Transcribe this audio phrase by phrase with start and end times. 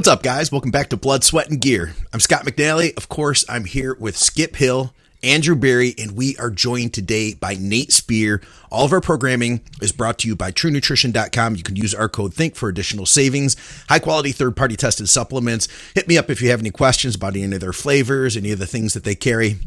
[0.00, 0.50] What's up, guys?
[0.50, 1.92] Welcome back to Blood, Sweat, and Gear.
[2.10, 2.96] I'm Scott McNally.
[2.96, 7.58] Of course, I'm here with Skip Hill, Andrew Berry, and we are joined today by
[7.60, 8.40] Nate Spear.
[8.70, 11.54] All of our programming is brought to you by TrueNutrition.com.
[11.54, 13.56] You can use our code THINK for additional savings.
[13.90, 15.68] High quality, third party tested supplements.
[15.94, 18.58] Hit me up if you have any questions about any of their flavors, any of
[18.58, 19.58] the things that they carry.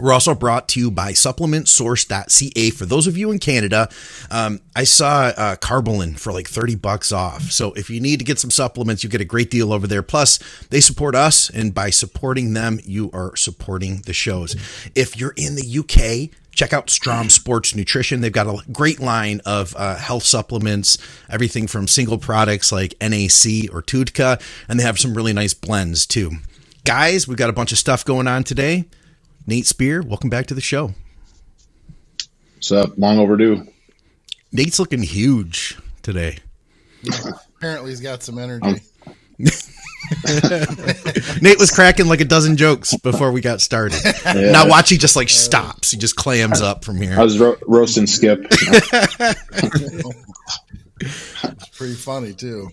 [0.00, 2.70] We're also brought to you by supplementsource.ca.
[2.70, 3.88] For those of you in Canada,
[4.30, 7.42] um, I saw uh, Carbolin for like 30 bucks off.
[7.50, 10.02] So if you need to get some supplements, you get a great deal over there.
[10.02, 10.38] Plus,
[10.70, 14.56] they support us, and by supporting them, you are supporting the shows.
[14.94, 18.20] If you're in the UK, check out Strom Sports Nutrition.
[18.20, 23.72] They've got a great line of uh, health supplements, everything from single products like NAC
[23.72, 26.32] or TUDCA, and they have some really nice blends too.
[26.84, 28.86] Guys, we've got a bunch of stuff going on today.
[29.46, 30.92] Nate Spear, welcome back to the show.
[32.56, 32.98] What's up?
[32.98, 33.66] Long overdue.
[34.52, 36.38] Nate's looking huge today.
[37.56, 38.80] Apparently, he's got some energy.
[41.40, 44.00] Nate was cracking like a dozen jokes before we got started.
[44.24, 44.50] Yeah.
[44.52, 45.90] Now watch, he just like stops.
[45.90, 47.18] He just clams up from here.
[47.18, 48.46] I was ro- roasting Skip.
[51.02, 52.68] It's pretty funny too.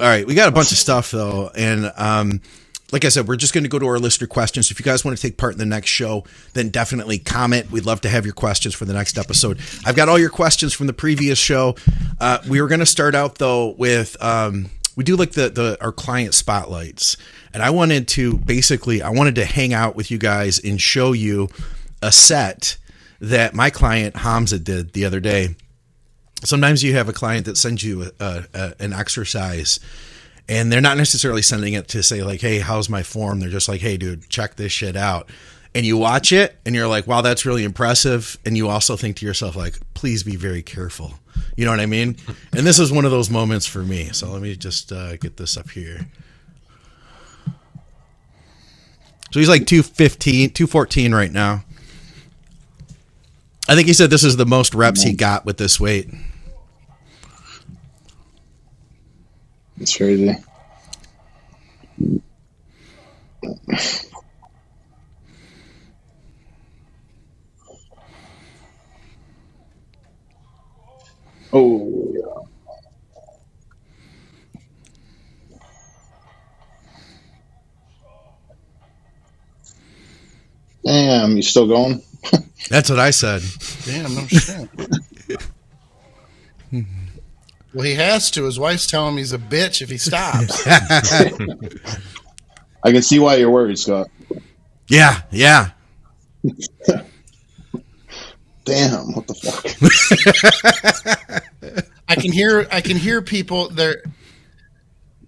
[0.00, 2.40] All right, we got a bunch of stuff though, and um,
[2.92, 4.70] like I said, we're just going to go to our listener questions.
[4.70, 6.24] If you guys want to take part in the next show,
[6.54, 7.70] then definitely comment.
[7.70, 9.58] We'd love to have your questions for the next episode.
[9.84, 11.76] I've got all your questions from the previous show.
[12.20, 15.78] Uh, we were going to start out though with um, we do like the the
[15.80, 17.16] our client spotlights,
[17.54, 21.12] and I wanted to basically I wanted to hang out with you guys and show
[21.12, 21.48] you
[22.02, 22.76] a set
[23.20, 25.54] that my client Hamza did the other day
[26.44, 29.78] sometimes you have a client that sends you a, a, an exercise
[30.50, 33.40] and they're not necessarily sending it to say like hey how's my form?
[33.40, 35.30] They're just like hey dude check this shit out.
[35.72, 38.36] And you watch it and you're like wow that's really impressive.
[38.44, 41.14] And you also think to yourself like please be very careful.
[41.56, 42.16] You know what i mean?
[42.52, 44.10] And this is one of those moments for me.
[44.12, 46.08] So let me just uh, get this up here.
[49.30, 51.64] So he's like 215 214 right now.
[53.68, 56.12] I think he said this is the most reps he got with this weight.
[59.80, 60.36] It's crazy.
[71.52, 72.44] Oh, yeah.
[80.84, 82.02] Damn, you still going?
[82.68, 83.42] that's what i said
[83.84, 84.68] Damn, no shit.
[87.74, 88.44] Well, he has to.
[88.44, 90.66] His wife's telling him he's a bitch if he stops.
[92.82, 94.08] I can see why you're worried, Scott.
[94.88, 95.70] yeah yeah
[98.64, 99.64] Damn, what the fuck?
[102.08, 102.66] I can hear.
[102.70, 103.68] I can hear people.
[103.68, 104.02] They're,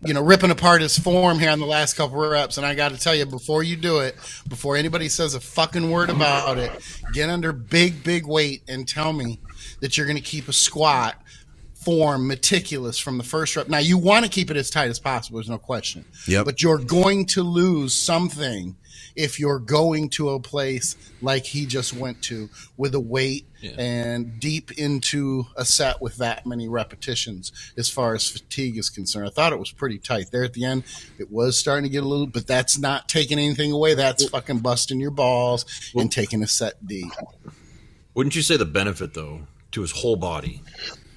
[0.04, 2.56] you know, ripping apart his form here on the last couple of reps.
[2.56, 4.16] And I got to tell you, before you do it,
[4.48, 6.70] before anybody says a fucking word about it,
[7.12, 9.40] get under big, big weight and tell me
[9.80, 11.16] that you're going to keep a squat
[11.84, 13.68] form meticulous from the first rep.
[13.68, 15.38] Now you want to keep it as tight as possible.
[15.38, 16.04] There's no question.
[16.26, 16.44] Yep.
[16.44, 18.76] But you're going to lose something
[19.14, 23.46] if you're going to a place like he just went to with a weight
[23.78, 29.26] and deep into a set with that many repetitions as far as fatigue is concerned.
[29.26, 30.84] I thought it was pretty tight there at the end.
[31.18, 33.94] It was starting to get a little, but that's not taking anything away.
[33.94, 35.64] That's fucking busting your balls
[35.94, 37.12] and taking a set deep.
[38.14, 40.62] Wouldn't you say the benefit though to his whole body,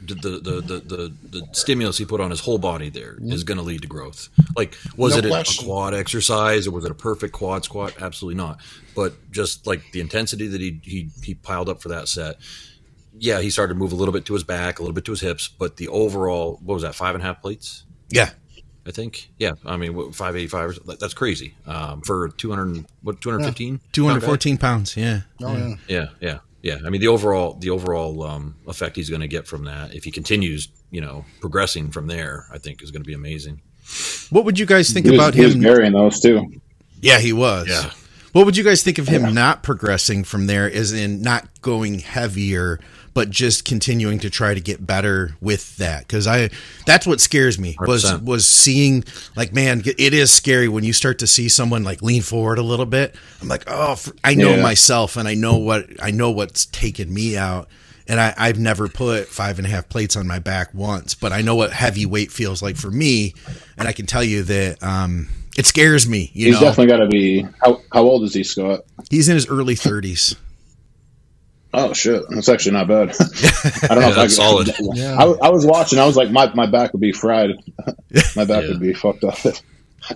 [0.07, 3.43] the the the the, the, the stimulus he put on his whole body there is
[3.43, 4.29] going to lead to growth?
[4.55, 7.93] Like, was No it a, a quad exercise or was it a perfect quad squat?
[8.01, 8.59] Absolutely not.
[8.95, 12.37] But just like the intensity that he he he piled up for that set.
[13.17, 15.11] Yeah, he started to move a little bit to his back, a little bit to
[15.11, 17.83] his hips, but the overall, what was that, five and a half plates?
[18.09, 18.31] yeah
[18.87, 19.31] I think.
[19.39, 21.55] Yeah, I mean, what, 585, that's crazy.
[21.65, 23.79] Um, for 200, what, 215?
[23.91, 25.75] 214 pounds yeah Oh, yeah.
[25.87, 26.79] Yeah, yeah, yeah.
[26.85, 30.03] I mean, the overall the overall um, effect he's going to get from that, if
[30.03, 33.61] he continues, you know, progressing from there, I think is going to be amazing.
[34.31, 36.41] what would you guys think He was, about he was him burying those too.
[37.01, 37.91] yeah he was Yeah.
[38.33, 41.99] what would you guys think of him not progressing from there as in not going
[41.99, 42.79] heavier
[43.15, 46.47] but just continuing to try to get better with that because i
[46.85, 48.23] that's what scares me was 100%.
[48.25, 49.03] was seeing
[49.35, 52.63] like man it is scary when you start to see someone like lean forward a
[52.63, 54.61] little bit i'm like oh I know Yeah.
[54.61, 57.67] myself and i know what i know what's taken me out
[58.07, 61.31] and I, I've never put five and a half plates on my back once, but
[61.33, 63.33] I know what heavy weight feels like for me,
[63.79, 65.27] and I can tell you that um,
[65.57, 66.29] it scares me.
[66.35, 67.47] You He's know, definitely got to be.
[67.63, 68.81] How, how old is he, Scott?
[69.09, 70.35] he's in his early thirties.
[71.77, 73.09] Oh shit, that's actually not bad.
[73.83, 74.69] I don't know Yeah, if that's I solid.
[74.93, 75.15] Yeah.
[75.17, 75.99] I, I was watching.
[75.99, 77.51] I was like, my, my back would be fried.
[78.35, 78.69] my back Yeah.
[78.69, 79.37] would be fucked up.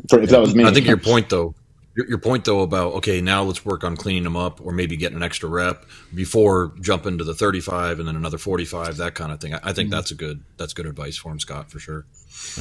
[0.09, 1.55] For, if that was me, I think your point though,
[1.95, 4.95] your, your point though about okay, now let's work on cleaning them up, or maybe
[4.95, 9.31] getting an extra rep before jumping to the thirty-five and then another forty-five, that kind
[9.31, 9.55] of thing.
[9.55, 12.05] I, I think that's a good that's good advice for him, Scott, for sure.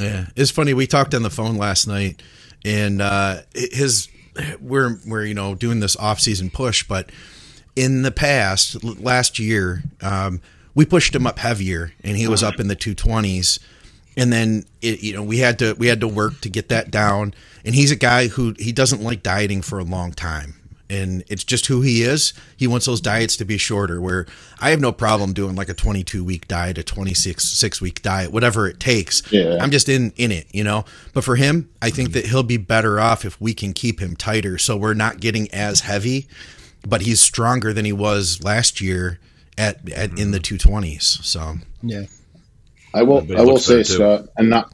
[0.01, 0.75] Yeah, it's funny.
[0.75, 2.23] We talked on the phone last night,
[2.65, 4.09] and uh, his
[4.61, 7.11] we're we're you know doing this off-season push, but
[7.79, 10.41] in the past, last year, um,
[10.75, 13.61] we pushed him up heavier, and he was up in the two twenties,
[14.17, 16.91] and then it, you know we had to we had to work to get that
[16.91, 17.35] down.
[17.65, 20.55] And he's a guy who he doesn't like dieting for a long time.
[20.91, 22.33] And it's just who he is.
[22.57, 24.01] He wants those diets to be shorter.
[24.01, 24.27] Where
[24.59, 28.33] I have no problem doing like a 22 week diet, a 26 six week diet,
[28.33, 29.23] whatever it takes.
[29.31, 29.59] Yeah.
[29.61, 30.85] I'm just in in it, you know.
[31.13, 34.17] But for him, I think that he'll be better off if we can keep him
[34.17, 36.27] tighter, so we're not getting as heavy.
[36.87, 39.19] But he's stronger than he was last year
[39.57, 41.03] at, at in the 220s.
[41.25, 42.05] So Yeah.
[42.95, 43.21] I will.
[43.23, 43.95] but I will say, better, too.
[43.95, 44.73] Scott, and not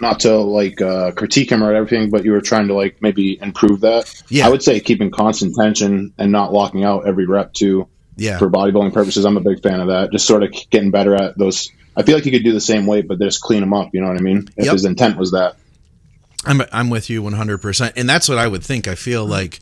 [0.00, 3.38] not to like uh, critique him or everything, but you were trying to like maybe
[3.40, 4.12] improve that.
[4.28, 4.46] Yeah.
[4.46, 7.86] I would say keeping constant tension and not locking out every rep too.
[8.16, 10.10] yeah, For bodybuilding purposes, I'm a big fan of that.
[10.10, 11.70] Just sort of getting better at those.
[11.96, 13.90] I feel like you could do the same weight, but just clean them up.
[13.92, 14.48] You know what I mean?
[14.56, 14.72] If Yep.
[14.72, 15.54] his intent was that.
[16.44, 18.88] I'm I'm with you 100, percent and that's what I would think.
[18.88, 19.60] I feel like,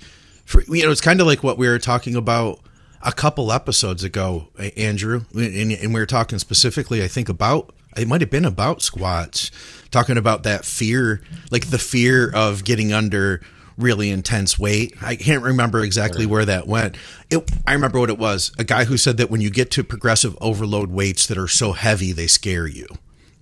[0.50, 2.58] for, you know, it's kind of like what we were talking about
[3.02, 8.06] a couple episodes ago, Andrew, and, and we were talking specifically, I think about it
[8.06, 9.50] might have been about squats,
[9.90, 13.40] talking about that fear, like the fear of getting under
[13.76, 14.94] really intense weight.
[15.00, 16.96] I can't remember exactly where that went.
[17.30, 18.52] It, I remember what it was.
[18.58, 21.72] A guy who said that when you get to progressive overload weights that are so
[21.72, 22.86] heavy, they scare you.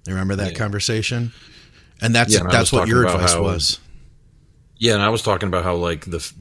[0.06, 1.32] You remember that conversation?
[2.00, 3.80] And that's Yeah, and that's what your advice how- was.
[4.76, 6.32] Yeah, and I was talking about how like the,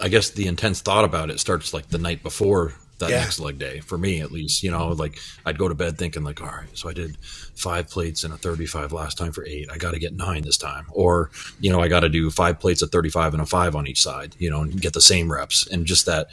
[0.00, 3.20] I guess the intense thought about it starts like the night before that Yeah.
[3.20, 4.62] next leg day for me at least.
[4.62, 7.88] You know, like I'd go to bed thinking like, all right, so I did five
[7.88, 9.68] plates and a thirty-five last time for eight.
[9.70, 11.30] I got to get nine this time, or
[11.60, 14.02] you know, I got to do five plates of thirty-five and a five on each
[14.02, 14.36] side.
[14.38, 16.28] You know, and get the same reps and just that.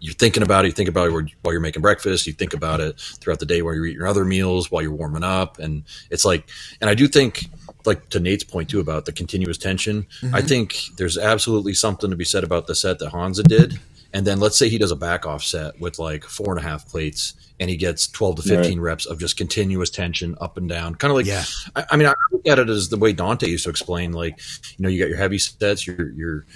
[0.00, 0.68] You're thinking about it.
[0.68, 1.12] You think about it
[1.42, 2.26] while you're making breakfast.
[2.26, 4.94] You think about it throughout the day while you're eating your other meals, while you're
[4.94, 6.48] warming up, and it's like.
[6.80, 7.50] And I do think
[7.84, 10.06] like to Nate's point too about the continuous tension.
[10.32, 13.78] I think there's absolutely something to be said about the set that Hamza did.
[14.12, 16.68] And then let's say he does a back off set with like four and a
[16.68, 20.68] half plates and he gets 12 to 15 reps of just continuous tension up and
[20.68, 20.94] down.
[20.94, 21.42] Kind of like, Yeah.
[21.74, 24.38] I, I mean, I look at it as the way Dante used to explain, like,
[24.76, 26.46] you know, you got your heavy sets, your, your,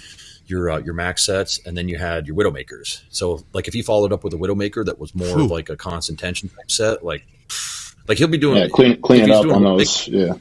[0.47, 3.01] your, uh, your max sets, and then you had your Widowmakers.
[3.09, 5.45] So like if he followed up with a Widowmaker that was more Whew.
[5.45, 7.25] of like a constant tension type set, like,
[8.07, 10.07] like he'll be doing, Yeah, clean clean up on a big- those.
[10.07, 10.33] Yeah.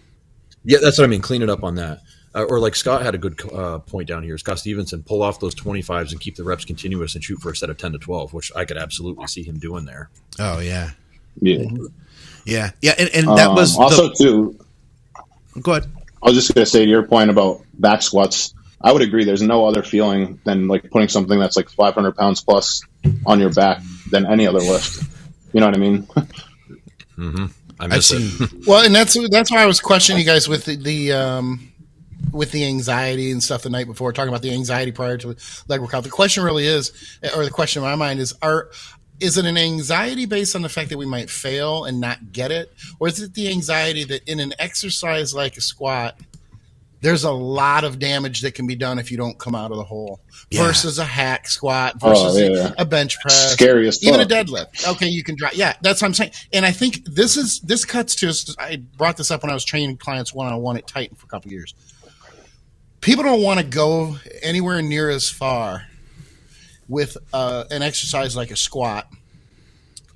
[0.65, 1.21] Yeah, that's what I mean.
[1.23, 2.01] Clean it up on that.
[2.35, 4.37] Uh, or like Scott had a good uh, point down here.
[4.37, 7.57] Scott Stevenson pull off those 25s and keep the reps continuous and shoot for a
[7.57, 10.11] set of 10 to 12, which I could absolutely see him doing there.
[10.39, 10.91] Oh yeah,
[11.41, 11.65] Yeah.
[12.45, 12.95] yeah, yeah.
[12.99, 14.59] And, and that Um, was also too.
[15.55, 15.91] the, go ahead.
[16.23, 18.53] I was just going to say to your point about back squats.
[18.81, 19.25] I would agree.
[19.25, 22.83] There's no other feeling than like putting something that's like 500 pounds plus
[23.25, 25.03] on your back than any other lift.
[25.53, 26.07] You know what I mean?
[27.81, 28.45] I I've miss seen.
[28.45, 28.51] it.
[28.67, 31.73] Well, and that's that's why I was questioning you guys with the, the um,
[32.33, 35.37] with the anxiety and stuff the night before, talking about the anxiety prior to
[35.69, 36.05] leg workout.
[36.05, 36.93] The question really is,
[37.37, 38.71] or the question in my mind is, are
[39.21, 42.51] is it an anxiety based on the fact that we might fail and not get
[42.53, 46.19] it, or is it the anxiety that in an exercise like a squat,
[47.01, 49.77] there's a lot of damage that can be done if you don't come out of
[49.77, 50.65] the hole Yeah.
[50.67, 52.73] versus a hack squat Oh, versus a- yeah.
[52.77, 54.87] a bench press Scary as even a deadlift.
[54.89, 55.57] Okay, you can drop.
[55.57, 56.33] Yeah, that's what I'm saying.
[56.53, 58.33] And I think this is this cuts to.
[58.59, 61.27] I brought this up when I was training clients one on one at Titan for
[61.27, 61.75] a couple years.
[63.01, 65.85] People don't want to go anywhere near as far
[66.89, 69.07] with uh, an exercise like a squat,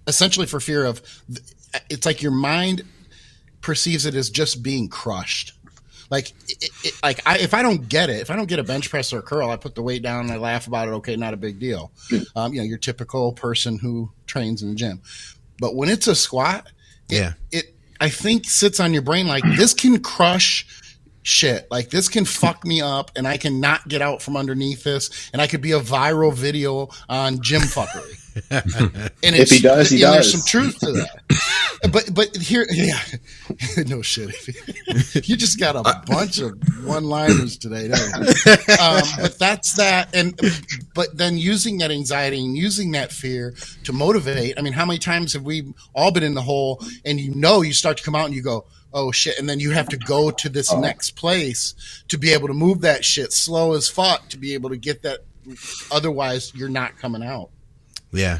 [0.09, 1.01] essentially for fear of.
[1.89, 2.83] It's like your mind
[3.61, 5.53] perceives it as just being crushed.
[6.12, 8.62] Like, it, it, like I, if I don't get it, if I don't get a
[8.62, 10.90] bench press or a curl, I put the weight down and I laugh about it.
[10.90, 11.90] Okay, not a big deal.
[12.37, 15.00] Um, you know, your typical person who trains in the gym.
[15.59, 16.66] But when it's a squat,
[17.09, 17.33] it, Yeah.
[17.50, 20.66] it I think sits on your brain like this can crush
[21.23, 21.66] shit.
[21.71, 25.40] Like this can fuck me up, and I cannot get out from underneath this, and
[25.40, 28.19] I could be a viral video on gym fuckery.
[28.51, 30.15] and If he does, he does.
[30.15, 31.23] There's some truth to that.
[31.93, 32.99] but but here, yeah,
[33.87, 34.35] no shit.
[35.29, 37.89] you just got a bunch of one-liners today.
[37.89, 38.53] Don't you?
[38.81, 40.39] Um, but that's that, and
[40.95, 44.59] but then using that anxiety and using that fear to motivate.
[44.59, 47.61] I mean, how many times have we all been in the hole, and you know
[47.62, 48.67] you start to come out and you go.
[48.95, 49.39] Oh shit!
[49.39, 51.75] And then you have to go to this next place
[52.09, 55.03] to be able to move that shit slow as fuck to be able to get
[55.03, 55.21] that.
[55.91, 57.49] Otherwise, you're not coming out.
[58.12, 58.38] Yeah,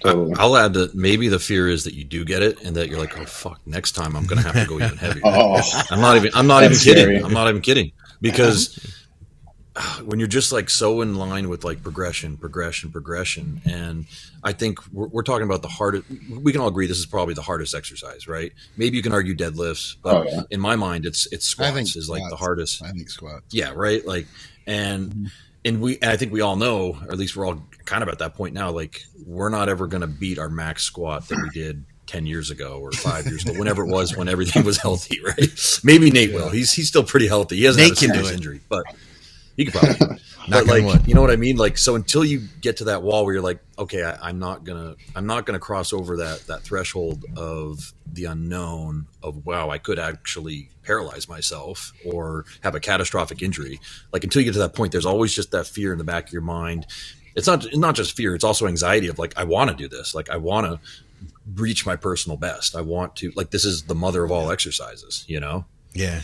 [0.00, 0.34] Totally.
[0.38, 2.98] I'll add that maybe the fear is that you do get it and that you're
[2.98, 5.22] like, oh fuck, next time I'm gonna have to go even heavier.
[5.32, 6.30] Oh, I'm not even.
[6.34, 7.04] I'm not even kidding.
[7.04, 7.22] scary.
[7.22, 7.92] I'm not even kidding.
[8.20, 8.78] because
[10.04, 14.06] when you're just like so in line with like progression, progression, progression, and
[14.42, 16.04] I think we're, we're, talking about the hardest.
[16.30, 18.52] We can all agree this is probably the hardest exercise, right?
[18.76, 20.42] Maybe you can argue deadlifts, but oh, yeah.
[20.50, 22.82] in my mind, it's it's squats is like the hardest.
[22.82, 23.46] I think squats.
[23.54, 24.04] Yeah, right.
[24.04, 24.26] Like,
[24.66, 25.26] and mm-hmm.
[25.64, 28.08] and we and I think we all know, or at least we're all kind of
[28.08, 28.70] at that point now.
[28.70, 32.50] Like, we're not ever going to beat our max squat that we did 10 years
[32.50, 35.80] ago or five years ago, whenever it was when everything was healthy, right?
[35.82, 36.50] Maybe Nate will.
[36.50, 37.56] He's he's still pretty healthy.
[37.56, 38.84] He hasn't Nate had a serious injury, but
[39.56, 40.18] he could probably.
[40.48, 41.56] but like, you know what I mean?
[41.56, 44.64] Like, so until you get to that wall where you're like, okay, I, I'm not
[44.64, 49.78] gonna, I'm not gonna cross over that that threshold of the unknown of wow, I
[49.78, 53.80] could actually paralyze myself or have a catastrophic injury.
[54.12, 56.28] Like until you get to that point, there's always just that fear in the back
[56.28, 56.86] of your mind.
[57.34, 60.14] It's not not just fear; it's also anxiety of like, I want to do this.
[60.14, 60.80] Like, I want to
[61.54, 62.76] reach my personal best.
[62.76, 65.24] I want to like this is the mother of all exercises.
[65.28, 65.64] You know?
[65.92, 66.20] Yeah.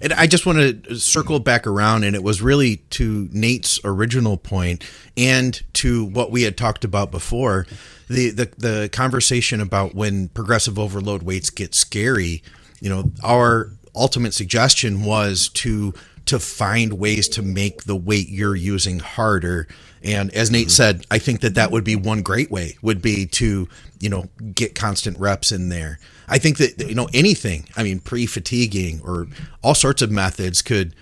[0.00, 4.36] And I just want to circle back around, and it was really to Nate's original
[4.36, 4.84] point
[5.16, 7.66] and to what we had talked about before
[8.08, 12.42] the, the, the conversation about when progressive overload weights get scary.
[12.80, 15.94] You know, our ultimate suggestion was to
[16.26, 19.68] to find ways to make the weight you're using harder.
[20.04, 20.70] And as Nate mm-hmm.
[20.70, 23.68] said, I think that that would be one great way would be to,
[23.98, 25.98] you know, get constant reps in there.
[26.28, 27.68] I think that you know anything.
[27.76, 29.26] I mean, pre-fatiguing or
[29.62, 30.94] all sorts of methods could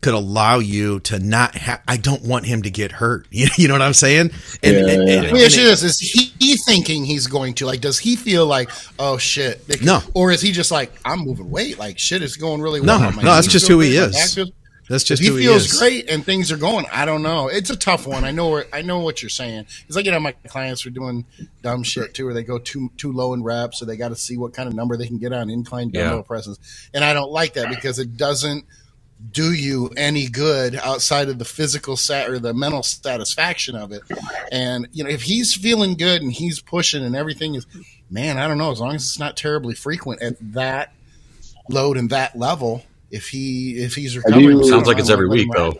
[0.00, 1.82] could allow you to not have.
[1.86, 3.26] I don't want him to get hurt.
[3.30, 4.30] You, you know what I'm saying?
[4.62, 7.80] And, yeah, and, and, the issue is, is he thinking he's going to like?
[7.80, 9.82] Does he feel like, oh shit?
[9.82, 10.00] No.
[10.14, 11.78] Or is he just like, I'm moving weight?
[11.78, 13.00] Like shit is going really well.
[13.00, 14.38] No, no, that's just who he is.
[14.90, 16.84] That's just he feels he great and things are going.
[16.92, 17.46] I don't know.
[17.46, 18.24] It's a tough one.
[18.24, 18.50] I know.
[18.50, 19.66] Where, I know what you're saying.
[19.86, 21.24] It's like you know my clients are doing
[21.62, 24.16] dumb shit too, where they go too too low in reps, so they got to
[24.16, 26.22] see what kind of number they can get on incline dumbbell yeah.
[26.22, 26.58] presses.
[26.92, 28.64] And I don't like that because it doesn't
[29.30, 34.02] do you any good outside of the physical sat or the mental satisfaction of it.
[34.50, 37.64] And you know, if he's feeling good and he's pushing and everything is,
[38.10, 38.72] man, I don't know.
[38.72, 40.92] As long as it's not terribly frequent at that
[41.68, 44.58] load and that level, if he if he's recovering.
[44.58, 45.78] You, sounds like it's every week though.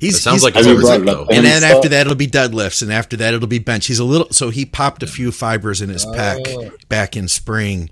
[0.00, 1.26] He's, it sounds he's, like it's every week though.
[1.30, 3.86] And then after that it'll be deadlifts, and after that it'll be bench.
[3.86, 6.70] He's a little so he popped a few fibers in his pec oh.
[6.88, 7.90] back in spring.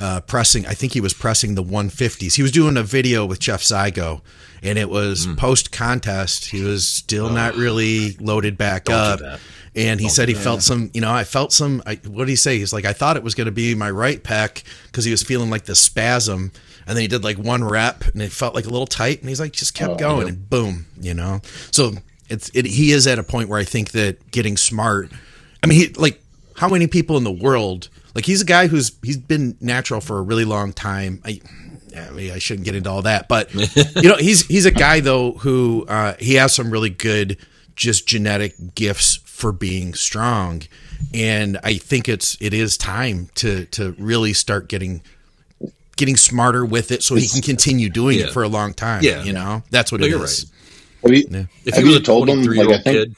[0.00, 2.36] Uh, pressing, I think he was pressing the 150s.
[2.36, 4.20] He was doing a video with Jeff Zygo,
[4.62, 5.36] and it was mm.
[5.36, 6.50] post contest.
[6.50, 7.34] He was still oh.
[7.34, 9.40] not really loaded back Don't up.
[9.74, 11.82] And he Don't said he felt some, you know, I felt some.
[11.84, 12.58] I, what did he say?
[12.58, 15.24] He's like, I thought it was going to be my right pec because he was
[15.24, 16.52] feeling like the spasm
[16.88, 19.28] and then he did like one rep and it felt like a little tight and
[19.28, 20.32] he's like just kept oh, going yeah.
[20.32, 21.40] and boom you know?
[21.70, 21.92] So
[22.28, 25.10] it's it, he is at a point where i think that getting smart
[25.62, 26.22] i mean he like
[26.56, 30.18] how many people in the world like he's a guy who's he's been natural for
[30.18, 31.22] a really long time.
[31.24, 31.40] I
[31.96, 33.54] I, mean, I shouldn't get into all that, but
[33.96, 37.36] you know, he's he's a guy though who uh, he has some really good
[37.76, 40.62] just genetic gifts for being strong,
[41.14, 45.02] and I think it's it is time to to really start getting
[45.98, 48.26] getting smarter with it so it's, he can continue doing yeah.
[48.26, 49.02] it for a long time.
[49.02, 49.22] Yeah.
[49.22, 50.50] You know, that's what no, it you're is.
[51.02, 51.16] Right.
[51.16, 51.44] You, yeah.
[51.64, 53.16] If he was a 23 year old kid,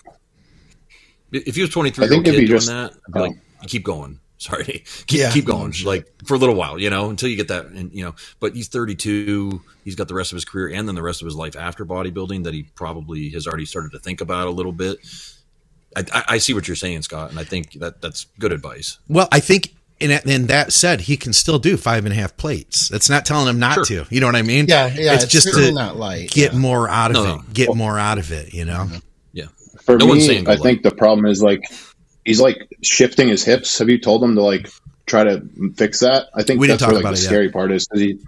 [1.32, 3.32] if he was 23 year old kid doing just, that, I'd be like,
[3.62, 3.66] oh.
[3.66, 4.18] keep going.
[4.40, 5.30] Sorry, keep, yeah.
[5.30, 8.02] keep going, like for a little while, you know, until you get that, and you
[8.02, 8.14] know.
[8.40, 9.60] But he's 32.
[9.84, 11.84] He's got the rest of his career and then the rest of his life after
[11.84, 14.96] bodybuilding that he probably has already started to think about a little bit.
[15.94, 18.98] I, I, see what you're saying, Scott, and I think that that's good advice.
[19.08, 22.36] Well, I think and, and that said, he can still do five and a half
[22.36, 22.88] plates.
[22.88, 24.04] That's not telling him not sure.
[24.04, 24.06] to.
[24.10, 24.66] You know what I mean?
[24.68, 25.14] Yeah, yeah.
[25.14, 26.58] It's, it's just to not light, get yeah.
[26.58, 27.26] more out of no, it.
[27.26, 27.42] No.
[27.52, 28.54] Get well, more out of it.
[28.54, 28.88] You know?
[29.32, 29.46] Yeah.
[29.82, 31.62] For no me, I think the problem is like
[32.24, 33.78] he's like shifting his hips.
[33.78, 34.70] Have you told him to like
[35.06, 35.42] try to
[35.74, 36.28] fix that?
[36.34, 37.52] I think we that's where like the scary yet.
[37.52, 38.18] part is because he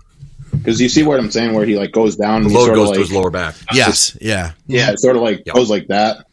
[0.50, 2.96] because you see what I'm saying, where he like goes down, the load goes like,
[2.96, 3.54] to his lower back.
[3.72, 5.54] Yes, yeah, yeah, it sort of like yep.
[5.54, 6.26] goes like that.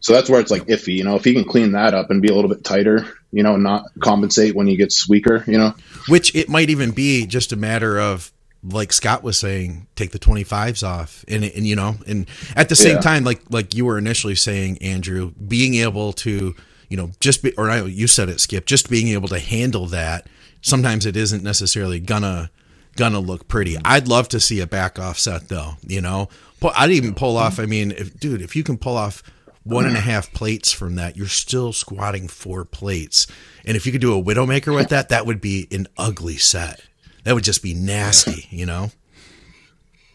[0.00, 1.16] So that's where it's like iffy, you know.
[1.16, 3.86] If he can clean that up and be a little bit tighter, you know, not
[4.00, 5.74] compensate when he gets weaker, you know.
[6.08, 8.32] Which it might even be just a matter of
[8.62, 11.24] like Scott was saying, take the 25s off.
[11.28, 13.00] And, and you know, and at the same yeah.
[13.00, 16.54] time, like, like you were initially saying, Andrew, being able to,
[16.88, 19.86] you know, just be, or I, you said it, Skip, just being able to handle
[19.86, 20.26] that.
[20.60, 22.50] Sometimes it isn't necessarily gonna,
[22.96, 23.74] gonna look pretty.
[23.74, 23.86] Mm-hmm.
[23.86, 26.28] I'd love to see a back offset though, you know,
[26.76, 27.60] I'd even pull off.
[27.60, 29.22] I mean, if, dude, if you can pull off
[29.68, 33.26] one and a half plates from that, you're still squatting four plates.
[33.64, 36.80] And if you could do a Widowmaker with that, that would be an ugly set.
[37.24, 38.90] That would just be nasty, you know?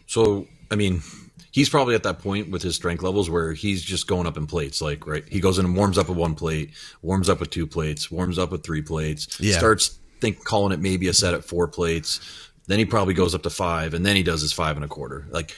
[0.06, 1.02] So, I mean,
[1.52, 4.46] he's probably at that point with his strength levels where he's just going up in
[4.46, 4.82] plates.
[4.82, 7.66] Like, right, he goes in and warms up with one plate, warms up with two
[7.66, 9.56] plates, warms up with three plates, yeah.
[9.56, 12.20] starts think calling it maybe a set at four plates.
[12.66, 14.88] Then he probably goes up to five, and then he does his five and a
[14.88, 15.26] quarter.
[15.30, 15.54] Like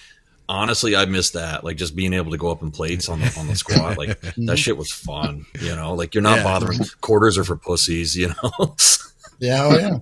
[0.49, 1.65] honestly, I miss that.
[1.65, 3.99] Like just being able to go up in plates on the on the squat.
[3.99, 5.47] Like that shit was fun.
[5.61, 6.45] You know, like you're not yeah.
[6.45, 6.81] bothering.
[7.01, 8.17] Quarters are for pussies.
[8.17, 8.51] You know.
[9.39, 9.65] yeah.
[9.65, 9.99] Oh yeah.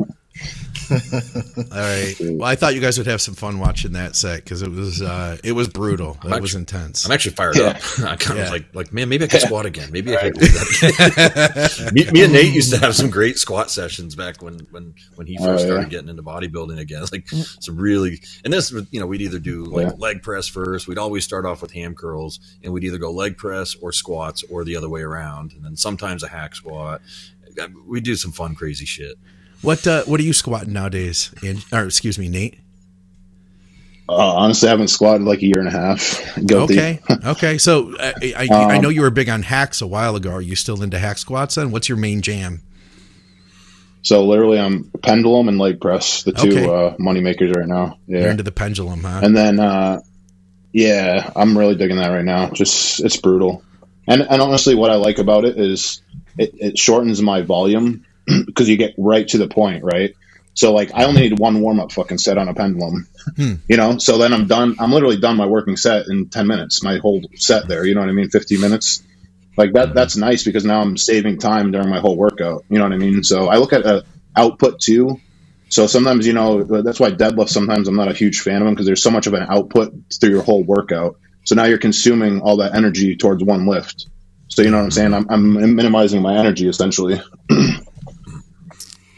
[0.91, 2.14] All right.
[2.21, 5.03] Well, I thought you guys would have some fun watching that set because it was
[5.03, 6.17] uh, it was brutal.
[6.25, 7.05] It was intense.
[7.05, 7.64] I'm actually fired yeah.
[7.64, 7.76] up.
[8.00, 8.45] I kind yeah.
[8.47, 9.91] of like like man, maybe I can squat again.
[9.93, 10.33] Maybe I can.
[11.95, 15.26] me, me, and Nate used to have some great squat sessions back when when when
[15.26, 17.03] he oh, first oh, started getting into bodybuilding again.
[17.14, 20.88] Like some really and this you know we'd either do like leg press first.
[20.88, 24.43] We'd always start off with ham curls and we'd either go leg press or squats
[24.50, 27.03] or the other way around, and then sometimes a hack squat.
[27.87, 29.17] We do some fun, crazy shit.
[29.64, 31.35] What uh, what are you squatting nowadays?
[31.42, 32.59] In, or excuse me, Nate.
[34.06, 36.37] Uh, honestly, I haven't squatted like a year and a half.
[36.47, 36.78] Guilty.
[36.78, 37.00] Okay.
[37.25, 37.56] Okay.
[37.56, 40.30] So I, I, um, I, know you were big on hacks a while ago.
[40.30, 41.54] Are you still into hack squats?
[41.54, 42.61] Then what's your main jam?
[44.02, 46.68] So literally, I'm pendulum and leg press, the two okay.
[46.68, 47.99] uh, money makers right now.
[48.06, 48.21] Yeah.
[48.21, 49.21] You're into the pendulum, huh?
[49.23, 50.00] And then, uh,
[50.73, 52.50] yeah, I'm really digging that right now.
[52.50, 53.64] Just it's brutal.
[54.06, 56.02] And and honestly, what I like about it is
[56.37, 58.04] it, it shortens my volume
[58.47, 60.14] because you get right to the point, right?
[60.54, 63.54] So like I only need one warm up fucking set on a pendulum, hmm.
[63.69, 63.99] you know.
[63.99, 64.76] So then I'm done.
[64.78, 66.83] I'm literally done my working set in ten minutes.
[66.83, 68.31] My whole set there, you know what I mean?
[68.31, 69.02] Fifteen minutes,
[69.57, 69.87] like that.
[69.87, 69.97] Mm-hmm.
[69.97, 72.64] That's nice because now I'm saving time during my whole workout.
[72.69, 73.25] You know what I mean?
[73.25, 74.04] So I look at a
[74.37, 75.21] output too.
[75.71, 77.49] So sometimes you know that's why deadlift.
[77.49, 79.93] Sometimes I'm not a huge fan of them because there's so much of an output
[80.21, 81.16] through your whole workout.
[81.45, 84.07] So now you're consuming all that energy towards one lift.
[84.49, 85.14] So you know what I'm saying?
[85.14, 87.21] I'm, I'm minimizing my energy essentially.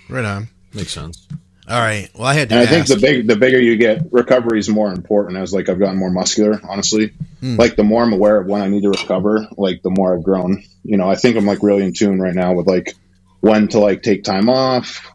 [0.08, 0.48] Right on.
[0.72, 1.26] Makes sense.
[1.68, 2.08] All right.
[2.14, 2.54] Well, I had to.
[2.54, 5.36] And I think the big, the bigger you get, recovery is more important.
[5.36, 7.12] As like I've gotten more muscular, honestly.
[7.40, 7.56] Hmm.
[7.56, 10.22] Like the more I'm aware of when I need to recover, like the more I've
[10.22, 10.62] grown.
[10.84, 12.94] You know, I think I'm like really in tune right now with like
[13.40, 15.10] when to like take time off.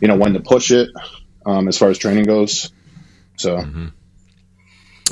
[0.00, 0.88] You know, when to push it,
[1.46, 2.72] um, as far as training goes.
[3.36, 3.58] So.
[3.58, 3.88] Mm-hmm.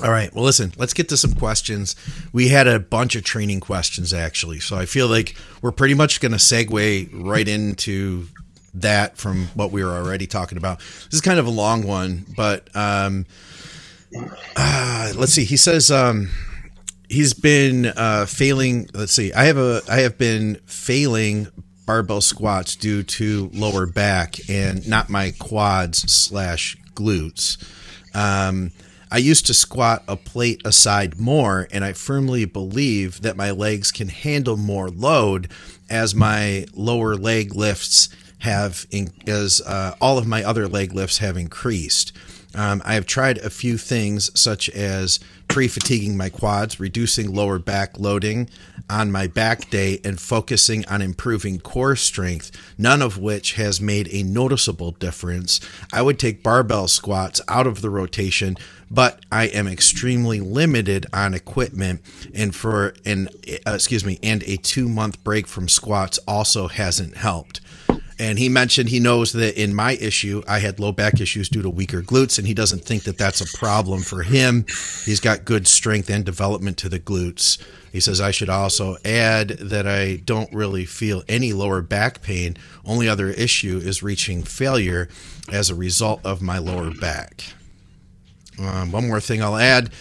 [0.02, 0.34] All right.
[0.34, 1.94] Well, listen, let's get to some questions.
[2.32, 4.58] We had a bunch of training questions actually.
[4.58, 8.26] So I feel like we're pretty much going to segue right into
[8.74, 10.78] that from what we were already talking about.
[10.78, 13.26] This is kind of a long one, but um,
[14.56, 15.44] uh, let's see.
[15.44, 16.30] He says um,
[17.08, 18.88] he's been uh, failing.
[18.94, 19.32] Let's see.
[19.32, 21.48] I have a I have been failing
[21.86, 27.56] barbell squats due to lower back and not my quads slash glutes.
[28.14, 28.70] Um,
[29.10, 33.90] I used to squat a plate aside more, and I firmly believe that my legs
[33.90, 35.50] can handle more load
[35.88, 38.08] as my lower leg lifts
[38.40, 42.12] have in, as uh, all of my other leg lifts have increased.
[42.54, 47.98] Um, I have tried a few things such as pre-fatiguing my quads, reducing lower back
[47.98, 48.48] loading
[48.88, 54.08] on my back day, and focusing on improving core strength, none of which has made
[54.10, 55.60] a noticeable difference.
[55.92, 58.56] I would take barbell squats out of the rotation,
[58.90, 62.00] but I am extremely limited on equipment,
[62.34, 63.28] and for an
[63.64, 67.60] uh, excuse me, and a two month break from squats also hasn't helped.
[68.20, 71.62] And he mentioned he knows that in my issue, I had low back issues due
[71.62, 74.66] to weaker glutes, and he doesn't think that that's a problem for him.
[75.06, 77.56] He's got good strength and development to the glutes.
[77.90, 82.58] He says, I should also add that I don't really feel any lower back pain.
[82.84, 85.08] Only other issue is reaching failure
[85.50, 87.54] as a result of my lower back.
[88.58, 89.94] Um, one more thing I'll add.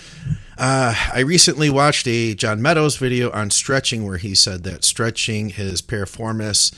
[0.58, 5.51] Uh, I recently watched a John Meadows video on stretching where he said that stretching
[5.51, 6.73] his piriformis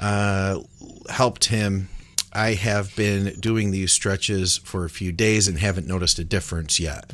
[0.00, 0.60] uh,
[1.10, 1.88] helped him.
[2.32, 6.78] I have been doing these stretches for a few days and haven't noticed a difference
[6.78, 7.12] yet.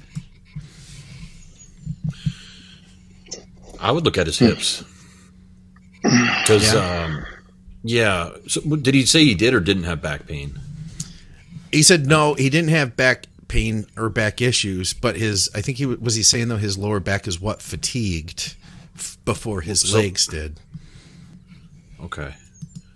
[3.78, 4.84] I would look at his hips
[6.02, 7.04] because, yeah.
[7.04, 7.24] Um,
[7.82, 8.30] yeah.
[8.46, 10.58] So, did he say he did or didn't have back pain?
[11.72, 15.78] He said no, he didn't have back pain or back issues, but his I think
[15.78, 18.54] he was he saying though his lower back is what fatigued
[18.94, 20.60] f- before his so, legs did.
[22.02, 22.34] Okay.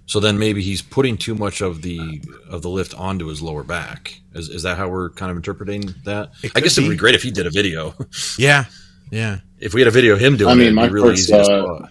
[0.06, 3.64] So then maybe he's putting too much of the of the lift onto his lower
[3.64, 4.20] back.
[4.34, 6.30] Is, is that how we're kind of interpreting that?
[6.54, 6.82] I guess be.
[6.82, 7.94] it would be great if he did a video.
[8.38, 8.66] Yeah,
[9.10, 9.40] yeah.
[9.58, 11.86] If we had a video of him doing, I mean, it, my really first uh,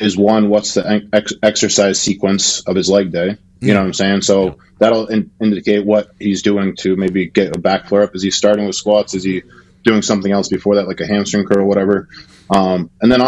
[0.00, 0.48] is one.
[0.48, 3.36] What's the ex- exercise sequence of his leg day?
[3.60, 3.74] You mm.
[3.74, 4.22] know what I'm saying?
[4.22, 4.52] So yeah.
[4.78, 8.16] that'll in- indicate what he's doing to maybe get a back flare up.
[8.16, 9.14] Is he starting with squats?
[9.14, 9.42] Is he
[9.84, 12.08] doing something else before that, like a hamstring curl or whatever?
[12.48, 13.20] Um, and then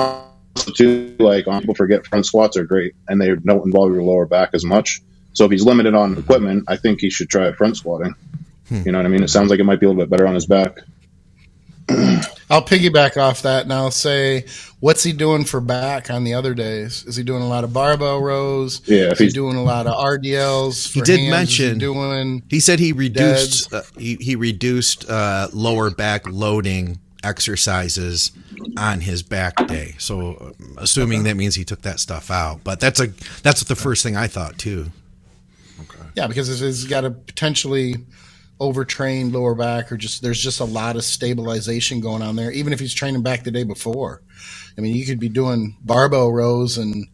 [0.54, 4.50] too, like people forget front squats are great and they don't involve your lower back
[4.52, 5.00] as much.
[5.32, 8.14] So if he's limited on equipment, I think he should try front squatting.
[8.68, 8.82] Hmm.
[8.84, 9.22] You know what I mean?
[9.22, 10.78] It sounds like it might be a little bit better on his back.
[12.50, 14.44] I'll piggyback off that and I'll say,
[14.80, 17.04] what's he doing for back on the other days?
[17.06, 18.82] Is he doing a lot of barbell rows?
[18.86, 20.92] Yeah, if he's doing a lot of RDLs.
[20.92, 21.30] he did hands?
[21.30, 22.42] mention he doing.
[22.50, 23.72] He said he reduced.
[23.72, 28.32] Uh, he he reduced uh, lower back loading exercises
[28.76, 29.94] on his back day.
[29.98, 31.30] So, assuming okay.
[31.30, 33.08] that means he took that stuff out, but that's a
[33.42, 34.90] that's the first thing I thought too.
[35.80, 36.04] Okay.
[36.14, 37.96] Yeah, because he's got a potentially
[38.62, 42.72] overtrained lower back or just there's just a lot of stabilization going on there even
[42.72, 44.22] if he's training back the day before
[44.78, 47.08] i mean you could be doing barbell rows and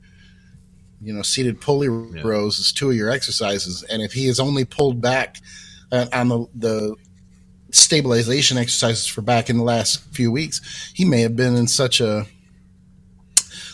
[1.01, 2.23] you know seated pulley yeah.
[2.23, 5.39] rows as two of your exercises and if he is only pulled back
[5.91, 6.97] uh, on the, the
[7.71, 12.01] stabilization exercises for back in the last few weeks he may have been in such
[12.01, 12.27] a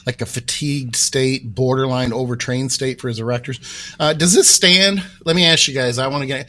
[0.07, 3.95] like a fatigued state, borderline overtrained state for his erectors.
[3.99, 5.03] Uh, does this stand?
[5.25, 5.99] Let me ask you guys.
[5.99, 6.49] I want to get.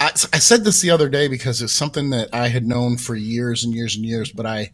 [0.00, 3.14] I, I said this the other day because it's something that I had known for
[3.14, 4.72] years and years and years, but I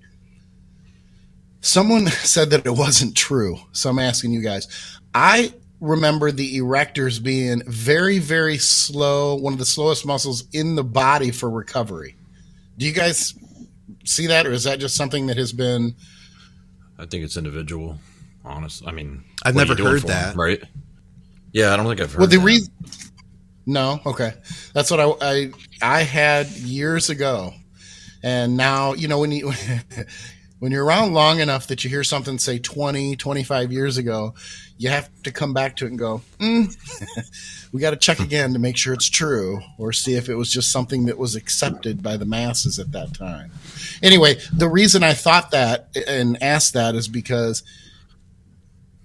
[1.60, 3.58] someone said that it wasn't true.
[3.72, 4.68] So I'm asking you guys.
[5.14, 10.84] I remember the erectors being very, very slow, one of the slowest muscles in the
[10.84, 12.16] body for recovery.
[12.76, 13.34] Do you guys
[14.04, 15.94] see that, or is that just something that has been?
[16.98, 17.98] I think it's individual.
[18.44, 20.30] Honest, I mean, I've never heard that.
[20.30, 20.62] Them, right?
[21.52, 22.20] Yeah, I don't think I've heard.
[22.20, 22.72] Well, the reason
[23.68, 24.32] no, okay.
[24.72, 27.52] That's what I, I I had years ago,
[28.22, 29.52] and now you know when you
[30.58, 34.34] when you're around long enough that you hear something say 20, 25 years ago,
[34.76, 38.52] you have to come back to it and go, mm, we got to check again
[38.52, 42.02] to make sure it's true, or see if it was just something that was accepted
[42.02, 43.50] by the masses at that time.
[44.02, 47.62] Anyway, the reason I thought that and asked that is because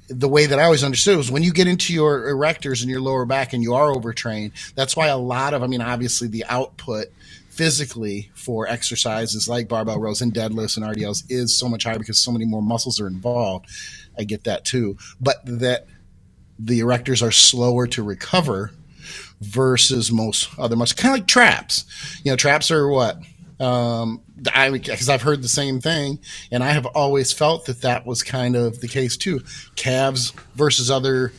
[0.07, 3.01] the way that I always understood was when you get into your erectors and your
[3.01, 6.45] lower back and you are overtrained, that's why a lot of, I mean, obviously the
[6.45, 7.07] output
[7.53, 12.17] physically for exercises like barbell rows and deadlifts and RDLs is so much higher because
[12.17, 13.67] so many more muscles are involved.
[14.17, 14.97] I get that too.
[15.21, 15.85] But that
[16.57, 18.71] the erectors are slower to recover
[19.41, 21.85] versus most other muscles, kind of like traps.
[22.23, 23.17] You know, traps are what?
[23.59, 24.21] Um,
[24.53, 26.19] I because I've heard the same thing,
[26.51, 29.41] and I have always felt that that was kind of the case too.
[29.75, 31.31] Calves versus other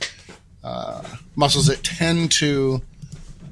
[0.63, 1.03] uh,
[1.35, 2.83] muscles that tend to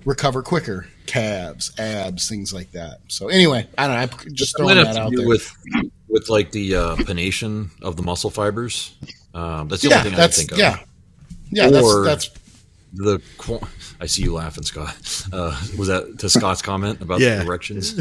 [0.05, 3.01] recover quicker, calves, abs, things like that.
[3.09, 4.03] So anyway, I don't know.
[4.03, 5.27] I'm just throwing that out there.
[5.27, 5.51] With
[6.09, 8.95] with like the uh, pennation of the muscle fibers.
[9.35, 10.59] Um, that's the yeah, only thing I can think of.
[10.59, 10.79] Yeah,
[11.51, 12.41] yeah, or that's, that's
[12.93, 13.21] the.
[14.01, 14.97] I see you laughing, Scott.
[15.33, 17.37] Uh, was that to Scott's comment about yeah.
[17.37, 17.95] the erections?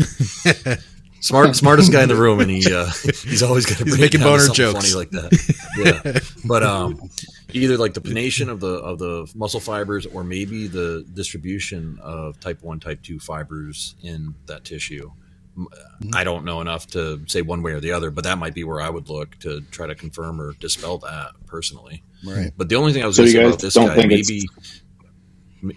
[1.22, 4.48] Smart, smartest guy in the room, and he uh, he's always going to making boner
[4.48, 5.32] jokes funny like that.
[5.78, 7.12] Yeah, but um,
[7.54, 12.40] either like the pennation of the of the muscle fibers, or maybe the distribution of
[12.40, 15.12] type one, type two fibers in that tissue.
[15.58, 16.12] Mm-hmm.
[16.14, 18.64] I don't know enough to say one way or the other, but that might be
[18.64, 22.04] where I would look to try to confirm or dispel that personally.
[22.26, 22.52] Right.
[22.56, 24.48] But the only thing I was so going to say about this guy, maybe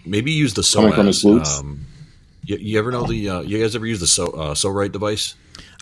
[0.05, 1.59] maybe use the psoas.
[1.59, 1.85] Um,
[2.43, 3.29] you, you, ever know the?
[3.29, 5.35] Uh, you guys ever use the so uh, psorite device?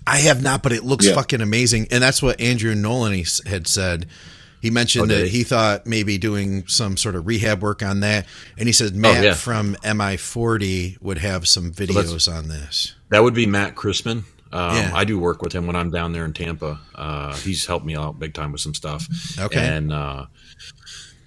[0.06, 1.16] I have not, but it looks yeah.
[1.16, 4.08] fucking amazing, and that's what Andrew Nolan had said.
[4.64, 5.40] He mentioned oh, that he?
[5.40, 8.26] he thought maybe doing some sort of rehab work on that,
[8.58, 9.34] and he said oh, Matt oh, yeah.
[9.34, 12.96] from MI40 would have some videos so on this.
[13.10, 14.24] That would be Matt Christman.
[14.54, 14.92] Um, yeah.
[14.94, 16.80] I do work with him when I'm down there in Tampa.
[16.96, 19.06] Uh, he's helped me out big time with some stuff.
[19.38, 20.28] Okay, and uh,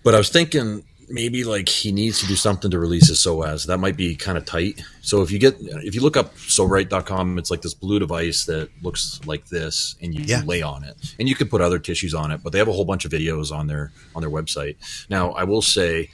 [0.02, 3.66] but I was thinking maybe like he needs to do something to release his psoas.
[3.66, 4.82] That might be kind of tight.
[5.02, 8.70] So if you get if you look up psorite.com, it's like this blue device that
[8.82, 10.42] looks like this and you yeah.
[10.44, 10.96] lay on it.
[11.18, 13.12] And you could put other tissues on it, but they have a whole bunch of
[13.12, 14.76] videos on their on their website.
[15.08, 16.10] Now, I will say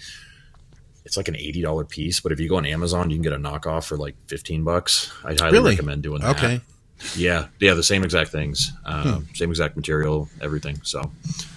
[1.04, 3.36] it's like an $80 piece, but if you go on Amazon, you can get a
[3.36, 5.12] knockoff for like 15 bucks.
[5.24, 5.70] I highly really?
[5.70, 6.36] recommend doing that.
[6.36, 6.60] Okay.
[7.16, 9.34] Yeah, yeah, the same exact things, uh, hmm.
[9.34, 10.80] same exact material, everything.
[10.82, 11.10] So,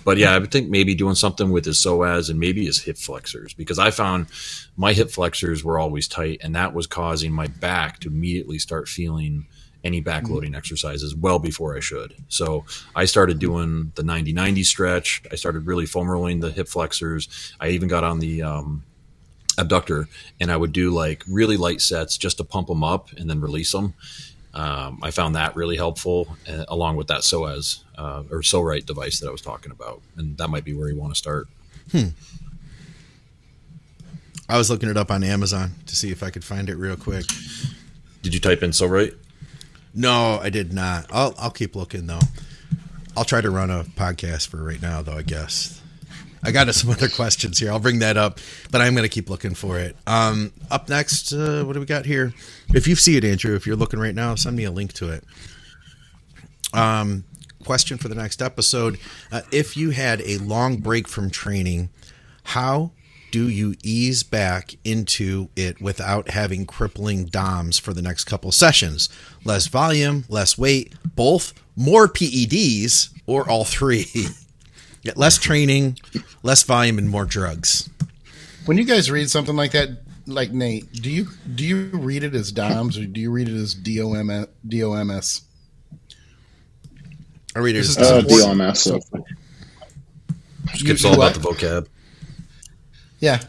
[0.03, 2.97] but yeah, I would think maybe doing something with his psoas and maybe his hip
[2.97, 4.27] flexors because I found
[4.75, 8.87] my hip flexors were always tight, and that was causing my back to immediately start
[8.87, 9.45] feeling
[9.83, 10.55] any backloading hmm.
[10.55, 12.15] exercises well before I should.
[12.27, 15.21] So I started doing the 90 90 stretch.
[15.31, 17.53] I started really foam rolling the hip flexors.
[17.59, 18.83] I even got on the um,
[19.57, 20.07] abductor
[20.39, 23.41] and I would do like really light sets just to pump them up and then
[23.41, 23.93] release them.
[24.55, 29.19] Um, I found that really helpful, uh, along with that psoas uh, or psorite device
[29.19, 31.47] that I was talking about, and that might be where you want to start.
[31.91, 32.09] Hmm.
[34.47, 36.95] I was looking it up on Amazon to see if I could find it real
[36.95, 37.25] quick.
[38.21, 39.15] Did you type in psorite?
[39.93, 41.07] No, I did not.
[41.11, 42.19] I'll I'll keep looking though.
[43.17, 45.17] I'll try to run a podcast for right now though.
[45.17, 45.81] I guess
[46.45, 47.71] I got some other questions here.
[47.71, 48.39] I'll bring that up,
[48.71, 49.95] but I'm going to keep looking for it.
[50.05, 52.33] Um, up next, uh, what do we got here?
[52.73, 55.09] If you see it, Andrew, if you're looking right now, send me a link to
[55.09, 55.23] it.
[56.73, 57.23] Um,
[57.63, 58.99] question for the next episode:
[59.31, 61.89] uh, If you had a long break from training,
[62.43, 62.91] how
[63.31, 69.09] do you ease back into it without having crippling DOMs for the next couple sessions?
[69.43, 74.05] Less volume, less weight, both, more PEDs, or all three?
[75.05, 75.99] Get less training,
[76.41, 77.89] less volume, and more drugs.
[78.65, 79.89] When you guys read something like that,
[80.25, 83.55] like Nate, do you do you read it as DOMs or do you read it
[83.55, 85.41] as DOM, DOMS?
[87.55, 88.81] I read it as uh, DOMS.
[88.81, 88.99] So.
[90.73, 91.87] Skip's all about the vocab.
[93.19, 93.41] Yeah.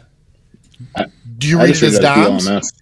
[1.39, 2.45] Do you read it as DOMS?
[2.45, 2.73] DOMS.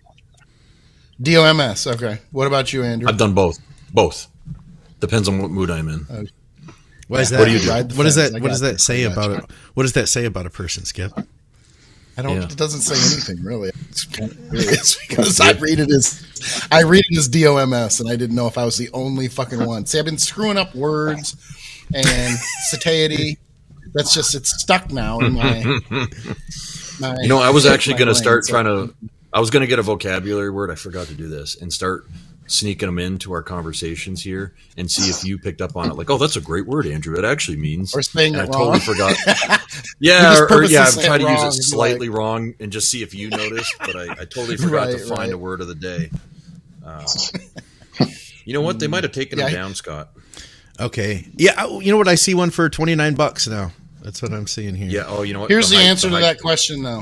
[1.22, 1.88] DOMS.
[1.88, 2.20] Okay.
[2.32, 3.08] What about you, Andrew?
[3.08, 3.58] I've done both.
[3.94, 4.28] Both.
[5.00, 6.06] Depends on what mood I'm in.
[6.10, 6.24] Uh,
[7.08, 7.40] what is that?
[7.40, 7.96] What, do you do?
[7.96, 8.34] what does that?
[8.34, 9.46] What does that say about it?
[9.74, 11.12] What does that say about a person, Skip?
[12.18, 12.38] I don't.
[12.38, 12.44] Yeah.
[12.44, 13.72] It doesn't say anything really.
[13.90, 18.16] It's kind of because I read it as I read it as DOMS, and I
[18.16, 19.86] didn't know if I was the only fucking one.
[19.86, 21.36] See, I've been screwing up words
[21.94, 22.38] and
[22.70, 23.38] satiety.
[23.94, 25.64] That's just it's stuck now in my
[27.00, 28.54] my, you know, I was actually going to start so.
[28.54, 28.96] trying to.
[29.34, 30.72] I was going to get a vocabulary word.
[30.72, 32.06] I forgot to do this and start
[32.48, 35.96] sneaking them into our conversations here and see if you picked up on it.
[35.96, 37.18] Like, oh, that's a great word, Andrew.
[37.18, 37.96] It actually means.
[37.96, 38.52] Or saying it I wrong.
[38.52, 39.18] totally forgot.
[40.00, 40.84] yeah, or, or, yeah.
[40.84, 42.18] I've tried to use it slightly like...
[42.18, 45.20] wrong and just see if you noticed, but I, I totally forgot right, to find
[45.20, 45.34] right.
[45.34, 46.12] a word of the day.
[46.86, 47.04] Uh,
[48.46, 48.78] you know what?
[48.78, 50.12] They might have taken yeah, them down, Scott.
[50.80, 51.28] Okay.
[51.36, 51.66] Yeah.
[51.66, 52.08] You know what?
[52.08, 53.72] I see one for twenty nine bucks now.
[54.04, 54.88] That's what I'm seeing here.
[54.88, 55.06] Yeah.
[55.08, 55.50] Oh, you know what?
[55.50, 57.02] Here's the, the height, answer the to that question, though.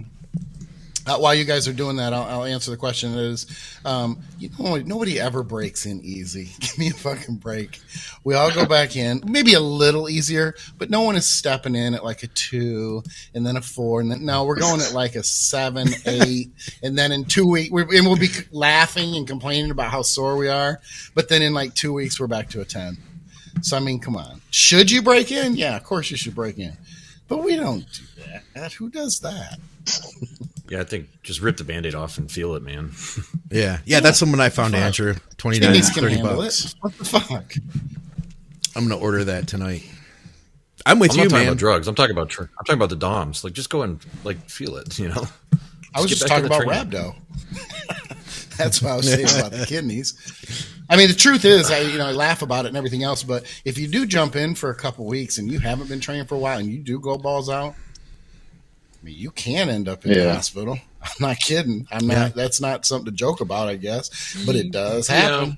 [1.05, 3.11] Uh, while you guys are doing that, I'll, I'll answer the question.
[3.13, 6.51] It is, um, you know, nobody ever breaks in easy.
[6.59, 7.79] Give me a fucking break.
[8.23, 11.93] We all go back in, maybe a little easier, but no one is stepping in
[11.93, 15.15] at like a two and then a four, and then no, we're going at like
[15.15, 19.91] a seven, eight, and then in two weeks, and we'll be laughing and complaining about
[19.91, 20.79] how sore we are,
[21.15, 22.97] but then in like two weeks, we're back to a ten.
[23.61, 24.41] So I mean, come on.
[24.51, 25.55] Should you break in?
[25.55, 26.77] Yeah, of course you should break in.
[27.27, 28.73] But we don't do that.
[28.73, 29.59] Who does that?
[30.69, 32.91] yeah, I think just rip the band-aid off and feel it, man.
[33.51, 33.79] yeah.
[33.85, 35.15] Yeah, that's someone I found, Andrew.
[35.37, 36.65] 29 30 bucks.
[36.65, 36.75] It.
[36.81, 37.53] What the fuck?
[38.75, 39.83] I'm going to order that tonight.
[40.85, 41.47] I'm with I'm you, not talking man.
[41.49, 41.87] About drugs.
[41.87, 42.37] I'm talking about.
[42.39, 43.43] I'm talking about the DOMs.
[43.43, 44.99] Like, just go and like feel it.
[44.99, 45.23] You know.
[45.95, 47.15] I was just, just talking about rhabdo.
[48.57, 50.13] That's what I was saying about the kidneys.
[50.89, 53.23] I mean, the truth is, I you know I laugh about it and everything else,
[53.23, 56.25] but if you do jump in for a couple weeks and you haven't been training
[56.25, 57.75] for a while and you do go balls out,
[59.03, 60.23] I mean, you can end up in yeah.
[60.23, 60.79] the hospital.
[61.01, 61.85] I'm not kidding.
[61.91, 62.35] I'm not.
[62.35, 65.57] That's not something to joke about, I guess, but it does happen.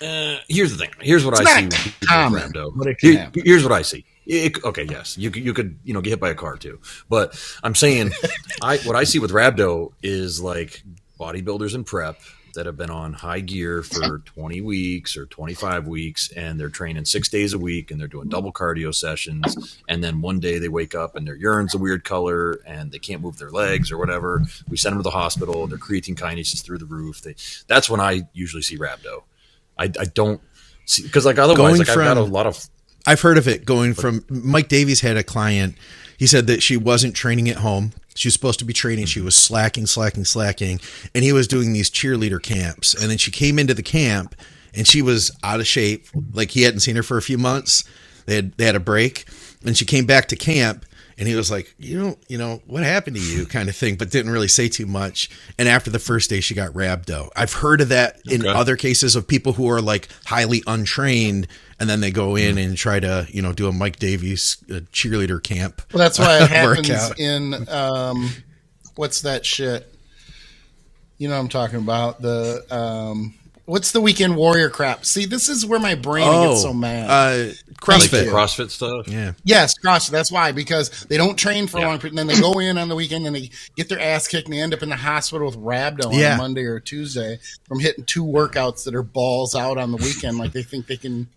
[0.00, 0.90] uh, here's the thing.
[1.00, 1.92] Here's what it's I see.
[2.06, 4.04] Common, but it Here, here's what I see.
[4.24, 6.78] It, okay, yes, you you could you know get hit by a car too,
[7.08, 8.12] but I'm saying,
[8.62, 10.84] I what I see with rhabdo is like
[11.18, 12.20] bodybuilders in prep
[12.54, 17.04] that have been on high gear for 20 weeks or 25 weeks and they're training
[17.04, 20.68] six days a week and they're doing double cardio sessions and then one day they
[20.68, 23.98] wake up and their urine's a weird color and they can't move their legs or
[23.98, 24.42] whatever.
[24.68, 27.22] We send them to the hospital and their creatine kinase is through the roof.
[27.22, 27.34] They,
[27.66, 29.22] that's when i usually see rhabdo.
[29.78, 30.40] I, I don't
[30.84, 32.68] see because like otherwise like from, i've got a lot of
[33.06, 35.76] i've heard of it going from mike davies had a client
[36.22, 39.06] he said that she wasn't training at home she was supposed to be training.
[39.06, 40.80] She was slacking, slacking, slacking.
[41.14, 42.94] And he was doing these cheerleader camps.
[42.94, 44.34] And then she came into the camp
[44.74, 46.06] and she was out of shape.
[46.32, 47.84] Like he hadn't seen her for a few months.
[48.26, 49.26] They had, they had a break.
[49.64, 50.84] And she came back to camp
[51.22, 53.94] and he was like, you know, you know, what happened to you kind of thing,
[53.94, 55.30] but didn't really say too much.
[55.56, 57.28] And after the first day, she got rhabdo.
[57.36, 61.46] I've heard of that in other cases of people who are like highly untrained
[61.78, 64.80] and then they go in and try to, you know, do a Mike Davies uh,
[64.92, 65.80] cheerleader camp.
[65.92, 67.20] Well, that's why it happens workout.
[67.20, 68.28] in, um,
[68.96, 69.94] what's that shit?
[71.18, 72.20] You know what I'm talking about?
[72.20, 73.32] The, um,
[73.64, 75.04] What's the weekend warrior crap?
[75.04, 77.08] See, this is where my brain oh, gets so oh, mad.
[77.08, 79.06] Uh, CrossFit, CrossFit stuff.
[79.06, 79.32] Yeah.
[79.44, 80.10] Yes, CrossFit.
[80.10, 81.86] That's why because they don't train for yeah.
[81.86, 84.00] a long period, and then they go in on the weekend and they get their
[84.00, 86.32] ass kicked, and they end up in the hospital with rhabdo yeah.
[86.32, 90.38] on Monday or Tuesday from hitting two workouts that are balls out on the weekend,
[90.38, 91.28] like they think they can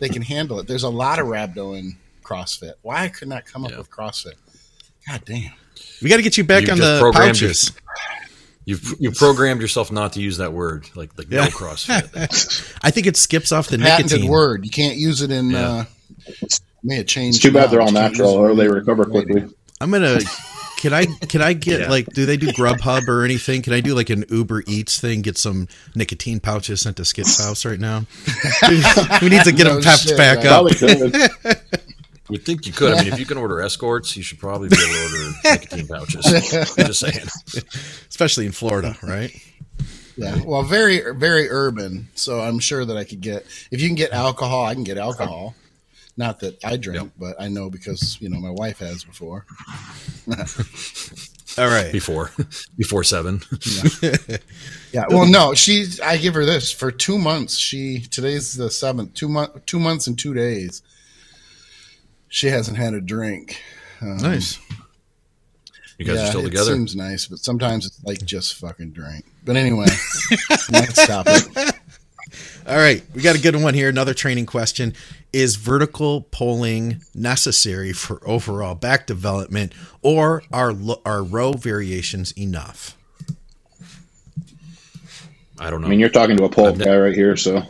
[0.00, 0.66] they can handle it.
[0.66, 2.74] There's a lot of rhabdo in CrossFit.
[2.82, 4.34] Why I could not come up with CrossFit?
[5.08, 5.52] God damn.
[6.02, 7.72] We got to get you back you on the pouches.
[8.68, 11.44] You've you programmed yourself not to use that word, like like yeah.
[11.44, 12.78] no CrossFit.
[12.82, 14.66] I think it skips off the patented nicotine word.
[14.66, 15.52] You can't use it in.
[15.52, 15.68] Yeah.
[15.70, 15.84] Uh,
[16.84, 17.36] may have changed.
[17.36, 19.48] It's too bad they're all natural, or they recover quickly.
[19.80, 20.18] I'm gonna.
[20.76, 21.88] Can I can I get yeah.
[21.88, 23.62] like do they do Grubhub or anything?
[23.62, 25.22] Can I do like an Uber Eats thing?
[25.22, 28.04] Get some nicotine pouches sent to Skip's house right now.
[29.22, 30.66] we need to get no them pepped shit, back up.
[32.30, 32.92] You'd think you could.
[32.92, 35.86] I mean, if you can order escorts, you should probably be able to order nicotine
[35.86, 36.26] pouches.
[36.78, 37.26] I'm just saying.
[38.08, 39.34] Especially in Florida, right?
[40.16, 42.08] Yeah, well, very very urban.
[42.14, 44.98] So I'm sure that I could get if you can get alcohol, I can get
[44.98, 45.54] alcohol.
[46.16, 47.12] Not that I drink, yep.
[47.16, 49.46] but I know because you know my wife has before.
[51.56, 52.32] All right, before
[52.76, 53.42] before seven.
[54.02, 54.16] yeah.
[54.92, 55.04] yeah.
[55.08, 55.86] Well, no, she.
[56.04, 57.56] I give her this for two months.
[57.56, 59.14] She today's the seventh.
[59.14, 60.82] Two month, two months and two days.
[62.28, 63.62] She hasn't had a drink.
[64.00, 64.58] Um, nice.
[65.98, 66.74] You guys yeah, are still together.
[66.74, 69.24] Seems nice, but sometimes it's like just fucking drink.
[69.44, 69.86] But anyway,
[70.70, 71.42] next topic.
[72.68, 73.88] All right, we got a good one here.
[73.88, 74.94] Another training question:
[75.32, 80.72] Is vertical poling necessary for overall back development, or are
[81.04, 82.96] are row variations enough?
[85.58, 85.88] I don't know.
[85.88, 87.62] I mean, you're talking to a pole guy right here, so.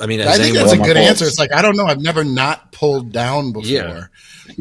[0.00, 1.24] I mean, I think that's a good answer.
[1.24, 1.86] It's like I don't know.
[1.86, 3.68] I've never not pulled down before.
[3.68, 4.06] Yeah.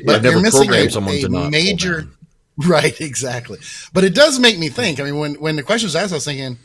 [0.06, 2.08] But I've never programmed a, someone a to not major.
[2.58, 3.60] Right, exactly.
[3.92, 5.02] But it does make me think.
[5.02, 6.58] I mean, when when the question was asked, I was thinking,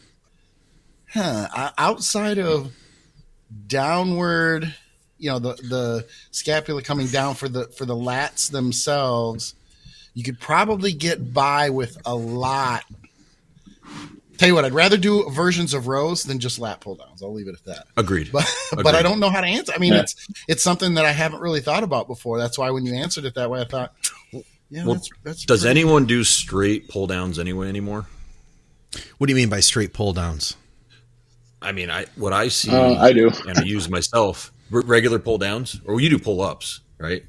[1.12, 1.72] huh?
[1.76, 2.70] Outside of
[3.66, 4.72] downward,
[5.18, 9.54] you know, the the scapula coming down for the for the lats themselves,
[10.14, 12.84] you could probably get by with a lot
[14.40, 17.22] Tell you what, I'd rather do versions of rows than just lat pull downs.
[17.22, 17.86] I'll leave it at that.
[17.98, 18.32] Agreed.
[18.32, 18.84] But Agreed.
[18.84, 19.70] but I don't know how to answer.
[19.74, 20.00] I mean, yeah.
[20.00, 22.38] it's it's something that I haven't really thought about before.
[22.38, 23.92] That's why when you answered it that way, I thought,
[24.70, 28.06] yeah, well, that's, that's does pretty- anyone do straight pull downs anyway anymore?
[29.18, 30.56] What do you mean by straight pull downs?
[31.60, 35.36] I mean, I what I see, uh, I do, and I use myself regular pull
[35.36, 37.24] downs, or you do pull ups, right?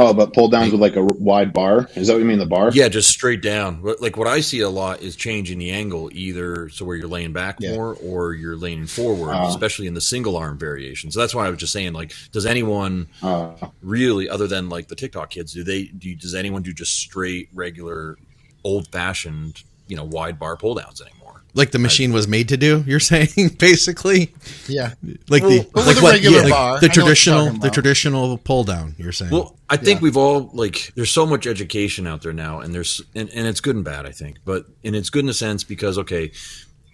[0.00, 1.88] Oh, but pull downs with like a wide bar.
[1.96, 2.38] Is that what you mean?
[2.38, 2.70] The bar?
[2.72, 3.82] Yeah, just straight down.
[3.98, 7.32] Like what I see a lot is changing the angle, either so where you're laying
[7.32, 7.74] back yeah.
[7.74, 11.10] more or you're laying forward, uh, especially in the single arm variation.
[11.10, 14.86] So that's why I was just saying, like, does anyone uh, really, other than like
[14.86, 16.14] the TikTok kids, do they do?
[16.14, 18.16] Does anyone do just straight, regular,
[18.62, 21.17] old fashioned, you know, wide bar pull downs anymore?
[21.58, 22.84] Like the machine was made to do.
[22.86, 24.32] You're saying basically,
[24.68, 24.94] yeah,
[25.28, 28.94] like well, the like what yeah, like the traditional the traditional pull down.
[28.96, 29.32] You're saying.
[29.32, 30.04] Well, I think yeah.
[30.04, 33.60] we've all like there's so much education out there now, and there's and, and it's
[33.60, 34.06] good and bad.
[34.06, 36.30] I think, but and it's good in a sense because okay,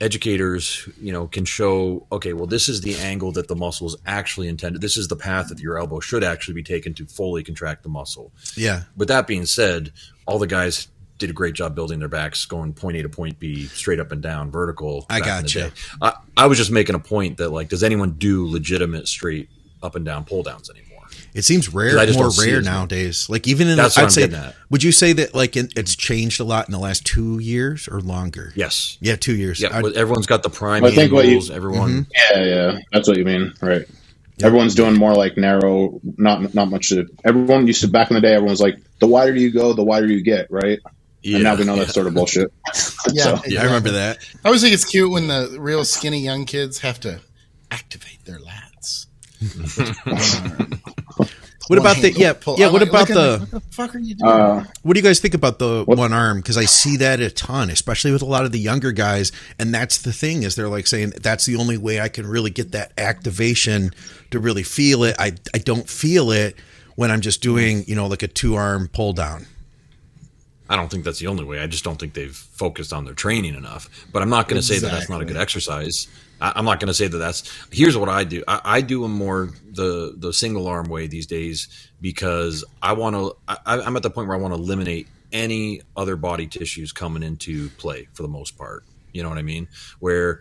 [0.00, 3.96] educators you know can show okay, well this is the angle that the muscle is
[4.06, 4.80] actually intended.
[4.80, 7.90] This is the path that your elbow should actually be taken to fully contract the
[7.90, 8.32] muscle.
[8.56, 8.84] Yeah.
[8.96, 9.92] But that being said,
[10.26, 10.88] all the guys
[11.24, 14.12] did a great job building their backs, going point A to point B, straight up
[14.12, 15.06] and down, vertical.
[15.08, 15.70] I got you.
[16.02, 19.48] I, I, was just making a point that like, does anyone do legitimate straight
[19.82, 20.84] up and down pull downs anymore?
[21.32, 23.30] It seems rare, more rare nowadays.
[23.30, 24.54] Like even in, That's the, I'd say, that.
[24.68, 28.00] would you say that like it's changed a lot in the last two years or
[28.00, 28.52] longer?
[28.54, 28.98] Yes.
[29.00, 29.60] Yeah, two years.
[29.60, 32.04] Yeah, I'd, everyone's got the prime I think what you, everyone.
[32.04, 32.38] Mm-hmm.
[32.38, 33.86] Yeah, yeah, that's what you mean, right?
[34.36, 34.46] Yep.
[34.46, 36.88] Everyone's doing more like narrow, not not much.
[36.88, 38.34] To, everyone used to back in the day.
[38.34, 40.80] Everyone was like, the wider you go, the wider you get, right?
[41.24, 41.80] Yeah, and now we know yeah.
[41.80, 42.52] that's sort of bullshit.
[43.12, 43.40] yeah, so.
[43.46, 44.18] yeah, I remember that.
[44.44, 47.20] I always think it's cute when the real skinny young kids have to
[47.70, 49.06] activate their lats.
[51.68, 52.58] what about the yeah pull.
[52.58, 52.70] yeah?
[52.70, 54.30] what like, about the what the fuck are you doing?
[54.30, 55.98] Uh, what do you guys think about the what?
[55.98, 56.38] one arm?
[56.38, 59.74] Because I see that a ton, especially with a lot of the younger guys, and
[59.74, 62.72] that's the thing is they're like saying that's the only way I can really get
[62.72, 63.90] that activation
[64.30, 65.16] to really feel it.
[65.18, 66.56] I I don't feel it
[66.96, 69.46] when I'm just doing you know like a two arm pull down.
[70.68, 71.60] I don't think that's the only way.
[71.60, 74.06] I just don't think they've focused on their training enough.
[74.12, 74.80] But I'm not going to exactly.
[74.80, 76.08] say that that's not a good exercise.
[76.40, 77.50] I, am not going to say that that's.
[77.70, 78.42] Here's what I do.
[78.48, 83.14] I, I, do a more the the single arm way these days because I want
[83.14, 83.36] to.
[83.66, 87.68] I'm at the point where I want to eliminate any other body tissues coming into
[87.70, 88.84] play for the most part.
[89.12, 89.68] You know what I mean?
[90.00, 90.40] Where,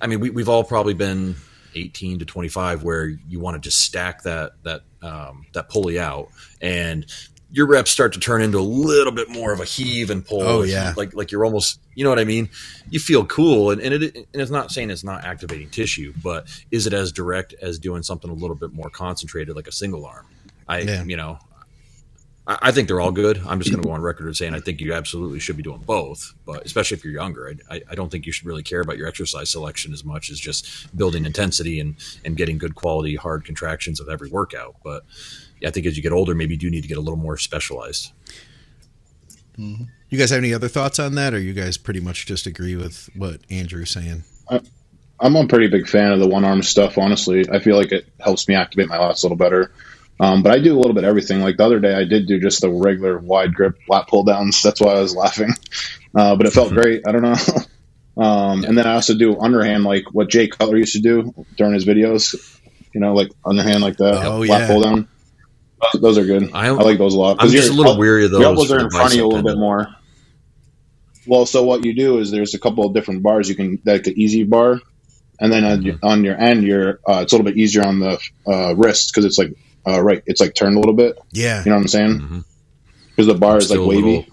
[0.00, 1.36] I mean, we, we've all probably been
[1.74, 6.28] 18 to 25 where you want to just stack that that um, that pulley out
[6.60, 7.06] and
[7.52, 10.42] your reps start to turn into a little bit more of a heave and pull.
[10.42, 12.48] Oh yeah, like like you're almost, you know what I mean.
[12.88, 16.48] You feel cool, and, and it and it's not saying it's not activating tissue, but
[16.70, 20.06] is it as direct as doing something a little bit more concentrated, like a single
[20.06, 20.26] arm?
[20.66, 21.04] I yeah.
[21.04, 21.38] you know,
[22.46, 23.42] I, I, think they're all good.
[23.46, 25.62] I'm just going to go on record as saying I think you absolutely should be
[25.62, 28.80] doing both, but especially if you're younger, I, I don't think you should really care
[28.80, 33.14] about your exercise selection as much as just building intensity and and getting good quality
[33.14, 35.04] hard contractions of every workout, but
[35.64, 37.36] I think as you get older, maybe you do need to get a little more
[37.36, 38.12] specialized.
[39.58, 39.84] Mm-hmm.
[40.08, 42.76] You guys have any other thoughts on that, or you guys pretty much just agree
[42.76, 44.24] with what Andrew's saying?
[44.50, 44.60] I,
[45.20, 46.98] I'm a pretty big fan of the one arm stuff.
[46.98, 49.72] Honestly, I feel like it helps me activate my lats a little better.
[50.20, 51.40] Um, but I do a little bit of everything.
[51.40, 54.62] Like the other day, I did do just the regular wide grip lat pull downs.
[54.62, 55.50] That's why I was laughing.
[56.14, 57.06] Uh, but it felt great.
[57.06, 57.36] I don't know.
[58.22, 61.74] um, and then I also do underhand, like what Jay Cutler used to do during
[61.74, 62.58] his videos.
[62.92, 64.66] You know, like underhand like that, oh, lat yeah.
[64.66, 65.08] pull down.
[65.94, 66.50] Those are good.
[66.52, 67.36] I, I like those a lot.
[67.40, 68.40] I'm just a little weary of those.
[68.40, 69.88] Your elbows are in front of you a little bit more.
[71.26, 74.04] Well, so what you do is there's a couple of different bars you can like
[74.04, 74.80] the EZ bar,
[75.38, 76.06] and then on, your, mm-hmm.
[76.06, 79.24] on your end, you're uh, it's a little bit easier on the uh, wrist because
[79.24, 79.54] it's like
[79.86, 81.18] uh, right, it's like turned a little bit.
[81.30, 82.12] Yeah, you know what I'm saying?
[82.18, 83.26] Because mm-hmm.
[83.26, 84.02] the bar I'm is like wavy.
[84.02, 84.24] Little,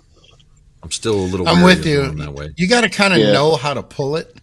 [0.81, 1.47] I'm still a little.
[1.47, 2.11] I'm with you.
[2.11, 2.53] That way.
[2.57, 3.33] You got to kind of yeah.
[3.33, 4.35] know how to pull it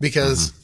[0.00, 0.50] because.
[0.50, 0.60] Mm-hmm.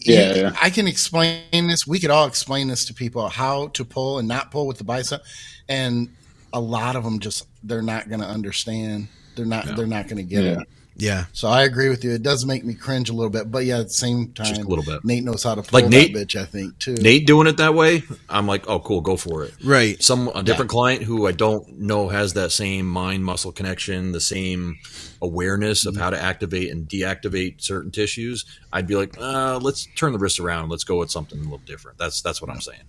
[0.00, 1.86] Yeah, yeah, I can explain this.
[1.86, 4.84] We could all explain this to people how to pull and not pull with the
[4.84, 5.22] bicep,
[5.68, 6.08] and
[6.52, 9.08] a lot of them just they're not going to understand.
[9.36, 9.66] They're not.
[9.66, 9.74] Yeah.
[9.74, 10.60] They're not going to get yeah.
[10.60, 10.68] it.
[10.96, 11.24] Yeah.
[11.32, 12.12] So I agree with you.
[12.12, 14.60] It does make me cringe a little bit, but yeah, at the same time, just
[14.60, 15.04] a little bit.
[15.04, 16.40] Nate knows how to pull like Nate, bitch.
[16.40, 16.94] I think too.
[16.94, 19.54] Nate doing it that way, I'm like, oh, cool, go for it.
[19.64, 20.02] Right.
[20.02, 20.76] Some a different yeah.
[20.76, 24.78] client who I don't know has that same mind muscle connection, the same
[25.20, 26.02] awareness of mm-hmm.
[26.02, 28.44] how to activate and deactivate certain tissues.
[28.72, 30.68] I'd be like, uh, let's turn the wrist around.
[30.68, 31.98] Let's go with something a little different.
[31.98, 32.82] That's that's what I'm saying.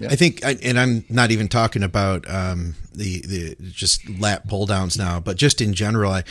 [0.00, 0.10] Yeah.
[0.10, 4.96] I think, and I'm not even talking about um, the the just lat pull downs
[4.96, 6.22] now, but just in general, I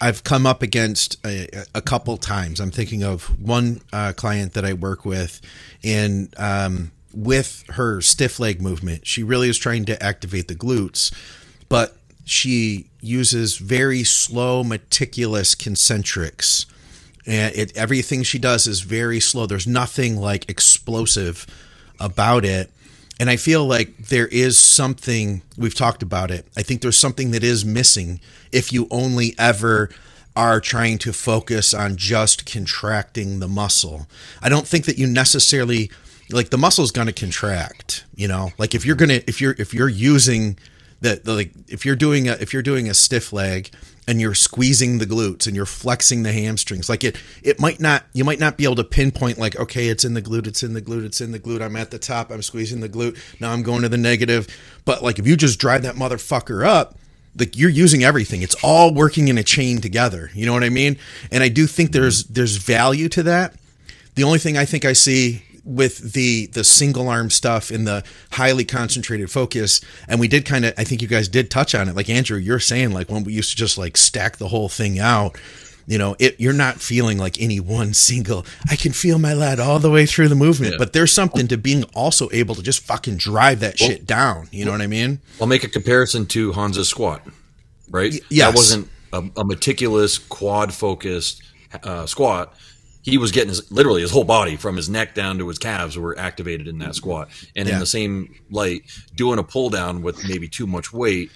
[0.00, 2.60] I've come up against a, a couple times.
[2.60, 5.40] I'm thinking of one uh, client that I work with,
[5.82, 11.12] and um, with her stiff leg movement, she really is trying to activate the glutes,
[11.68, 16.66] but she uses very slow, meticulous concentrics.
[17.24, 19.46] And it, everything she does is very slow.
[19.46, 21.46] There's nothing like explosive
[21.98, 22.70] about it
[23.18, 26.46] and I feel like there is something, we've talked about it.
[26.56, 28.20] I think there's something that is missing
[28.52, 29.90] if you only ever
[30.34, 34.06] are trying to focus on just contracting the muscle.
[34.42, 35.90] I don't think that you necessarily
[36.30, 38.50] like the muscle's going to contract, you know?
[38.58, 40.58] Like if you're going to if you're if you're using
[41.00, 43.70] the, the like if you're doing a if you're doing a stiff leg
[44.08, 46.88] and you're squeezing the glutes and you're flexing the hamstrings.
[46.88, 50.04] Like it it might not you might not be able to pinpoint like okay it's
[50.04, 51.60] in the glute it's in the glute it's in the glute.
[51.60, 53.18] I'm at the top i'm squeezing the glute.
[53.40, 54.46] Now i'm going to the negative.
[54.84, 56.98] But like if you just drive that motherfucker up
[57.38, 58.42] like you're using everything.
[58.42, 60.30] It's all working in a chain together.
[60.34, 60.98] You know what i mean?
[61.30, 63.54] And i do think there's there's value to that.
[64.14, 68.04] The only thing i think i see with the the single arm stuff in the
[68.32, 69.80] highly concentrated focus.
[70.08, 71.96] And we did kind of i think you guys did touch on it.
[71.96, 74.98] Like andrew you're saying like when we used to just like stack the whole thing
[74.98, 75.36] out
[75.86, 79.60] you know it you're not feeling like any one single i can feel my lad
[79.60, 80.72] all the way through the movement.
[80.72, 80.78] Yeah.
[80.78, 84.48] but there's something to being also able to just fucking drive that well, shit down.
[84.52, 85.20] You know what i mean?
[85.40, 87.22] i'll make a comparison to Hamza's squat
[87.90, 88.14] right?
[88.30, 91.42] Yeah that wasn't a, a meticulous quad focused
[91.82, 92.54] uh, squat
[93.06, 95.96] he was getting his, literally his whole body from his neck down to his calves
[95.96, 97.28] were activated in that squat.
[97.54, 97.74] And yeah.
[97.74, 98.82] in the same light,
[99.14, 101.30] doing a pull down with maybe too much weight,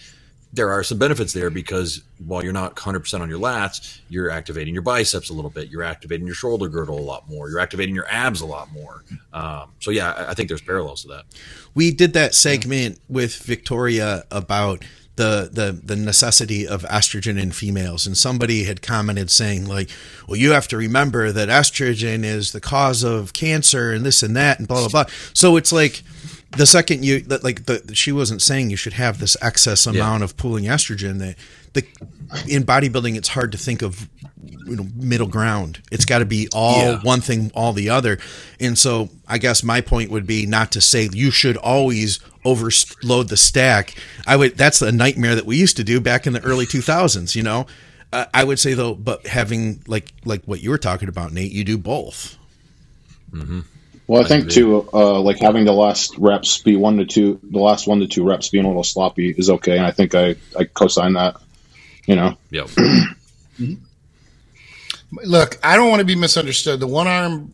[0.53, 4.75] there are some benefits there because while you're not 100% on your lats, you're activating
[4.75, 5.69] your biceps a little bit.
[5.69, 7.49] You're activating your shoulder girdle a lot more.
[7.49, 9.05] You're activating your abs a lot more.
[9.33, 11.27] Um, so, yeah, I think there's parallels to that.
[11.77, 14.85] We did that segment with Victoria about–
[15.17, 19.91] the the the necessity of estrogen in females and somebody had commented saying like
[20.27, 24.37] well you have to remember that estrogen is the cause of cancer and this and
[24.37, 25.05] that and blah blah blah
[25.35, 26.03] so it's like
[26.53, 30.25] the second you like the she wasn't saying you should have this excess amount yeah.
[30.25, 31.37] of pooling estrogen that
[31.73, 31.85] the
[32.49, 34.09] in bodybuilding it's hard to think of
[34.43, 37.01] you know middle ground it's got to be all yeah.
[37.03, 38.19] one thing all the other
[38.59, 43.29] and so i guess my point would be not to say you should always overload
[43.29, 43.95] the stack.
[44.27, 44.57] I would.
[44.57, 47.35] That's a nightmare that we used to do back in the early 2000s.
[47.35, 47.67] You know,
[48.13, 51.53] uh, I would say though, but having like like what you were talking about, Nate,
[51.53, 52.37] you do both.
[53.33, 53.61] Mm-hmm.
[54.07, 54.55] Well, I, I think agree.
[54.55, 58.09] too, uh, like having the last reps be one to two, the last one to
[58.09, 61.37] two reps being a little sloppy is okay, and I think I I co-sign that.
[62.07, 62.37] You know.
[62.51, 62.67] Yep.
[62.67, 63.75] Mm-hmm.
[65.25, 66.81] Look, I don't want to be misunderstood.
[66.81, 67.53] The one arm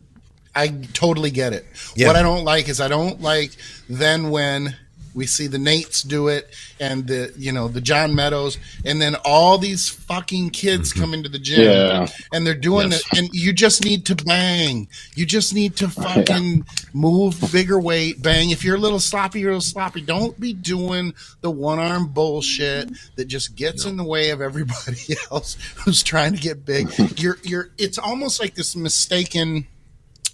[0.57, 1.65] I totally get it.
[1.95, 2.07] Yeah.
[2.07, 3.51] What I don't like is I don't like
[3.87, 4.75] then when
[5.17, 6.47] we see the Nates do it
[6.79, 11.01] and the you know the John Meadows and then all these fucking kids mm-hmm.
[11.01, 12.07] come into the gym yeah.
[12.31, 13.01] and they're doing yes.
[13.01, 14.87] it and you just need to bang.
[15.15, 16.63] You just need to fucking yeah.
[16.93, 18.51] move bigger weight, bang.
[18.51, 20.01] If you're a little sloppy, you're a little sloppy.
[20.01, 23.91] Don't be doing the one arm bullshit that just gets no.
[23.91, 26.87] in the way of everybody else who's trying to get big.
[27.19, 29.65] you're you're it's almost like this mistaken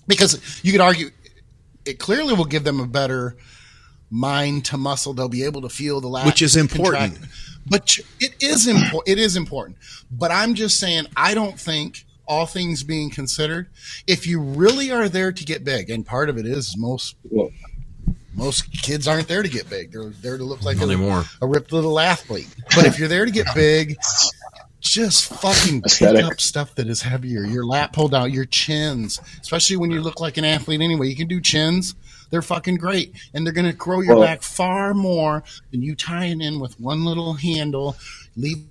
[0.08, 1.10] because you could argue
[1.86, 3.36] it clearly will give them a better
[4.10, 5.14] mind to muscle.
[5.14, 7.14] They'll be able to feel the last, which is important.
[7.14, 7.34] Contract.
[7.66, 9.08] But it is important.
[9.08, 9.78] It is important.
[10.12, 13.68] But I'm just saying, I don't think all things being considered,
[14.08, 17.16] if you really are there to get big, and part of it is most
[18.36, 19.92] most kids aren't there to get big.
[19.92, 22.48] They're there to look like a, a, ripped little athlete.
[22.76, 23.96] But if you're there to get big,
[24.84, 26.22] just fucking Aesthetic.
[26.22, 27.44] pick up stuff that is heavier.
[27.46, 31.08] Your lap pulled out, your chins, especially when you look like an athlete anyway.
[31.08, 31.96] You can do chins.
[32.30, 33.16] They're fucking great.
[33.34, 36.80] And they're going to grow your well, back far more than you tying in with
[36.80, 37.96] one little handle,
[38.36, 38.66] Leave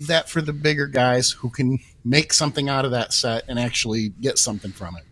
[0.00, 4.08] that for the bigger guys who can make something out of that set and actually
[4.20, 5.04] get something from it.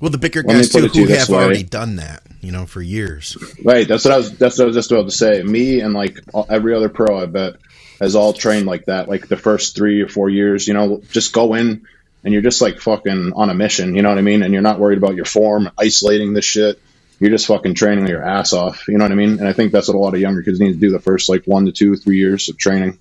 [0.00, 3.36] Well, the bigger guys too, who have already done that, you know, for years.
[3.64, 3.88] Right.
[3.88, 4.36] That's what I was.
[4.36, 5.42] That's what I was just about to say.
[5.42, 6.20] Me and like
[6.50, 7.54] every other pro, I bet,
[8.00, 9.08] has all trained like that.
[9.08, 11.86] Like the first three or four years, you know, just go in
[12.24, 13.94] and you're just like fucking on a mission.
[13.94, 14.42] You know what I mean?
[14.42, 16.80] And you're not worried about your form, isolating this shit.
[17.18, 18.88] You're just fucking training your ass off.
[18.88, 19.38] You know what I mean?
[19.38, 21.28] And I think that's what a lot of younger kids need to do the first
[21.28, 22.98] like one to two, three years of training.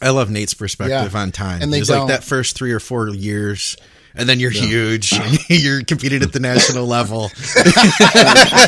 [0.00, 1.20] I love Nate's perspective yeah.
[1.20, 1.62] on time.
[1.62, 3.76] And they He's like that first three or four years
[4.16, 4.62] and then you're yeah.
[4.62, 7.30] huge and you're competing at the national level.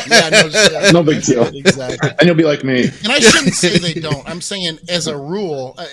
[0.07, 1.43] yeah, no, no, big deal.
[1.43, 2.09] Exactly.
[2.09, 2.83] And you'll be like me.
[3.03, 4.27] And I shouldn't say they don't.
[4.29, 5.85] I'm saying as a rule, uh,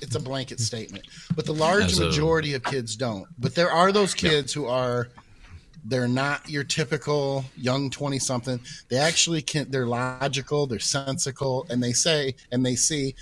[0.00, 1.06] it's a blanket statement.
[1.34, 3.26] But the large majority of kids don't.
[3.38, 4.62] But there are those kids yeah.
[4.62, 5.08] who are
[5.84, 8.60] they're not your typical young 20 something.
[8.88, 13.14] They actually can they're logical, they're sensical and they say and they see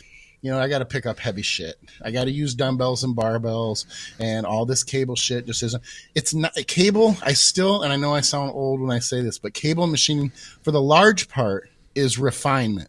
[0.43, 1.78] you know, I got to pick up heavy shit.
[2.03, 3.84] I got to use dumbbells and barbells
[4.18, 5.82] and all this cable shit just isn't.
[6.14, 7.16] It's not cable.
[7.22, 10.30] I still, and I know I sound old when I say this, but cable machining
[10.62, 12.88] for the large part is refinement.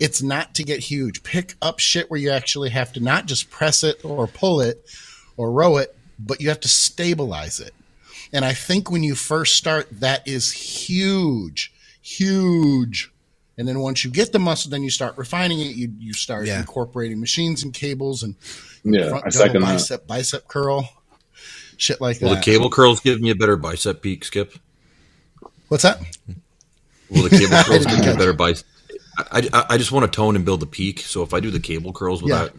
[0.00, 1.22] It's not to get huge.
[1.22, 4.84] Pick up shit where you actually have to not just press it or pull it
[5.36, 7.74] or row it, but you have to stabilize it.
[8.32, 13.11] And I think when you first start, that is huge, huge
[13.58, 15.76] and then once you get the muscle, then you start refining it.
[15.76, 16.60] You you start yeah.
[16.60, 18.34] incorporating machines and cables and
[18.84, 20.06] yeah, front I second bicep that.
[20.06, 20.88] bicep curl,
[21.76, 22.34] shit like Will that.
[22.34, 24.54] Will the cable curls give me a better bicep peak, Skip?
[25.68, 26.00] What's that?
[27.10, 28.66] Will the cable curls give me a better bicep?
[29.18, 31.00] I, I, I, just want to tone and build the peak.
[31.00, 32.44] So if I do the cable curls with yeah.
[32.44, 32.54] that.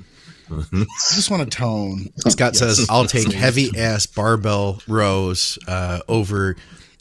[0.51, 0.85] I
[1.15, 2.09] just want to tone.
[2.17, 2.59] Scott yes.
[2.59, 6.55] says, "I'll take heavy ass barbell rows uh, over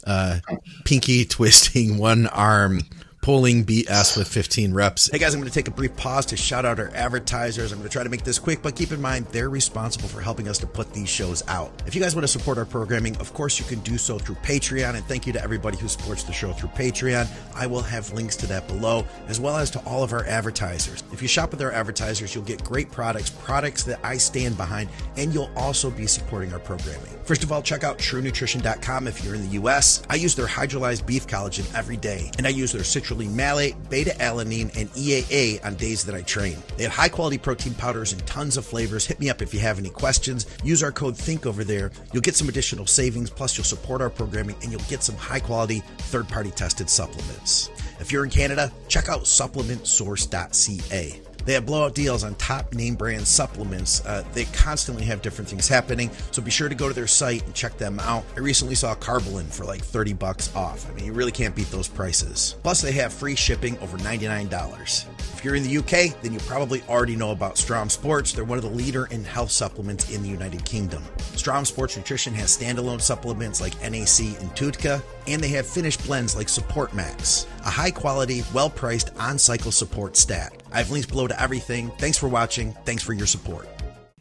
[0.05, 0.39] uh,
[0.85, 2.81] pinky twisting one arm
[3.23, 5.09] pulling BS with 15 reps.
[5.09, 7.71] Hey guys, I'm going to take a brief pause to shout out our advertisers.
[7.71, 10.19] I'm going to try to make this quick, but keep in mind they're responsible for
[10.19, 11.71] helping us to put these shows out.
[11.87, 14.35] If you guys want to support our programming, of course you can do so through
[14.35, 14.95] Patreon.
[14.95, 17.29] And thank you to everybody who supports the show through Patreon.
[17.55, 21.05] I will have links to that below, as well as to all of our advertisers.
[21.13, 24.89] If you shop with our advertisers, you'll get great products, products that I stand behind,
[25.15, 27.13] and you'll also be supporting our programming.
[27.23, 30.03] First of all, check out truenutrition.com if you're in the US.
[30.09, 32.83] I use their hydrolyzed beef collagen every day, and I use their
[33.13, 36.57] citrulline malate, beta alanine, and EAA on days that I train.
[36.77, 39.05] They have high quality protein powders and tons of flavors.
[39.05, 40.45] Hit me up if you have any questions.
[40.63, 41.91] Use our code THINK over there.
[42.11, 45.39] You'll get some additional savings, plus, you'll support our programming and you'll get some high
[45.39, 47.69] quality, third party tested supplements.
[47.99, 51.32] If you're in Canada, check out supplementsource.ca.
[51.45, 54.05] They have blowout deals on top name brand supplements.
[54.05, 57.45] Uh, they constantly have different things happening, so be sure to go to their site
[57.45, 58.23] and check them out.
[58.35, 60.89] I recently saw Karbolyn for like 30 bucks off.
[60.89, 62.55] I mean, you really can't beat those prices.
[62.63, 65.05] Plus, they have free shipping over $99.
[65.19, 68.31] If you're in the UK, then you probably already know about Strom Sports.
[68.31, 71.03] They're one of the leader in health supplements in the United Kingdom.
[71.35, 76.35] Strom Sports Nutrition has standalone supplements like NAC and TUDCA, and they have finished blends
[76.35, 80.62] like Support Max, a high quality, well priced on cycle support stat.
[80.73, 81.91] I have links below to everything.
[81.99, 82.73] Thanks for watching.
[82.83, 83.67] Thanks for your support.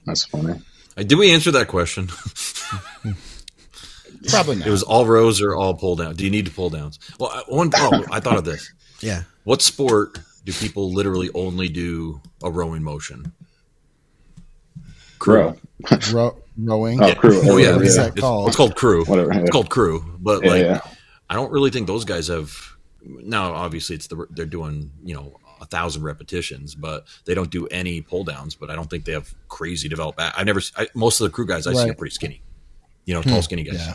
[0.04, 0.60] That's funny.
[0.96, 2.08] Did we answer that question?
[4.28, 4.66] Probably not.
[4.66, 6.14] It was all rows or all pull down.
[6.14, 6.98] Do you need to pull downs?
[7.18, 7.70] Well, one.
[7.74, 8.70] Oh, I thought of this.
[9.00, 9.22] Yeah.
[9.42, 13.32] What sport do people literally only do a rowing motion?
[15.18, 15.58] Crew.
[16.12, 17.02] Row, rowing.
[17.02, 17.40] Oh, crew.
[17.42, 17.74] Oh, yeah.
[17.74, 18.46] What is that called?
[18.46, 19.04] It's, called crew.
[19.06, 19.32] Whatever.
[19.32, 20.04] It's called crew.
[20.20, 20.80] But yeah, like, yeah.
[21.28, 22.54] I don't really think those guys have.
[23.02, 27.66] Now, obviously, it's the they're doing you know a thousand repetitions, but they don't do
[27.68, 28.54] any pull downs.
[28.54, 30.34] But I don't think they have crazy developed back.
[30.36, 30.60] I never.
[30.76, 31.84] I, most of the crew guys I right.
[31.84, 32.42] see are pretty skinny.
[33.06, 33.40] You know, tall, hmm.
[33.40, 33.86] skinny guys.
[33.86, 33.94] Yeah.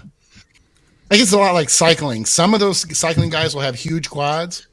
[1.09, 2.25] I guess it's a lot like cycling.
[2.25, 4.67] Some of those cycling guys will have huge quads,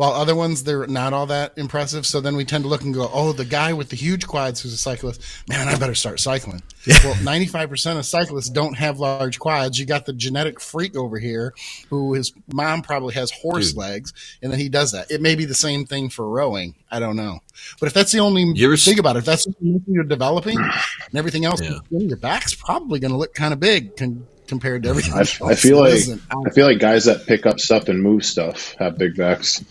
[0.00, 2.06] while other ones they're not all that impressive.
[2.06, 4.62] So then we tend to look and go, "Oh, the guy with the huge quads
[4.62, 6.62] who's a cyclist, man, I better start cycling."
[7.04, 9.78] well, ninety five percent of cyclists don't have large quads.
[9.78, 11.52] You got the genetic freak over here,
[11.90, 13.76] who his mom probably has horse Dude.
[13.76, 15.10] legs, and then he does that.
[15.10, 16.76] It may be the same thing for rowing.
[16.90, 17.40] I don't know,
[17.78, 20.56] but if that's the only you're, think about it, if that's you're developing
[21.10, 21.80] and everything else, yeah.
[21.90, 23.96] your back's probably going to look kind of big.
[23.98, 25.14] Can, compared to everything.
[25.14, 28.74] I, I feel like I feel like guys that pick up stuff and move stuff
[28.80, 29.64] have big backs.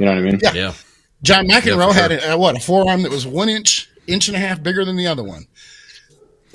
[0.00, 0.40] You know what I mean?
[0.42, 0.52] Yeah.
[0.54, 0.72] yeah.
[1.22, 4.40] John McEnroe yeah, had a, what a forearm that was one inch, inch and a
[4.40, 5.46] half bigger than the other one.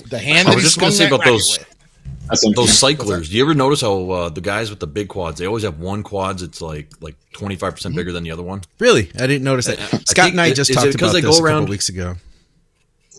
[0.10, 0.50] The hand.
[0.50, 1.60] I was just going to say about those.
[2.56, 3.30] Those cyclers.
[3.30, 5.38] Do you ever notice how uh, the guys with the big quads?
[5.38, 8.00] They always have one quads that's like like twenty five percent mm-hmm.
[8.00, 8.64] bigger than the other one.
[8.80, 9.80] Really, I didn't notice that.
[9.80, 12.16] I, Scott I and I just talked about this around, a couple weeks ago.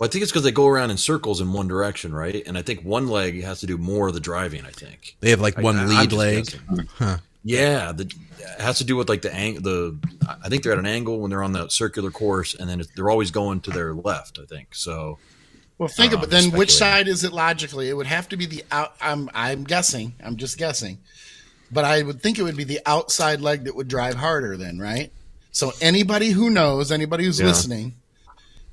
[0.01, 2.45] Well, I think it's because they go around in circles in one direction, right?
[2.49, 4.65] And I think one leg has to do more of the driving.
[4.67, 6.53] I think they have like one I, lead leg.
[6.97, 7.19] Huh.
[7.45, 8.13] Yeah, the, it
[8.59, 9.63] has to do with like the angle.
[9.63, 9.99] the.
[10.43, 13.11] I think they're at an angle when they're on the circular course, and then they're
[13.11, 14.39] always going to their left.
[14.39, 15.19] I think so.
[15.79, 17.89] Well, think um, about then which side is it logically?
[17.89, 18.95] It would have to be the out.
[19.01, 20.15] I'm I'm guessing.
[20.23, 20.99] I'm just guessing,
[21.71, 24.57] but I would think it would be the outside leg that would drive harder.
[24.57, 25.13] Then, right?
[25.53, 27.47] So anybody who knows, anybody who's yeah.
[27.47, 27.95] listening,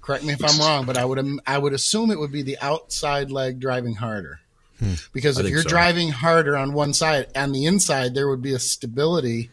[0.02, 2.58] correct me if I'm wrong, but I would I would assume it would be the
[2.62, 4.40] outside leg driving harder.
[4.84, 4.94] Hmm.
[5.14, 5.70] Because if you're so.
[5.70, 9.50] driving harder on one side, on the inside there would be a stability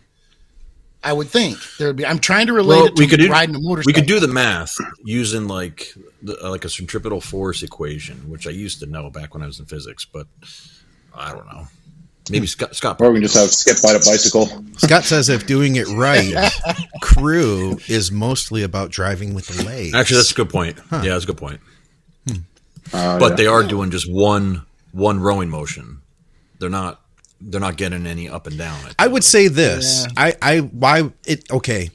[1.03, 2.05] I would think there would be.
[2.05, 3.85] I'm trying to relate well, it to we could riding a motorcycle.
[3.87, 8.51] We could do the math using like the, like a centripetal force equation, which I
[8.51, 10.27] used to know back when I was in physics, but
[11.15, 11.67] I don't know.
[12.31, 12.77] Maybe Scott.
[12.77, 14.47] Scott or we can just have Skip ride a bicycle.
[14.77, 16.35] Scott says if doing it right,
[17.01, 19.95] crew is mostly about driving with the legs.
[19.95, 20.79] Actually, that's a good point.
[20.91, 21.01] Huh.
[21.03, 21.61] Yeah, that's a good point.
[22.29, 22.35] Hmm.
[22.93, 23.37] Uh, but yeah.
[23.37, 26.03] they are doing just one one rowing motion.
[26.59, 27.01] They're not
[27.41, 28.79] they're not getting any up and down.
[28.99, 30.07] I, I would say this.
[30.07, 30.13] Yeah.
[30.17, 31.91] I I why it okay.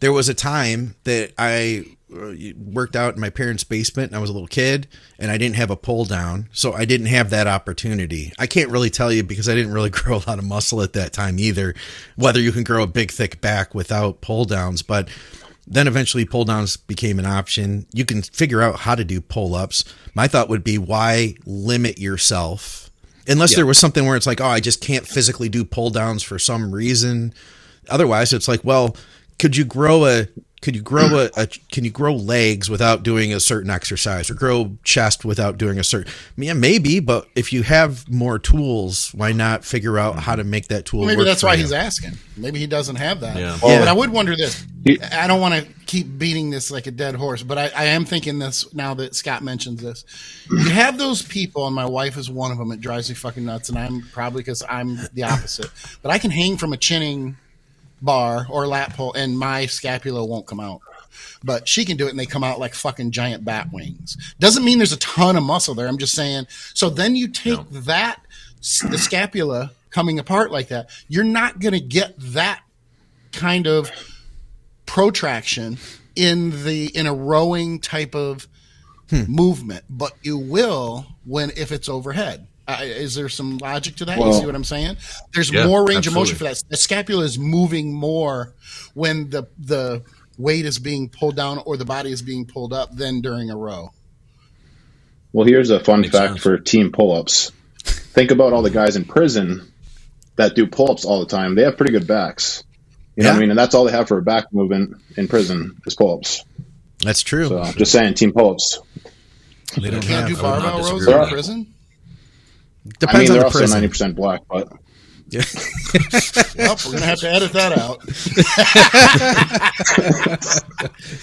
[0.00, 1.84] There was a time that I
[2.14, 4.86] uh, worked out in my parents' basement and I was a little kid
[5.18, 6.48] and I didn't have a pull down.
[6.52, 8.32] So I didn't have that opportunity.
[8.38, 10.92] I can't really tell you because I didn't really grow a lot of muscle at
[10.94, 11.74] that time either,
[12.14, 15.08] whether you can grow a big thick back without pull downs, but
[15.66, 17.86] then eventually pull downs became an option.
[17.92, 19.84] You can figure out how to do pull ups.
[20.14, 22.86] My thought would be why limit yourself
[23.28, 23.56] unless yeah.
[23.56, 26.38] there was something where it's like, oh, I just can't physically do pull downs for
[26.38, 27.34] some reason.
[27.88, 28.96] Otherwise, it's like, well,
[29.38, 30.28] could you grow a
[30.62, 34.34] could you grow a, a, can you grow legs without doing a certain exercise or
[34.34, 39.32] grow chest without doing a certain yeah maybe but if you have more tools why
[39.32, 40.50] not figure out how to mm-hmm.
[40.50, 41.60] make that tool maybe that's why you?
[41.60, 42.12] he's asking.
[42.38, 43.38] Maybe he doesn't have that.
[43.38, 43.58] Yeah.
[43.62, 44.66] Oh, well, but i would wonder this.
[45.10, 48.04] I don't want to keep beating this like a dead horse but I, I am
[48.04, 50.04] thinking this now that scott mentions this.
[50.50, 53.44] You have those people and my wife is one of them it drives me fucking
[53.44, 55.70] nuts and i'm probably because i'm the opposite
[56.02, 57.36] but i can hang from a chinning
[58.00, 60.80] bar or lat pull, and my scapula won't come out.
[61.42, 64.16] But she can do it, and they come out like fucking giant bat wings.
[64.38, 65.86] Doesn't mean there's a ton of muscle there.
[65.86, 66.46] I'm just saying.
[66.74, 67.80] So then you take no.
[67.80, 68.20] that,
[68.88, 70.90] the scapula coming apart like that.
[71.08, 72.62] You're not going to get that
[73.32, 73.90] kind of
[74.84, 75.78] protraction
[76.14, 78.48] in the in a rowing type of
[79.10, 79.24] hmm.
[79.26, 82.46] movement, but you will when if it's overhead.
[82.68, 84.18] Uh, is there some logic to that?
[84.18, 84.96] Well, you see what I'm saying?
[85.32, 86.20] There's yeah, more range absolutely.
[86.20, 86.62] of motion for that.
[86.68, 88.54] The scapula is moving more
[88.94, 90.02] when the the
[90.36, 93.56] weight is being pulled down or the body is being pulled up than during a
[93.56, 93.90] row.
[95.32, 96.42] Well, here's a fun Makes fact sense.
[96.42, 97.52] for team pull-ups.
[97.84, 99.70] Think about all the guys in prison
[100.36, 101.54] that do pull-ups all the time.
[101.54, 102.64] They have pretty good backs.
[103.14, 103.50] You know what I mean?
[103.50, 106.44] And that's all they have for a back movement in prison is pull-ups.
[107.00, 107.48] That's true.
[107.48, 108.80] So just saying, team pull-ups.
[109.78, 111.74] They don't can't do barbell rows in prison.
[112.98, 114.72] Depends I mean, they're also ninety percent black, but
[115.28, 115.42] yeah.
[116.56, 118.00] well, we're gonna have to edit that out.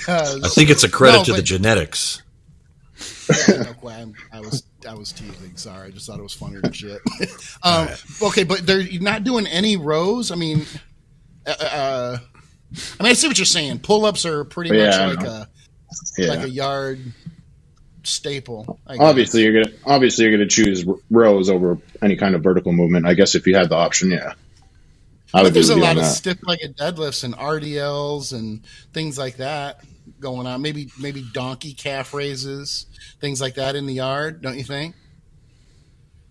[0.08, 2.22] I think it's a credit no, to but, the genetics.
[3.30, 5.56] I was I was teasing.
[5.56, 7.00] Sorry, I just thought it was funnier than shit.
[7.64, 8.04] um, right.
[8.24, 10.32] Okay, but they're not doing any rows.
[10.32, 10.66] I mean,
[11.46, 12.18] uh, uh,
[13.00, 13.80] I mean, I see what you're saying.
[13.80, 15.50] Pull ups are pretty yeah, much like a
[16.18, 16.28] yeah.
[16.28, 17.00] like a yard
[18.04, 18.80] staple.
[18.88, 23.06] Obviously, you're gonna obviously you're gonna choose rows over any kind of vertical movement.
[23.06, 24.34] I guess if you had the option, yeah.
[25.34, 29.84] I but there's a lot of stiff-legged deadlifts and RDLs and things like that
[30.20, 30.62] going on.
[30.62, 32.86] Maybe maybe donkey calf raises,
[33.20, 34.42] things like that in the yard.
[34.42, 34.96] Don't you think?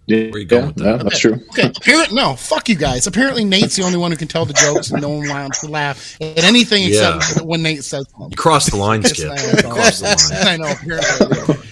[0.07, 0.85] Yeah, Where you going with that?
[0.85, 1.41] Yeah, that's true.
[1.53, 3.07] Okay, apparently, no, fuck you guys.
[3.07, 5.69] Apparently, Nate's the only one who can tell the jokes, and no one wants to
[5.69, 7.17] laugh at anything yeah.
[7.17, 8.29] except when Nate says them.
[8.31, 9.31] You crossed the line, Skip.
[9.31, 9.43] I know.
[9.63, 10.49] the line.
[10.49, 10.73] I know.
[10.73, 11.69] Apparently,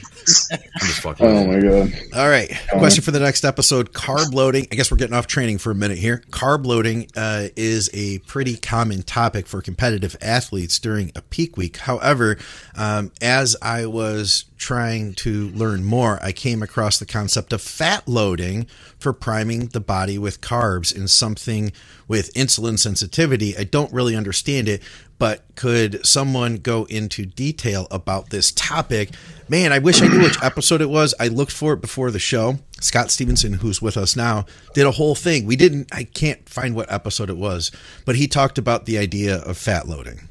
[1.20, 1.92] oh my god!
[2.14, 4.66] All right, question for the next episode: carb loading.
[4.70, 6.22] I guess we're getting off training for a minute here.
[6.30, 11.78] Carb loading uh, is a pretty common topic for competitive athletes during a peak week.
[11.78, 12.38] However,
[12.76, 18.06] um, as I was trying to learn more, I came across the concept of fat
[18.06, 18.66] loading
[18.98, 21.72] for priming the body with carbs in something
[22.06, 23.56] with insulin sensitivity.
[23.56, 24.82] I don't really understand it,
[25.20, 29.10] but could someone go into detail about this topic?
[29.50, 31.14] Man, I wish I knew which episode it was.
[31.20, 32.58] I looked for it before the show.
[32.80, 35.44] Scott Stevenson, who's with us now, did a whole thing.
[35.44, 37.70] We didn't, I can't find what episode it was,
[38.06, 40.26] but he talked about the idea of fat loading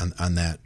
[0.00, 0.58] on, on that.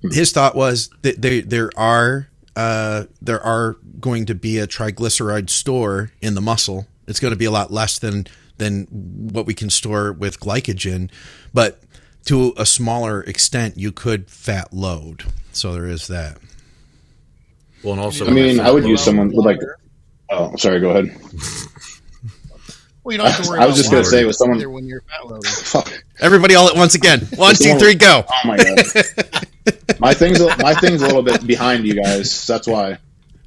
[0.00, 5.50] His thought was that there, there are, uh, there are going to be a triglyceride
[5.50, 6.86] store in the muscle.
[7.06, 8.26] It's going to be a lot less than,
[8.56, 11.10] than what we can store with glycogen,
[11.52, 11.82] but
[12.28, 15.24] to a smaller extent, you could fat load.
[15.52, 16.36] So there is that.
[17.82, 19.60] Well, and also, I mean, I would use someone with like.
[20.28, 20.78] Oh, sorry.
[20.80, 21.16] Go ahead.
[23.02, 23.60] Well, you don't have to worry.
[23.62, 25.50] I was just going to say with someone when you're fat loading.
[25.50, 26.04] Fuck.
[26.20, 27.20] Everybody, all at once again.
[27.36, 28.26] One, two, three, go.
[28.28, 28.76] Oh my god.
[29.98, 32.46] my thing's my thing's a little bit behind you guys.
[32.46, 32.98] That's why.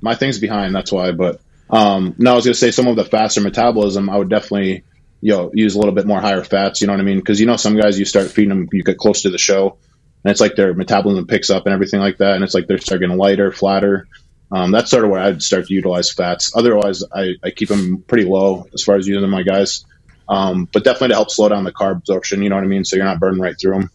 [0.01, 0.73] my thing's behind.
[0.73, 1.11] That's why.
[1.11, 4.09] But um, no, I was gonna say some of the faster metabolism.
[4.09, 4.85] I would definitely
[5.21, 6.81] you know use a little bit more higher fats.
[6.81, 7.17] You know what I mean?
[7.17, 9.77] Because you know some guys you start feeding them, you get close to the show,
[10.23, 12.79] and it's like their metabolism picks up and everything like that, and it's like they're
[12.79, 14.07] starting getting lighter, flatter.
[14.51, 16.51] Um, that's sort of where I'd start to utilize fats.
[16.55, 19.85] Otherwise, I, I keep them pretty low as far as using my guys.
[20.27, 22.41] Um, but definitely to help slow down the carb absorption.
[22.41, 22.83] You know what I mean?
[22.83, 23.91] So you're not burning right through them.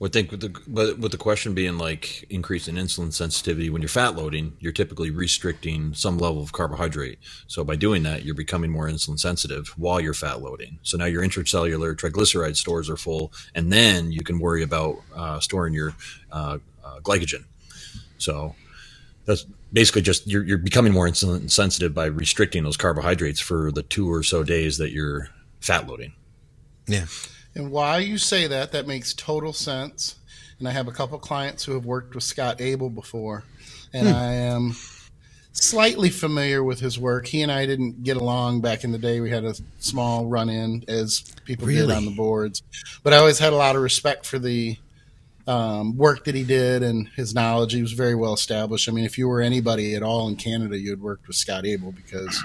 [0.00, 3.82] Would think with the but with the question being like increase in insulin sensitivity when
[3.82, 7.18] you're fat loading, you're typically restricting some level of carbohydrate.
[7.48, 10.78] So by doing that, you're becoming more insulin sensitive while you're fat loading.
[10.84, 15.40] So now your intracellular triglyceride stores are full, and then you can worry about uh,
[15.40, 15.94] storing your
[16.30, 17.44] uh, uh, glycogen.
[18.18, 18.54] So
[19.24, 23.82] that's basically just you're, you're becoming more insulin sensitive by restricting those carbohydrates for the
[23.82, 25.28] two or so days that you're
[25.60, 26.12] fat loading.
[26.86, 27.06] Yeah.
[27.58, 30.14] And why you say that, that makes total sense.
[30.60, 33.44] And I have a couple clients who have worked with Scott Abel before,
[33.92, 34.14] and hmm.
[34.14, 34.76] I am
[35.52, 37.26] slightly familiar with his work.
[37.26, 39.20] He and I didn't get along back in the day.
[39.20, 41.86] We had a small run in, as people really?
[41.86, 42.62] did on the boards.
[43.02, 44.76] But I always had a lot of respect for the
[45.46, 47.72] um, work that he did and his knowledge.
[47.72, 48.88] He was very well established.
[48.88, 51.66] I mean, if you were anybody at all in Canada, you had worked with Scott
[51.66, 52.40] Abel because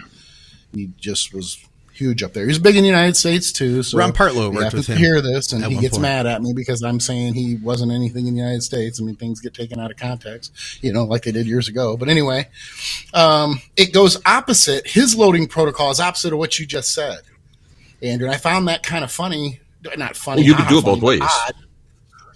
[0.74, 2.48] he just was huge up there.
[2.48, 3.84] He's big in the United States too.
[3.84, 4.98] So Ron Partlow worked with him.
[4.98, 6.02] Hear this, and he gets point.
[6.02, 9.00] mad at me because I'm saying he wasn't anything in the United States.
[9.00, 11.96] I mean, things get taken out of context, you know, like they did years ago.
[11.96, 12.50] But anyway,
[13.14, 14.88] um, it goes opposite.
[14.88, 17.20] His loading protocol is opposite of what you just said,
[18.02, 18.28] Andrew.
[18.28, 19.60] And I found that kind of funny.
[19.98, 20.42] Not funny.
[20.42, 21.22] Well, you can do it both ways.
[21.22, 21.56] Odd.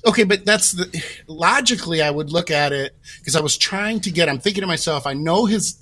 [0.05, 4.11] Okay, but that's the logically I would look at it because I was trying to
[4.11, 4.29] get.
[4.29, 5.77] I'm thinking to myself, I know his,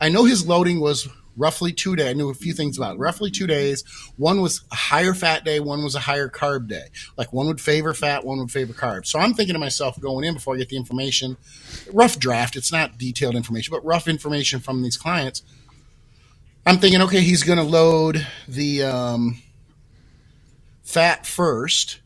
[0.00, 1.08] I know his loading was
[1.40, 2.08] roughly two days.
[2.08, 2.98] I knew a few things about it.
[2.98, 3.82] Roughly two days.
[4.16, 6.88] One was a higher fat day, one was a higher carb day.
[7.16, 9.06] Like one would favor fat, one would favor carbs.
[9.06, 11.36] So I'm thinking to myself going in before I get the information,
[11.92, 12.56] rough draft.
[12.56, 15.42] It's not detailed information, but rough information from these clients.
[16.66, 19.42] I'm thinking, okay, he's going to load the um,
[20.82, 22.00] fat first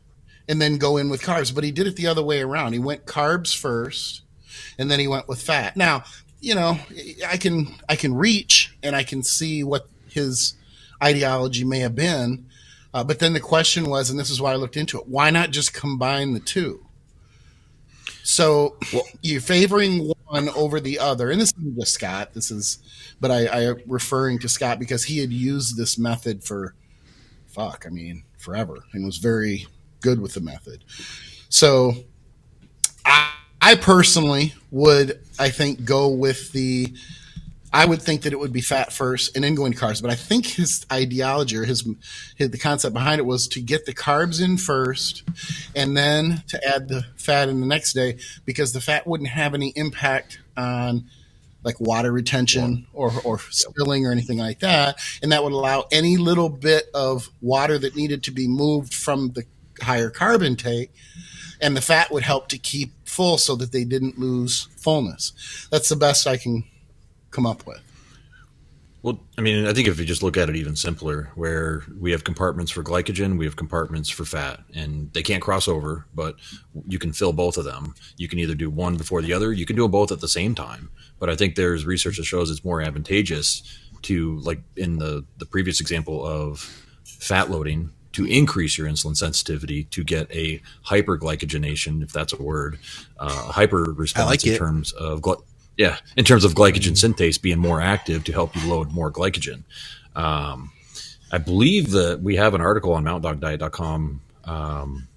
[0.49, 1.53] and then go in with carbs.
[1.53, 2.72] But he did it the other way around.
[2.72, 4.22] He went carbs first
[4.78, 5.76] and then he went with fat.
[5.76, 6.05] Now,
[6.45, 6.78] you know,
[7.26, 10.55] I can I can reach and I can see what his
[11.03, 12.47] ideology may have been.
[12.92, 15.30] Uh, but then the question was, and this is why I looked into it: why
[15.30, 16.86] not just combine the two?
[18.22, 22.34] So well, you're favoring one over the other, and this isn't just Scott.
[22.34, 22.78] This is,
[23.20, 26.74] but I, I referring to Scott because he had used this method for,
[27.47, 29.66] fuck, I mean, forever, and was very
[30.01, 30.84] good with the method.
[31.49, 31.95] So
[33.05, 33.34] I
[33.75, 36.93] personally would, I think, go with the.
[37.73, 40.01] I would think that it would be fat first and then go into carbs.
[40.01, 41.85] But I think his ideology or his,
[42.37, 45.25] his, the concept behind it was to get the carbs in first
[45.75, 49.55] and then to add the fat in the next day because the fat wouldn't have
[49.55, 51.11] any impact on
[51.65, 54.99] like water retention or, or spilling or anything like that.
[55.21, 59.31] And that would allow any little bit of water that needed to be moved from
[59.31, 59.45] the
[59.83, 60.93] higher carb intake
[61.65, 65.33] and the fat would help to keep full so that they didn't lose fullness.
[65.71, 66.65] That's the best I can
[67.31, 67.81] come up with.
[69.01, 72.12] Well, I mean, I think if you just look at it even simpler, where we
[72.12, 76.37] have compartments for glycogen, we have compartments for fat, and they can't cross over, but
[76.87, 77.95] you can fill both of them.
[78.19, 80.29] You can either do one before the other, you can do them both at the
[80.29, 80.91] same time.
[81.19, 83.62] But I think there's research that shows it's more advantageous
[84.03, 86.61] to, like in the, the previous example of
[87.05, 92.79] fat loading, to increase your insulin sensitivity to get a hyperglycogenation, if that's a word,
[93.19, 94.59] uh, hyper response like in it.
[94.59, 95.43] terms of gl-
[95.77, 99.65] yeah, in terms of glycogen synthase being more active to help you load more glycogen.
[100.15, 100.71] Um,
[101.33, 104.21] I believe that we have an article on mountaindogdiet.com.
[104.45, 105.09] Um,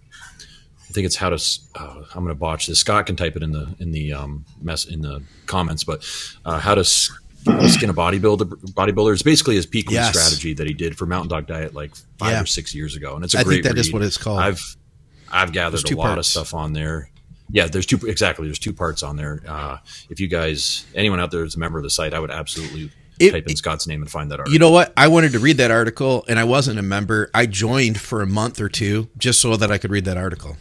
[0.89, 1.35] I think it's how to.
[1.75, 2.79] Uh, I'm going to botch this.
[2.79, 6.03] Scott can type it in the in the um, mess in the comments, but
[6.45, 6.83] uh, how to
[7.69, 10.09] skin a bodybuilder bodybuilder is basically his peak yes.
[10.09, 12.41] strategy that he did for Mountain Dog Diet like five yeah.
[12.41, 13.59] or six years ago, and it's a I great.
[13.59, 14.39] I think that is what it's called.
[14.39, 14.77] I've
[15.31, 16.19] I've gathered a lot parts.
[16.19, 17.09] of stuff on there.
[17.49, 18.47] Yeah, there's two exactly.
[18.47, 19.41] There's two parts on there.
[19.47, 19.77] Uh,
[20.09, 22.91] if you guys, anyone out there is a member of the site, I would absolutely
[23.19, 24.53] it, type in Scott's name and find that article.
[24.53, 24.93] You know what?
[24.97, 27.29] I wanted to read that article, and I wasn't a member.
[27.33, 30.57] I joined for a month or two just so that I could read that article.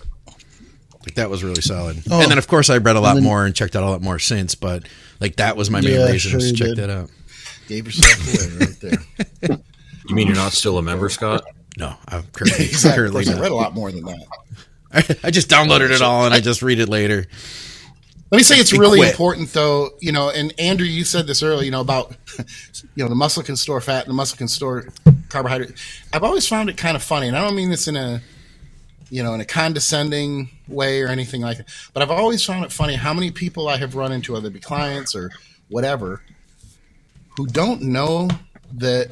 [1.06, 2.02] Like that was really solid.
[2.10, 2.20] Oh.
[2.20, 4.02] And then, of course, I read a lot then, more and checked out a lot
[4.02, 4.56] more since.
[4.56, 4.88] But
[5.20, 6.76] like that was my main yeah, reason sure to check did.
[6.78, 7.10] that out.
[7.68, 9.58] Gave yourself away right there.
[10.08, 11.44] you mean you're not still a member, Scott?
[11.78, 13.10] No, I'm currently, exactly.
[13.10, 14.26] currently I read a lot more than that.
[14.92, 14.98] I,
[15.28, 17.26] I just downloaded it all and I just read it later.
[18.32, 19.12] Let me say it's really quit.
[19.12, 22.16] important though, you know, and Andrew, you said this earlier, you know, about,
[22.96, 24.88] you know, the muscle can store fat and the muscle can store
[25.28, 25.72] carbohydrate.
[26.12, 28.20] I've always found it kind of funny, and I don't mean this in a
[29.10, 31.68] you know, in a condescending way or anything like that.
[31.92, 34.52] But I've always found it funny how many people I have run into, whether it
[34.52, 35.30] be clients or
[35.68, 36.22] whatever,
[37.36, 38.28] who don't know
[38.74, 39.10] that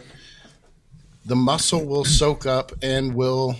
[1.24, 3.56] the muscle will soak up and will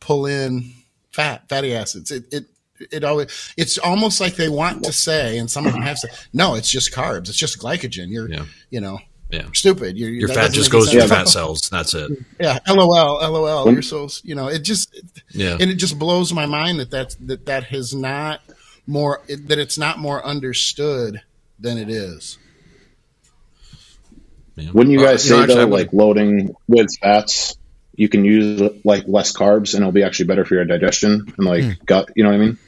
[0.00, 0.72] pull in
[1.12, 2.10] fat, fatty acids.
[2.10, 2.44] It, it,
[2.92, 6.10] it always, it's almost like they want to say, and some of them have said,
[6.32, 7.28] no, it's just carbs.
[7.28, 8.08] It's just glycogen.
[8.10, 8.44] You're, yeah.
[8.70, 8.98] you know,
[9.30, 9.46] yeah.
[9.52, 9.96] stupid.
[9.96, 11.68] You're, Your fat just goes to your fat cells.
[11.70, 12.10] That's it.
[12.40, 12.58] Yeah.
[12.68, 12.88] LOL.
[12.88, 13.72] LOL.
[13.72, 14.48] You're so you know.
[14.48, 15.00] It just
[15.30, 15.56] yeah.
[15.58, 18.40] And it just blows my mind that that's that that has not
[18.86, 21.22] more that it's not more understood
[21.58, 22.38] than it is.
[24.56, 24.70] Yeah.
[24.72, 27.56] Wouldn't you guys say though, like loading with fats,
[27.94, 31.46] you can use like less carbs and it'll be actually better for your digestion and
[31.46, 31.86] like mm.
[31.86, 32.10] gut.
[32.14, 32.58] You know what I mean?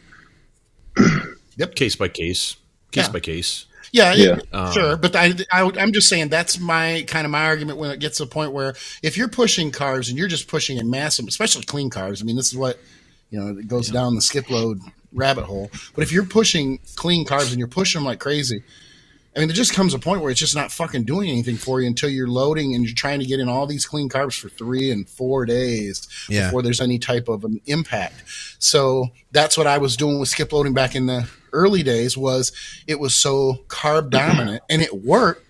[1.57, 1.75] yep.
[1.75, 2.57] Case by case.
[2.91, 3.13] Case yeah.
[3.13, 3.67] by case.
[3.93, 4.39] Yeah, yeah.
[4.53, 4.97] Um, sure.
[4.97, 8.19] But I, I, am just saying that's my kind of my argument when it gets
[8.19, 11.63] to the point where if you're pushing carbs and you're just pushing a massive, especially
[11.63, 12.23] clean carbs.
[12.23, 12.79] I mean, this is what
[13.31, 13.95] you know it goes yeah.
[13.95, 14.81] down the skip load
[15.13, 15.71] rabbit hole.
[15.95, 18.63] But if you're pushing clean carbs and you're pushing them like crazy,
[19.39, 21.81] I mean, there just comes a point where it's just not fucking doing anything for
[21.81, 24.49] you until you're loading and you're trying to get in all these clean carbs for
[24.49, 26.47] three and four days yeah.
[26.47, 28.25] before there's any type of an impact.
[28.59, 32.53] So that's what I was doing with skip loading back in the early days was
[32.87, 35.45] it was so carb dominant and it worked.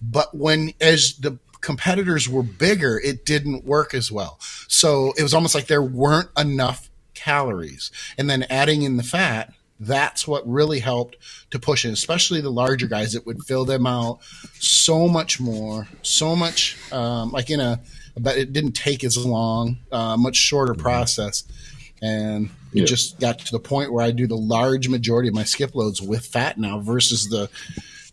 [0.00, 4.38] But when as the competitors were bigger, it didn't work as well.
[4.68, 7.90] So it was almost like there weren't enough calories.
[8.16, 11.16] And then adding in the fat, that's what really helped
[11.50, 13.14] to push it, especially the larger guys.
[13.14, 14.20] It would fill them out
[14.58, 17.80] so much more, so much um, like in a,
[18.18, 20.82] but it didn't take as long, uh, much shorter mm-hmm.
[20.82, 21.44] process
[22.02, 22.84] and it yeah.
[22.84, 26.02] just got to the point where I do the large majority of my skip loads
[26.02, 27.48] with fat now versus the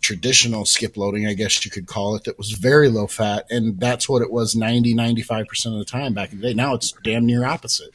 [0.03, 3.47] traditional skip loading, I guess you could call it, that was very low fat.
[3.49, 6.53] And that's what it was 90, 95% of the time back in the day.
[6.53, 7.91] Now it's damn near opposite.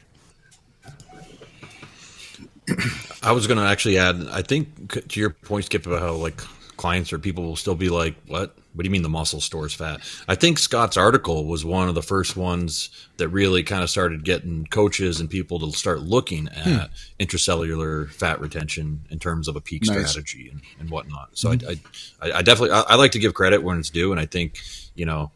[3.23, 6.37] I was going to actually add, I think to your point, Skip, about how like
[6.77, 8.55] clients or people will still be like, what?
[8.79, 9.99] What do you mean the muscle stores fat?
[10.29, 14.23] I think Scott's article was one of the first ones that really kind of started
[14.23, 16.85] getting coaches and people to start looking at hmm.
[17.19, 20.11] intracellular fat retention in terms of a peak nice.
[20.11, 21.37] strategy and, and, whatnot.
[21.37, 21.75] So hmm I,
[22.21, 24.57] I, I, definitely I, I, like to give credit when it's due, and I think
[24.95, 25.31] you know.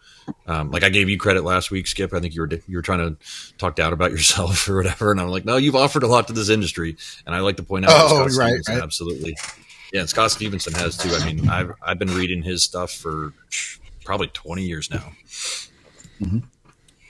[0.48, 2.14] Um, like I gave you credit last week, Skip.
[2.14, 3.18] I think you were you were trying to
[3.58, 6.34] talk down about yourself or whatever, and I'm like, no, you've offered a lot to
[6.34, 9.36] this industry, and I like to point out, oh, right, right, absolutely,
[9.94, 11.14] yeah, and Scott Stevenson has too.
[11.14, 13.32] I mean, I've I've been reading his stuff for
[14.04, 15.14] probably twenty years now.
[16.20, 16.40] Mm-hmm.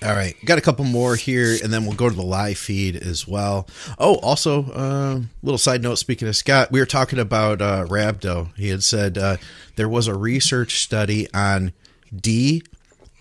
[0.04, 2.98] All right, got a couple more here, and then we'll go to the live feed
[2.98, 3.70] as well.
[3.98, 5.96] Oh, also, uh, little side note.
[5.96, 8.54] Speaking of Scott, we were talking about uh, Rhabdo.
[8.58, 9.38] He had said uh,
[9.78, 11.72] there was a research study on
[12.14, 12.64] D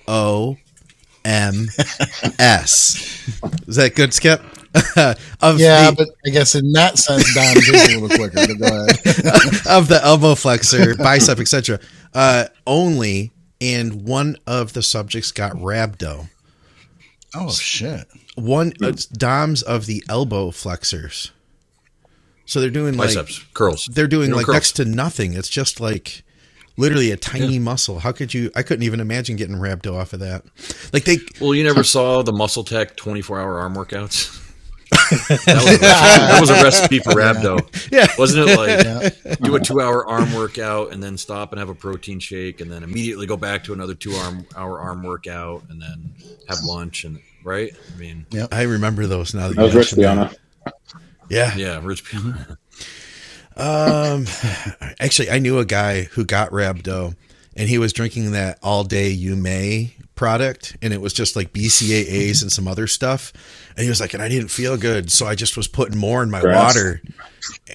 [0.08, 0.56] O
[1.24, 1.68] M
[2.40, 3.30] S.
[3.68, 4.42] Is that good, Skip?
[5.42, 8.46] of yeah, the, but I guess in that sense, Dom is a little quicker.
[8.46, 9.66] But go ahead.
[9.68, 11.78] of the elbow flexor, bicep, etc.
[12.14, 16.30] Uh, only, and one of the subjects got rhabdo.
[17.34, 18.06] Oh shit!
[18.34, 21.32] One uh, Doms of the elbow flexors.
[22.46, 23.90] So they're doing biceps like curls.
[23.92, 24.54] They're doing like curls.
[24.54, 25.34] next to nothing.
[25.34, 26.22] It's just like
[26.78, 27.60] literally a tiny yeah.
[27.60, 27.98] muscle.
[27.98, 28.50] How could you?
[28.56, 30.44] I couldn't even imagine getting rhabdo off of that.
[30.94, 31.18] Like they.
[31.42, 34.41] Well, you never saw the MuscleTech twenty four hour arm workouts
[34.92, 37.60] that, was that, was a recipe for rhabdo.
[37.90, 38.06] Yeah.
[38.18, 39.36] Wasn't it like yeah.
[39.42, 42.70] do a two hour arm workout and then stop and have a protein shake and
[42.70, 46.14] then immediately go back to another two arm hour arm workout and then
[46.48, 47.72] have lunch and right?
[47.94, 50.32] I mean yeah, I remember those now that, that was Rich Piana.
[51.28, 51.54] Yeah.
[51.56, 52.58] Yeah, Rich Piana.
[53.56, 54.26] um
[54.98, 57.14] actually I knew a guy who got rhabdo
[57.56, 61.52] and he was drinking that all day you may product and it was just like
[61.52, 63.32] BCAAs and some other stuff.
[63.70, 65.10] And he was like, and I didn't feel good.
[65.10, 66.76] So I just was putting more in my Grass.
[66.76, 67.02] water.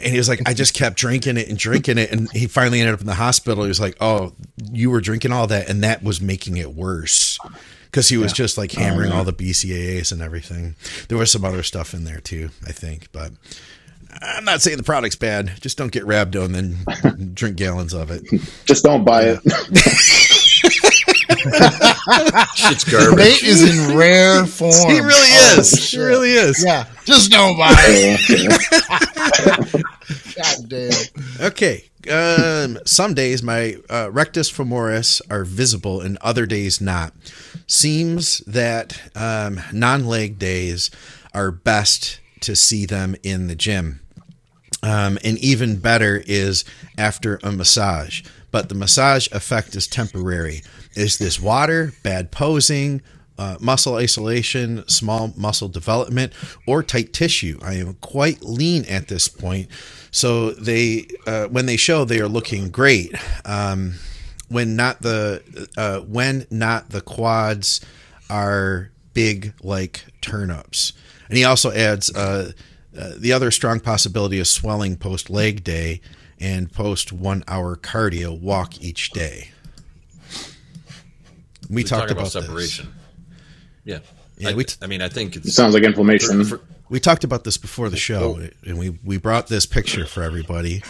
[0.02, 2.10] And he was like, I just kept drinking it and drinking it.
[2.10, 3.66] And he finally ended up in the hospital.
[3.66, 4.32] He was like, Oh,
[4.72, 5.68] you were drinking all that.
[5.68, 7.38] And that was making it worse
[7.88, 8.36] because he was yeah.
[8.36, 9.20] just like hammering oh, yeah.
[9.20, 10.76] all the BCAAs and everything.
[11.10, 13.12] There was some other stuff in there too, I think.
[13.12, 13.34] But
[14.22, 15.52] I'm not saying the product's bad.
[15.60, 18.24] Just don't get rhabdo and then drink gallons of it.
[18.66, 19.39] Just don't buy yeah.
[19.43, 20.24] it.
[22.55, 23.17] Shit's garbage.
[23.17, 24.91] Nate is in rare form.
[24.91, 25.91] He really oh, is.
[25.91, 26.63] He really is.
[26.63, 26.85] Yeah.
[27.05, 28.21] Just don't buy it.
[30.35, 31.45] God damn.
[31.47, 31.83] Okay.
[32.09, 37.13] Um, some days my uh, rectus femoris are visible and other days not.
[37.67, 40.89] Seems that um, non leg days
[41.33, 43.99] are best to see them in the gym.
[44.83, 46.63] Um, and even better is
[46.97, 48.23] after a massage.
[48.51, 50.61] But the massage effect is temporary.
[50.98, 53.02] Is this water, bad posing,
[53.38, 56.34] uh, muscle isolation, small muscle development,
[56.66, 57.60] or tight tissue.
[57.62, 59.68] I am quite lean at this point,
[60.12, 63.14] so they uh, when they show they are looking great.
[63.45, 63.95] Um,
[64.50, 65.43] when not the
[65.78, 67.82] uh, when not the quads
[68.30, 70.93] are big like turnips,
[71.30, 72.54] and he also adds uh,
[72.98, 76.02] uh, the other strong possibility is swelling post leg day
[76.39, 79.52] and post one hour cardio walk each day.
[81.70, 82.88] We, we talked about, about, separation.
[83.86, 83.95] This.
[83.95, 83.99] Yeah,
[84.38, 84.49] yeah.
[84.49, 86.43] I, we t- I mean, I think it sounds like inflammation.
[86.43, 88.49] For, for, we talked about this before the show, oh.
[88.65, 90.84] and we we brought this picture for everybody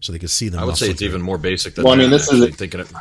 [0.00, 0.58] so they could see the.
[0.58, 1.84] I would say it's even more basic than.
[1.84, 2.92] Well, I mean, this is thinking of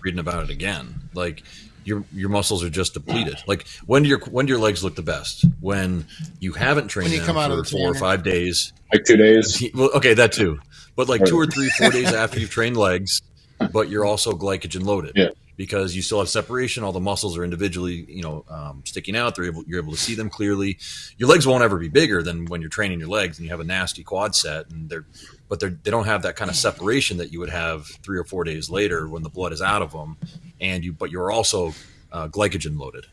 [0.00, 0.94] reading about it again.
[1.14, 1.42] Like
[1.84, 3.36] your your muscles are just depleted.
[3.46, 5.44] Like when do your when do your legs look the best?
[5.60, 6.06] When
[6.38, 9.62] you haven't trained when you come out for four or five days, like two days.
[9.74, 10.60] Well, okay, that too.
[10.96, 13.22] But like two or three, four days after you've trained legs,
[13.72, 15.12] but you're also glycogen loaded.
[15.16, 15.30] Yeah
[15.60, 16.82] because you still have separation.
[16.82, 19.36] All the muscles are individually, you know, um, sticking out.
[19.36, 20.78] They're able, you're able to see them clearly.
[21.18, 23.60] Your legs won't ever be bigger than when you're training your legs and you have
[23.60, 25.04] a nasty quad set, and they're,
[25.50, 28.24] but they're they don't have that kind of separation that you would have three or
[28.24, 30.16] four days later when the blood is out of them,
[30.62, 31.74] and you, but you're also
[32.10, 33.04] uh, glycogen loaded.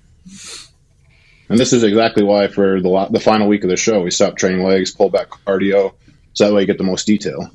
[1.50, 4.38] And this is exactly why for the the final week of the show we stopped
[4.38, 5.95] training legs, pull back cardio,
[6.32, 7.52] so that way you get the most detail.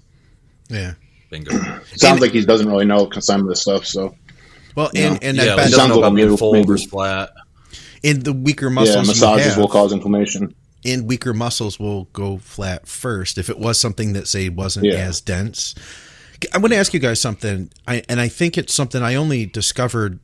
[0.69, 0.93] Yeah.
[1.31, 1.51] Bingo.
[1.97, 4.15] Sounds and, like he doesn't really know some of this stuff, so
[4.75, 7.33] well, and, and yeah, that sounds about being full versus flat.
[8.03, 10.55] In the weaker muscles, yeah, massages have, will cause inflammation.
[10.85, 13.39] And weaker muscles will go flat first.
[13.39, 14.95] If it was something that say wasn't yeah.
[14.95, 15.75] as dense,
[16.53, 17.71] I'm going to ask you guys something.
[17.87, 20.19] I, and I think it's something I only discovered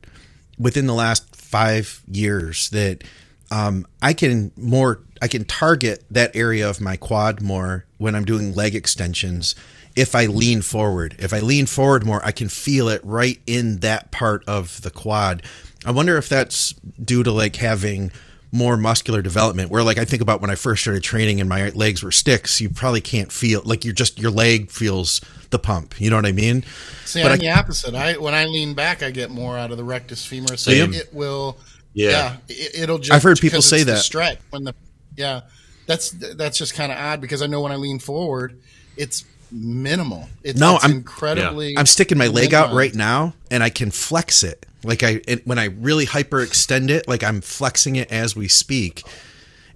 [0.57, 3.03] within the last five years that
[3.51, 8.25] um, I can more I can target that area of my quad more when I'm
[8.25, 9.55] doing leg extensions
[9.95, 11.15] if I lean forward.
[11.19, 14.91] If I lean forward more, I can feel it right in that part of the
[14.91, 15.43] quad.
[15.85, 16.73] I wonder if that's
[17.03, 18.11] due to like having
[18.51, 21.69] more muscular development where like I think about when I first started training and my
[21.69, 25.21] legs were sticks, you probably can't feel like you're just your leg feels
[25.51, 25.99] the pump.
[26.01, 26.63] You know what I mean?
[27.05, 27.93] See, but I'm I, the opposite.
[27.93, 30.57] I when I lean back, I get more out of the rectus femur.
[30.57, 30.93] So Same.
[30.93, 31.57] it will.
[31.93, 33.11] Yeah, yeah it, will just.
[33.11, 34.73] I've heard people say that stretch when the
[35.15, 35.41] yeah.
[35.85, 38.61] That's that's just kind of odd because I know when I lean forward,
[38.95, 40.29] it's minimal.
[40.43, 41.77] It's, no, it's I'm incredibly.
[41.77, 44.65] I'm sticking my leg out right now, and I can flex it.
[44.83, 49.03] Like I it, when I really hyperextend it, like I'm flexing it as we speak,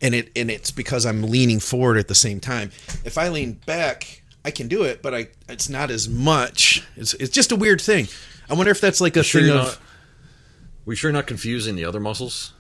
[0.02, 2.72] and it and it's because I'm leaning forward at the same time.
[3.04, 6.84] If I lean back, I can do it, but I it's not as much.
[6.96, 8.08] It's it's just a weird thing.
[8.50, 9.56] I wonder if that's like a sure thing of.
[9.56, 9.80] Not,
[10.86, 12.53] we sure not confusing the other muscles.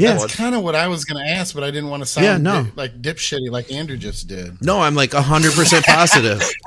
[0.00, 2.06] Yeah, that's kind of what I was going to ask, but I didn't want to
[2.06, 2.64] sound yeah, no.
[2.64, 4.60] Dip, like dipshitty like Andrew just did.
[4.62, 6.40] No, I'm like 100% positive.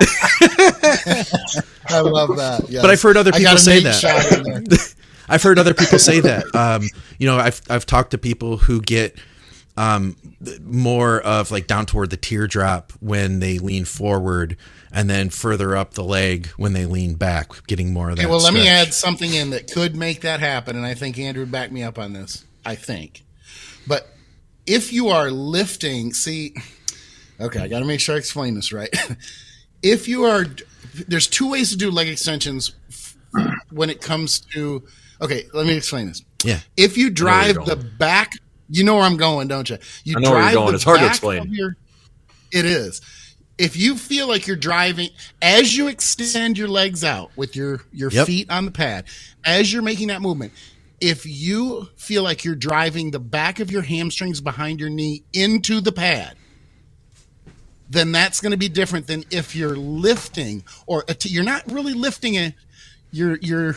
[1.90, 2.66] I love that.
[2.68, 2.82] Yes.
[2.82, 4.94] But I've heard other people say that.
[5.28, 6.54] I've heard other people say that.
[6.54, 9.18] Um, you know, I've I've talked to people who get
[9.76, 10.16] um,
[10.62, 14.56] more of like down toward the teardrop when they lean forward,
[14.90, 18.22] and then further up the leg when they lean back, getting more of that.
[18.22, 18.54] Okay, well, stretch.
[18.54, 21.52] let me add something in that could make that happen, and I think Andrew would
[21.52, 22.44] back me up on this.
[22.68, 23.24] I think.
[23.86, 24.06] But
[24.66, 26.54] if you are lifting, see,
[27.40, 28.94] okay, I got to make sure I explain this right.
[29.82, 30.44] if you are,
[31.06, 32.74] there's two ways to do leg extensions
[33.70, 34.84] when it comes to,
[35.22, 36.22] okay, let me explain this.
[36.44, 36.60] Yeah.
[36.76, 38.32] If you drive the back,
[38.68, 39.78] you know where I'm going, don't you?
[40.04, 40.74] You I know where you're going.
[40.74, 41.50] It's hard to explain.
[41.50, 41.74] Your,
[42.52, 43.00] it is.
[43.56, 45.08] If you feel like you're driving
[45.40, 48.26] as you extend your legs out with your your yep.
[48.26, 49.06] feet on the pad,
[49.44, 50.52] as you're making that movement,
[51.00, 55.80] if you feel like you're driving the back of your hamstrings behind your knee into
[55.80, 56.36] the pad,
[57.90, 62.34] then that's going to be different than if you're lifting or you're not really lifting
[62.34, 62.54] it
[63.10, 63.76] your your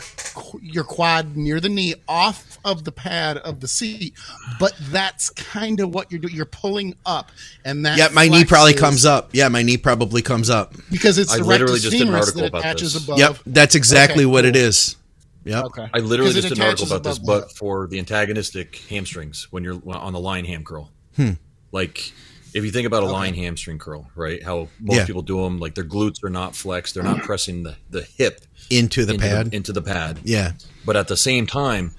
[0.60, 4.14] your quad near the knee off of the pad of the seat,
[4.60, 6.34] but that's kind of what you're doing.
[6.34, 7.30] You're pulling up,
[7.64, 9.30] and that yeah, my knee probably comes up.
[9.32, 12.42] Yeah, my knee probably comes up because it's I the literally just did an article
[12.42, 13.04] that attaches this.
[13.04, 13.18] above.
[13.18, 14.50] Yep, that's exactly okay, what cool.
[14.50, 14.96] it is.
[15.44, 15.62] Yeah.
[15.62, 15.88] Okay.
[15.92, 19.80] I literally just did an article about this, but for the antagonistic hamstrings when you're
[19.86, 20.90] on the lying ham curl.
[21.16, 21.32] Hmm.
[21.72, 22.12] Like
[22.54, 23.12] if you think about a okay.
[23.12, 24.42] lying hamstring curl, right?
[24.42, 25.06] How most yeah.
[25.06, 28.40] people do them, like their glutes are not flexed, they're not pressing the, the hip
[28.70, 29.50] into the into pad.
[29.50, 30.20] The, into the pad.
[30.24, 30.52] Yeah.
[30.84, 31.94] But at the same time,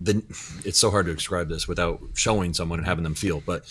[0.00, 0.22] the
[0.64, 3.42] it's so hard to describe this without showing someone and having them feel.
[3.44, 3.64] But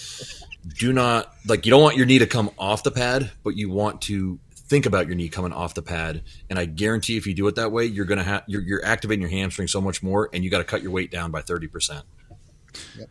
[0.77, 3.69] do not like you don't want your knee to come off the pad, but you
[3.69, 6.23] want to think about your knee coming off the pad.
[6.49, 9.21] And I guarantee if you do it that way, you're gonna have you're, you're activating
[9.21, 11.67] your hamstring so much more, and you got to cut your weight down by thirty
[11.67, 12.05] percent.
[12.97, 13.09] Yep.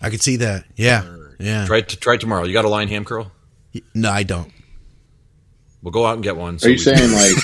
[0.00, 0.64] I could see that.
[0.76, 1.66] Yeah, yeah.
[1.66, 2.44] Try to try tomorrow.
[2.44, 3.32] You got a lying ham curl?
[3.94, 4.52] No, I don't.
[5.82, 6.58] We'll go out and get one.
[6.58, 7.36] So Are you saying like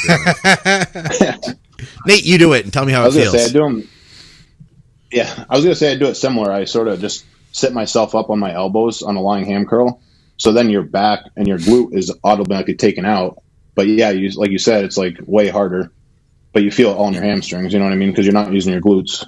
[2.07, 2.25] Nate?
[2.25, 3.33] You do it and tell me how it feels.
[3.33, 3.89] Say, I do them.
[5.11, 6.51] Yeah, I was gonna say I do it similar.
[6.51, 10.01] I sort of just sit myself up on my elbows on a lying ham curl.
[10.37, 13.43] So then your back and your glute is automatically taken out.
[13.75, 15.91] But yeah, you, like you said, it's like way harder.
[16.53, 17.73] But you feel it all in your hamstrings.
[17.73, 18.11] You know what I mean?
[18.11, 19.27] Because you're not using your glutes.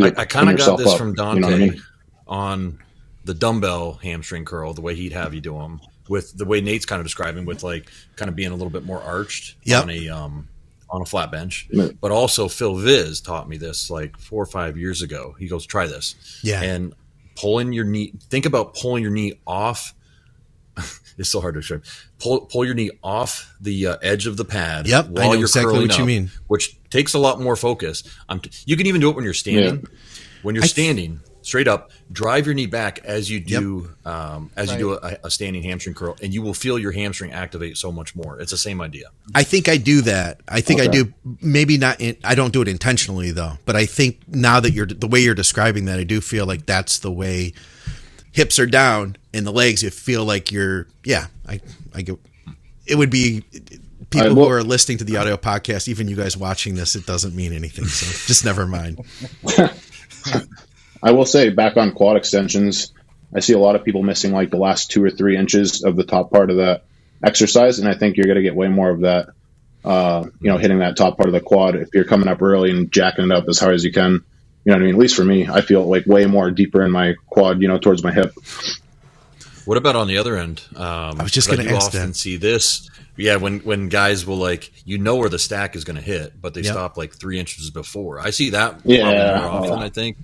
[0.00, 1.82] I, I kind of got this up, from Dante you know I mean?
[2.26, 2.78] on
[3.24, 6.86] the dumbbell hamstring curl, the way he'd have you do them, with the way Nate's
[6.86, 9.82] kind of describing, with like kind of being a little bit more arched yep.
[9.82, 10.48] on a um,
[10.90, 11.68] on a flat bench.
[12.00, 15.36] But also Phil Viz taught me this like four or five years ago.
[15.38, 16.94] He goes, "Try this." Yeah, and
[17.36, 18.12] pulling your knee.
[18.30, 19.94] Think about pulling your knee off.
[21.18, 21.84] It's so hard to describe.
[22.18, 24.86] Pull pull your knee off the uh, edge of the pad.
[24.86, 26.30] Yep, while I know you're exactly what up, you mean.
[26.46, 28.02] Which takes a lot more focus.
[28.42, 29.80] T- you can even do it when you're standing.
[29.80, 29.98] Yeah.
[30.42, 34.14] When you're I standing, straight up, drive your knee back as you do yep.
[34.14, 34.78] um, as right.
[34.78, 37.92] you do a, a, standing hamstring curl, and you will feel your hamstring activate so
[37.92, 38.40] much more.
[38.40, 39.10] It's the same idea.
[39.34, 40.40] I think I do that.
[40.48, 40.88] I think okay.
[40.88, 41.12] I do.
[41.40, 42.00] Maybe not.
[42.00, 45.20] In, I don't do it intentionally though, but I think now that you're the way
[45.20, 47.52] you're describing that, I do feel like that's the way.
[48.32, 49.82] Hips are down, and the legs.
[49.82, 50.86] You feel like you're.
[51.04, 51.60] Yeah, I.
[51.94, 52.18] I get.
[52.86, 53.44] It would be
[54.12, 56.94] people right, well, who are listening to the audio podcast, even you guys watching this,
[56.94, 57.86] it doesn't mean anything.
[57.86, 59.00] So just never mind.
[61.02, 62.92] I will say, back on quad extensions,
[63.34, 65.96] I see a lot of people missing like the last two or three inches of
[65.96, 66.84] the top part of that
[67.24, 69.30] exercise, and I think you're going to get way more of that.
[69.84, 72.70] Uh, you know, hitting that top part of the quad if you're coming up early
[72.70, 74.24] and jacking it up as hard as you can.
[74.64, 74.94] You know what I mean?
[74.94, 77.60] At least for me, I feel like way more deeper in my quad.
[77.60, 78.32] You know, towards my hip.
[79.64, 80.62] What about on the other end?
[80.74, 82.16] Um, I was just going to ask often that.
[82.16, 82.88] see this.
[83.16, 86.40] Yeah, when when guys will like, you know where the stack is going to hit,
[86.40, 86.72] but they yep.
[86.72, 88.18] stop like three inches before.
[88.18, 89.04] I see that yeah.
[89.04, 89.78] more often.
[89.78, 90.16] I think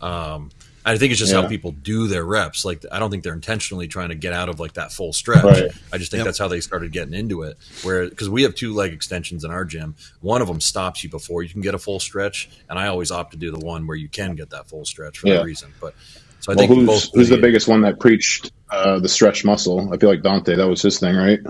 [0.00, 0.50] um,
[0.84, 1.42] I think it's just yeah.
[1.42, 2.64] how people do their reps.
[2.64, 5.42] Like I don't think they're intentionally trying to get out of like that full stretch.
[5.42, 5.70] Right.
[5.92, 6.26] I just think yep.
[6.26, 7.56] that's how they started getting into it.
[7.82, 11.08] Where because we have two leg extensions in our gym, one of them stops you
[11.08, 13.86] before you can get a full stretch, and I always opt to do the one
[13.86, 15.36] where you can get that full stretch for yeah.
[15.36, 15.72] that reason.
[15.80, 15.94] But
[16.40, 19.92] so I well, think who's, who's the biggest one that preached uh, the stretch muscle?
[19.92, 20.56] I feel like Dante.
[20.56, 21.40] That was his thing, right?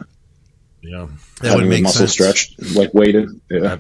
[0.81, 1.09] Yeah,
[1.41, 2.13] that Having would make muscle sense.
[2.13, 3.29] stretched, like weighted.
[3.51, 3.79] Yeah.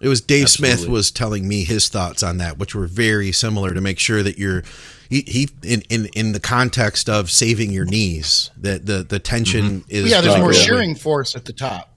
[0.00, 0.76] It was Dave Absolutely.
[0.76, 4.22] Smith was telling me his thoughts on that, which were very similar to make sure
[4.22, 4.62] that you're
[5.08, 9.80] he, he in, in in the context of saving your knees that the the tension
[9.80, 9.90] mm-hmm.
[9.90, 11.94] is yeah there's more shearing force at the top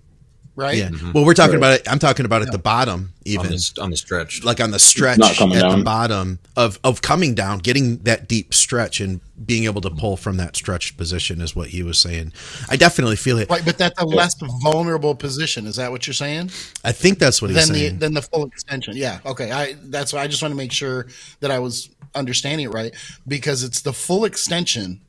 [0.56, 0.78] right?
[0.78, 0.90] Yeah.
[0.90, 1.12] Mm-hmm.
[1.14, 1.76] Well, we're talking right.
[1.76, 1.92] about it.
[1.92, 4.80] I'm talking about at the bottom, even on the, on the, stretch, like on the
[4.80, 5.80] stretch at down.
[5.80, 10.18] the bottom of of coming down, getting that deep stretch and being able to pull
[10.18, 12.34] from that stretched position is what he was saying.
[12.70, 13.50] I definitely feel it.
[13.50, 15.66] Right, but that's a less vulnerable position.
[15.66, 16.52] Is that what you're saying?
[16.84, 17.94] I think that's what he's than saying.
[17.94, 18.96] The, than the full extension.
[18.96, 19.20] Yeah.
[19.26, 19.52] Okay.
[19.52, 21.08] I that's why I just want to make sure
[21.40, 22.94] that I was understanding it right
[23.28, 25.02] because it's the full extension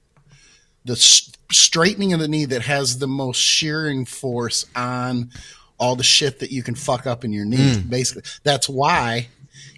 [0.84, 5.30] the straightening of the knee that has the most shearing force on
[5.78, 7.76] all the shit that you can fuck up in your knee.
[7.76, 7.90] Mm.
[7.90, 9.28] Basically, that's why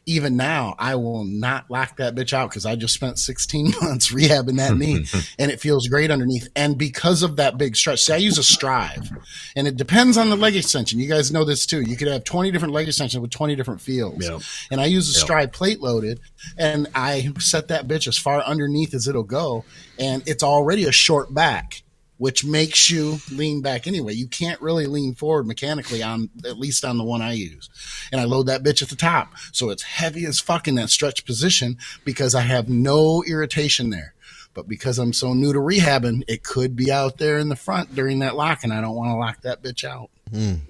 [0.06, 4.12] even now I will not lock that bitch out because I just spent 16 months
[4.12, 5.04] rehabbing that knee
[5.38, 6.48] and it feels great underneath.
[6.56, 9.10] And because of that big stretch, see, I use a strive
[9.56, 10.98] and it depends on the leg extension.
[10.98, 11.80] You guys know this too.
[11.80, 14.22] You could have 20 different leg extensions with 20 different feels.
[14.22, 14.40] Yep.
[14.70, 15.24] And I use a yep.
[15.24, 16.20] strive plate loaded
[16.58, 19.64] and I set that bitch as far underneath as it'll go.
[19.98, 21.83] And it's already a short back
[22.24, 24.14] which makes you lean back anyway.
[24.14, 27.68] You can't really lean forward mechanically on at least on the one I use.
[28.10, 29.34] And I load that bitch at the top.
[29.52, 34.14] So it's heavy as fuck in that stretch position because I have no irritation there.
[34.54, 37.94] But because I'm so new to rehabbing, it could be out there in the front
[37.94, 40.08] during that lock, and I don't want to lock that bitch out.
[40.32, 40.60] Mm.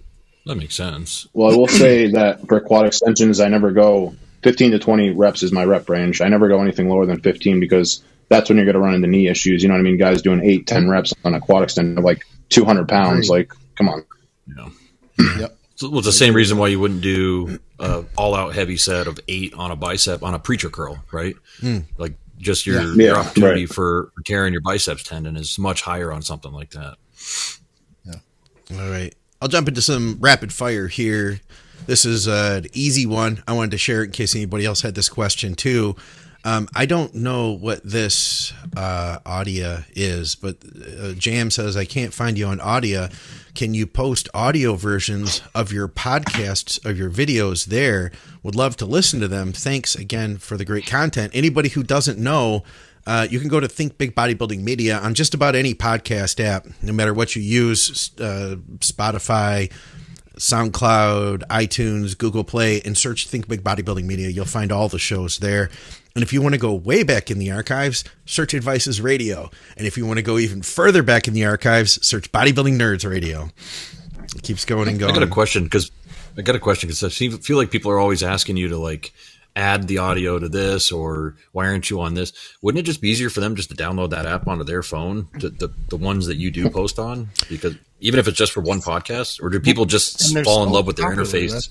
[0.47, 1.29] That makes sense.
[1.35, 5.45] Well, I will say that for quad extensions, I never go 15 to 20 reps
[5.45, 6.21] is my rep range.
[6.21, 9.09] I never go anything lower than 15 because that's when you're going to run into
[9.09, 9.63] knee issues.
[9.63, 9.99] You know what I mean?
[9.99, 13.29] Guys doing eight, ten reps on a quad extend of like 200 pounds.
[13.29, 14.05] Like, come on.
[14.57, 14.69] Yeah.
[15.39, 15.57] yep.
[15.77, 19.07] So, well, it's the same reason why you wouldn't do a all out heavy set
[19.07, 21.35] of eight on a bicep on a preacher curl, right?
[21.61, 21.85] Mm.
[21.99, 23.09] Like just your, yeah.
[23.09, 23.75] your opportunity right.
[23.75, 26.97] for tearing your biceps tendon is much higher on something like that.
[28.05, 28.79] Yeah.
[28.79, 29.15] All right.
[29.43, 31.41] I'll jump into some rapid fire here.
[31.87, 33.43] This is an easy one.
[33.47, 35.97] I wanted to share it in case anybody else had this question too.
[36.45, 40.59] Um, I don't know what this uh, audio is, but
[41.01, 43.09] uh, Jam says I can't find you on audio.
[43.55, 48.13] Can you post audio versions of your podcasts of your videos there?
[48.43, 49.53] Would love to listen to them.
[49.53, 51.33] Thanks again for the great content.
[51.35, 52.63] Anybody who doesn't know,
[53.07, 56.67] uh, you can go to Think Big Bodybuilding Media on just about any podcast app,
[56.83, 59.73] no matter what you use, uh, Spotify.
[60.37, 64.29] SoundCloud, iTunes, Google Play, and search Think Big Bodybuilding Media.
[64.29, 65.71] You'll find all the shows there.
[66.15, 69.51] And if you want to go way back in the archives, search Advices Radio.
[69.77, 73.09] And if you want to go even further back in the archives, search Bodybuilding Nerds
[73.09, 73.51] Radio.
[74.37, 75.13] It keeps going and going.
[75.13, 75.91] I got a question because
[76.37, 79.13] I got a question because I feel like people are always asking you to like
[79.57, 83.09] add the audio to this or why aren't you on this wouldn't it just be
[83.09, 86.27] easier for them just to download that app onto their phone to, the, the ones
[86.27, 89.61] that you do post on because even if it's just for one podcast or do
[89.61, 91.71] people just fall in love with their interface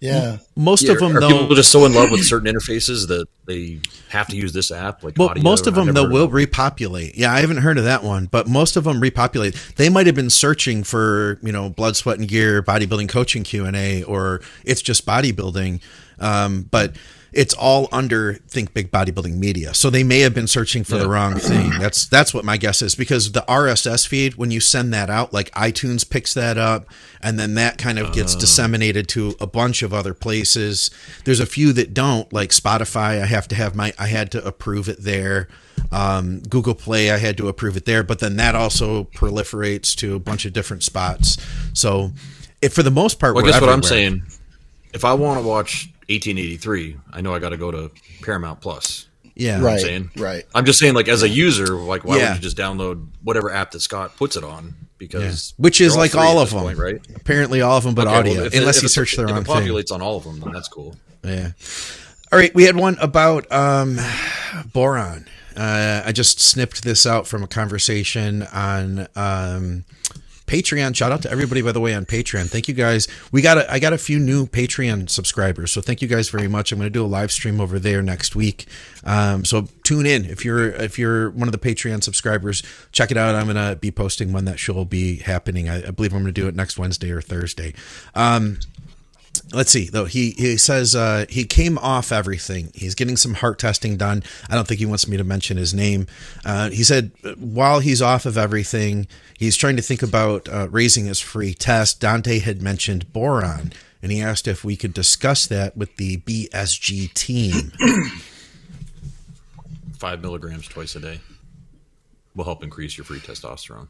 [0.00, 3.08] yeah, most yeah, of them are though, people just so in love with certain interfaces
[3.08, 5.04] that they have to use this app.
[5.04, 7.18] Like well, most of them though will repopulate.
[7.18, 9.62] Yeah, I haven't heard of that one, but most of them repopulate.
[9.76, 13.66] They might have been searching for you know blood, sweat, and gear bodybuilding coaching Q
[13.66, 15.82] and A, or it's just bodybuilding.
[16.20, 16.94] Um, but
[17.32, 19.72] it's all under Think Big Bodybuilding Media.
[19.74, 21.02] So they may have been searching for yeah.
[21.02, 21.70] the wrong thing.
[21.78, 25.32] That's that's what my guess is because the RSS feed when you send that out,
[25.32, 26.86] like iTunes picks that up,
[27.22, 28.40] and then that kind of gets uh.
[28.40, 30.90] disseminated to a bunch of other places.
[31.24, 33.22] There's a few that don't, like Spotify.
[33.22, 35.48] I have to have my I had to approve it there.
[35.92, 40.14] Um, Google Play, I had to approve it there, but then that also proliferates to
[40.14, 41.38] a bunch of different spots.
[41.72, 42.12] So,
[42.60, 43.76] it, for the most part, well, I guess everywhere.
[43.76, 44.22] what I'm saying,
[44.92, 47.90] if I want to watch 1883, I know I got to go to
[48.22, 49.06] Paramount Plus.
[49.34, 49.74] Yeah, right.
[49.74, 50.10] I'm saying.
[50.16, 50.44] Right.
[50.54, 52.28] I'm just saying, like as a user, like why yeah.
[52.28, 54.74] would you just download whatever app that Scott puts it on?
[54.98, 55.62] Because yeah.
[55.62, 57.00] which is like all of them, point, right?
[57.16, 59.38] Apparently, all of them, but okay, audio, well, if, unless if you search the wrong
[59.38, 59.94] if it populates thing.
[59.94, 60.94] on all of them, then that's cool.
[61.24, 61.52] Yeah.
[62.32, 63.98] All right, we had one about um,
[64.72, 65.26] boron.
[65.56, 69.84] Uh, I just snipped this out from a conversation on um,
[70.50, 70.96] Patreon.
[70.96, 72.50] Shout out to everybody, by the way, on Patreon.
[72.50, 73.06] Thank you guys.
[73.30, 76.48] We got a, I got a few new Patreon subscribers, so thank you guys very
[76.48, 76.72] much.
[76.72, 78.66] I'm going to do a live stream over there next week.
[79.04, 82.64] Um, so tune in if you're if you're one of the Patreon subscribers.
[82.90, 83.36] Check it out.
[83.36, 85.68] I'm going to be posting when that show will be happening.
[85.68, 87.72] I, I believe I'm going to do it next Wednesday or Thursday.
[88.16, 88.58] Um,
[89.52, 92.70] let's see though he he says uh, he came off everything.
[92.74, 94.22] He's getting some heart testing done.
[94.48, 96.06] I don't think he wants me to mention his name.
[96.44, 99.06] Uh, he said while he's off of everything
[99.38, 102.00] he's trying to think about uh, raising his free test.
[102.00, 107.12] Dante had mentioned boron and he asked if we could discuss that with the bsg
[107.14, 107.72] team.
[109.98, 111.20] Five milligrams twice a day
[112.34, 113.88] will help increase your free testosterone.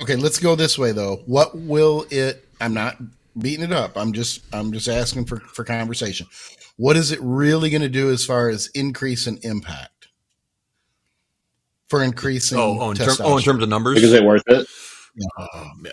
[0.00, 1.22] Okay let's go this way though.
[1.26, 2.96] What will it i'm not
[3.40, 3.96] beating it up.
[3.96, 6.26] I'm just I'm just asking for for conversation.
[6.76, 10.08] What is it really going to do as far as increase in impact
[11.88, 12.58] for increasing?
[12.58, 14.66] Oh, oh, in, term, oh in terms of numbers, is it worth it.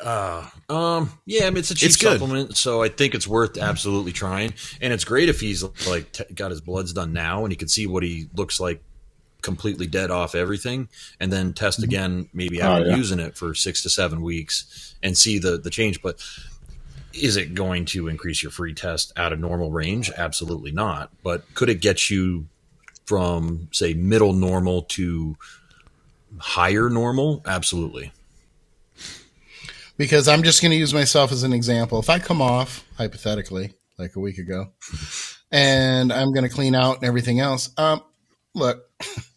[0.01, 3.57] Uh, um, yeah, I mean, it's a cheap it's supplement, so I think it's worth
[3.57, 4.53] absolutely trying.
[4.79, 7.67] And it's great if he's like t- got his bloods done now, and he can
[7.67, 8.81] see what he looks like
[9.41, 10.87] completely dead off everything,
[11.19, 11.89] and then test mm-hmm.
[11.89, 12.95] again, maybe after oh, yeah.
[12.95, 16.01] using it for six to seven weeks and see the the change.
[16.01, 16.23] But
[17.13, 20.11] is it going to increase your free test out of normal range?
[20.15, 21.11] Absolutely not.
[21.23, 22.47] But could it get you
[23.05, 25.37] from, say, middle normal to
[26.37, 27.41] higher normal?
[27.45, 28.11] Absolutely.
[29.97, 31.99] Because I'm just going to use myself as an example.
[31.99, 34.71] If I come off, hypothetically, like a week ago,
[35.51, 38.03] and I'm going to clean out and everything else, um,
[38.53, 38.83] look,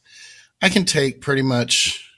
[0.62, 2.09] I can take pretty much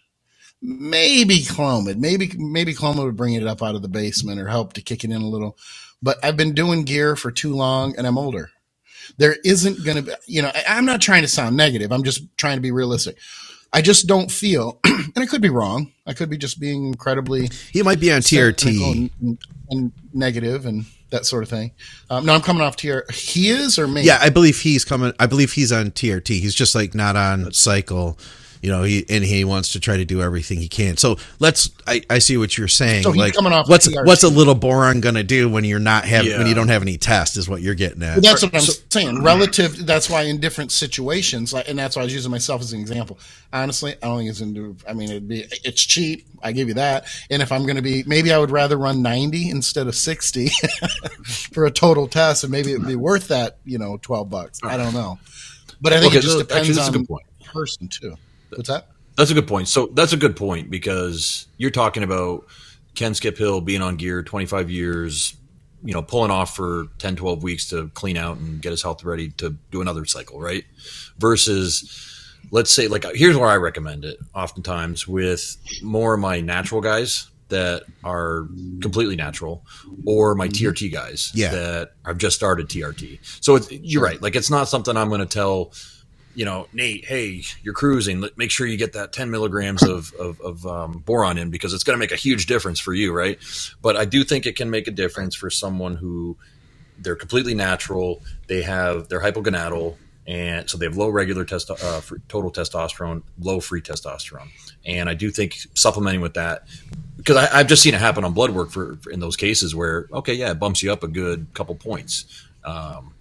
[0.62, 4.72] maybe Clomid, maybe maybe Clomid would bring it up out of the basement or help
[4.74, 5.58] to kick it in a little.
[6.00, 8.50] But I've been doing gear for too long, and I'm older.
[9.18, 11.92] There isn't going to be, you know, I, I'm not trying to sound negative.
[11.92, 13.18] I'm just trying to be realistic.
[13.72, 15.92] I just don't feel, and I could be wrong.
[16.06, 17.50] I could be just being incredibly.
[17.72, 19.38] He might be on TRT and,
[19.70, 21.72] and, negative and that sort of thing.
[22.10, 23.00] Um, no, I'm coming off TR.
[23.12, 24.02] He is or me?
[24.02, 25.12] Yeah, I believe he's coming.
[25.18, 26.28] I believe he's on TRT.
[26.40, 28.18] He's just like not on cycle
[28.62, 30.96] you know, he and he wants to try to do everything he can.
[30.96, 31.70] So let's.
[31.84, 33.02] I, I see what you're saying.
[33.02, 36.04] So like, coming off what's what's a little boron going to do when you're not
[36.04, 36.38] have yeah.
[36.38, 38.14] when you don't have any test is what you're getting at.
[38.14, 39.20] But that's what I'm so, saying.
[39.20, 39.84] Relative.
[39.84, 42.78] That's why in different situations, like, and that's why I was using myself as an
[42.78, 43.18] example.
[43.52, 44.76] Honestly, I don't think it's into.
[44.88, 46.28] I mean, it'd be it's cheap.
[46.40, 47.06] I give you that.
[47.30, 50.48] And if I'm going to be, maybe I would rather run 90 instead of 60
[51.52, 53.58] for a total test, and maybe it'd be worth that.
[53.64, 54.60] You know, 12 bucks.
[54.62, 55.18] I don't know.
[55.80, 58.16] But I think okay, it just so depends actually, on the person too.
[58.56, 58.88] What's that?
[59.16, 59.68] That's a good point.
[59.68, 62.46] So that's a good point because you're talking about
[62.94, 65.36] Ken Skip Hill being on gear 25 years,
[65.84, 69.04] you know, pulling off for 10, 12 weeks to clean out and get his health
[69.04, 70.64] ready to do another cycle, right?
[71.18, 76.80] Versus, let's say, like, here's where I recommend it oftentimes with more of my natural
[76.80, 78.48] guys that are
[78.80, 79.62] completely natural
[80.06, 80.68] or my mm-hmm.
[80.68, 81.50] TRT guys yeah.
[81.50, 83.18] that have just started TRT.
[83.44, 84.20] So you're right.
[84.22, 85.72] Like, it's not something I'm going to tell
[86.34, 88.24] you know, Nate, hey, you're cruising.
[88.36, 91.84] Make sure you get that 10 milligrams of, of, of um, boron in because it's
[91.84, 93.38] going to make a huge difference for you, right?
[93.82, 96.36] But I do think it can make a difference for someone who
[96.98, 98.22] they're completely natural.
[98.46, 99.96] They have they're hypogonadal,
[100.26, 104.48] and so they have low regular uh, total testosterone, low free testosterone.
[104.86, 106.66] And I do think supplementing with that
[107.16, 109.74] because I, have just seen it happen on blood work for, for, in those cases
[109.74, 112.24] where okay, yeah, it bumps you up a good couple points.
[112.64, 113.12] Um,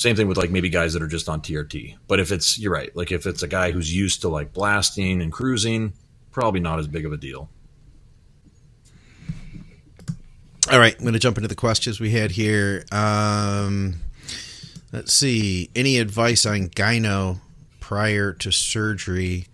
[0.00, 1.94] same thing with like maybe guys that are just on TRT.
[2.08, 5.20] But if it's you're right, like if it's a guy who's used to like blasting
[5.20, 5.92] and cruising,
[6.32, 7.50] probably not as big of a deal.
[10.72, 12.86] All right, I'm going to jump into the questions we had here.
[12.90, 13.96] Um,
[14.90, 15.68] let's see.
[15.76, 17.40] Any advice on gyno
[17.80, 19.48] prior to surgery?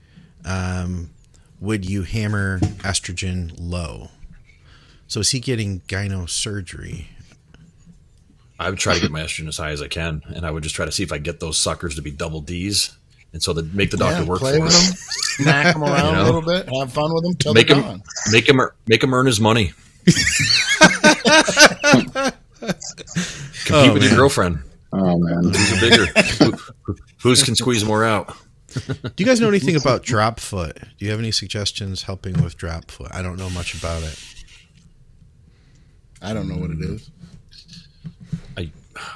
[0.45, 1.11] Um,
[1.59, 4.11] would you hammer estrogen low?
[5.09, 7.09] So is he getting gyno surgery?
[8.59, 10.63] I would try to get my estrogen as high as I can, and I would
[10.63, 12.97] just try to see if I get those suckers to be double D's,
[13.33, 16.07] and so that make the doctor yeah, work play for with them, smack them around
[16.07, 16.23] you know?
[16.23, 18.03] a little bit, have fun with them, till make him, gone.
[18.33, 19.73] make him, make him earn his money.
[23.67, 24.11] Compete oh, with man.
[24.11, 24.59] your girlfriend.
[24.93, 26.07] Oh man, who's bigger?
[26.07, 28.35] Who, who's can squeeze more out?
[28.87, 30.79] Do you guys know anything about drop foot?
[30.99, 33.09] Do you have any suggestions helping with drop foot?
[33.13, 34.19] I don't know much about it.
[36.23, 37.11] I don't know what it is.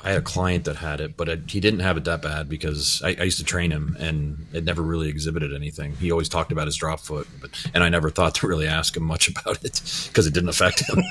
[0.04, 2.48] I had a client that had it, but it, he didn't have it that bad
[2.48, 5.96] because I, I, used to train him, and it never really exhibited anything.
[5.96, 8.96] He always talked about his drop foot, but and I never thought to really ask
[8.96, 11.02] him much about it because it didn't affect him.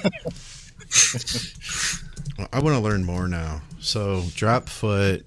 [2.54, 3.62] I want to learn more now.
[3.80, 5.26] So drop foot.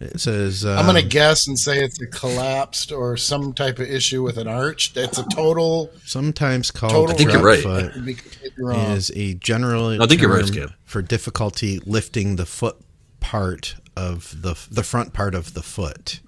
[0.00, 3.80] It says um, I'm going to guess and say it's a collapsed or some type
[3.80, 4.96] of issue with an arch.
[4.96, 5.90] It's a total.
[6.04, 7.62] Sometimes called total I think you're right.
[7.62, 7.92] Foot
[8.92, 10.00] is a general.
[10.00, 10.70] I think you're right, Skip.
[10.84, 12.76] For difficulty lifting the foot
[13.20, 16.20] part of the the front part of the foot.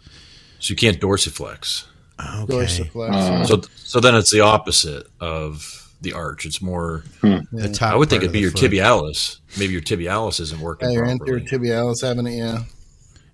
[0.58, 1.86] So you can't dorsiflex.
[2.20, 2.52] Okay.
[2.52, 3.12] Dorsiflex.
[3.12, 6.44] Uh, so so then it's the opposite of the arch.
[6.44, 7.38] It's more hmm.
[7.52, 7.92] the top.
[7.92, 8.72] I would think it'd be your foot.
[8.72, 9.38] tibialis.
[9.58, 10.88] Maybe your tibialis isn't working.
[10.88, 11.40] Yeah, your properly.
[11.42, 12.36] anterior tibialis having it.
[12.36, 12.62] Yeah.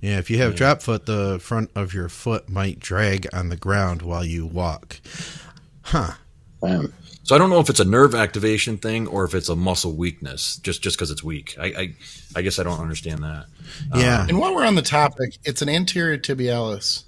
[0.01, 0.59] Yeah, if you have yeah.
[0.59, 5.01] drop foot, the front of your foot might drag on the ground while you walk.
[5.83, 6.13] Huh.
[6.63, 6.93] Um,
[7.23, 9.93] so I don't know if it's a nerve activation thing or if it's a muscle
[9.95, 11.57] weakness, just just because it's weak.
[11.59, 11.95] I, I,
[12.37, 13.47] I guess I don't understand that.
[13.95, 14.21] Yeah.
[14.21, 17.05] Um, and while we're on the topic, it's an anterior tibialis.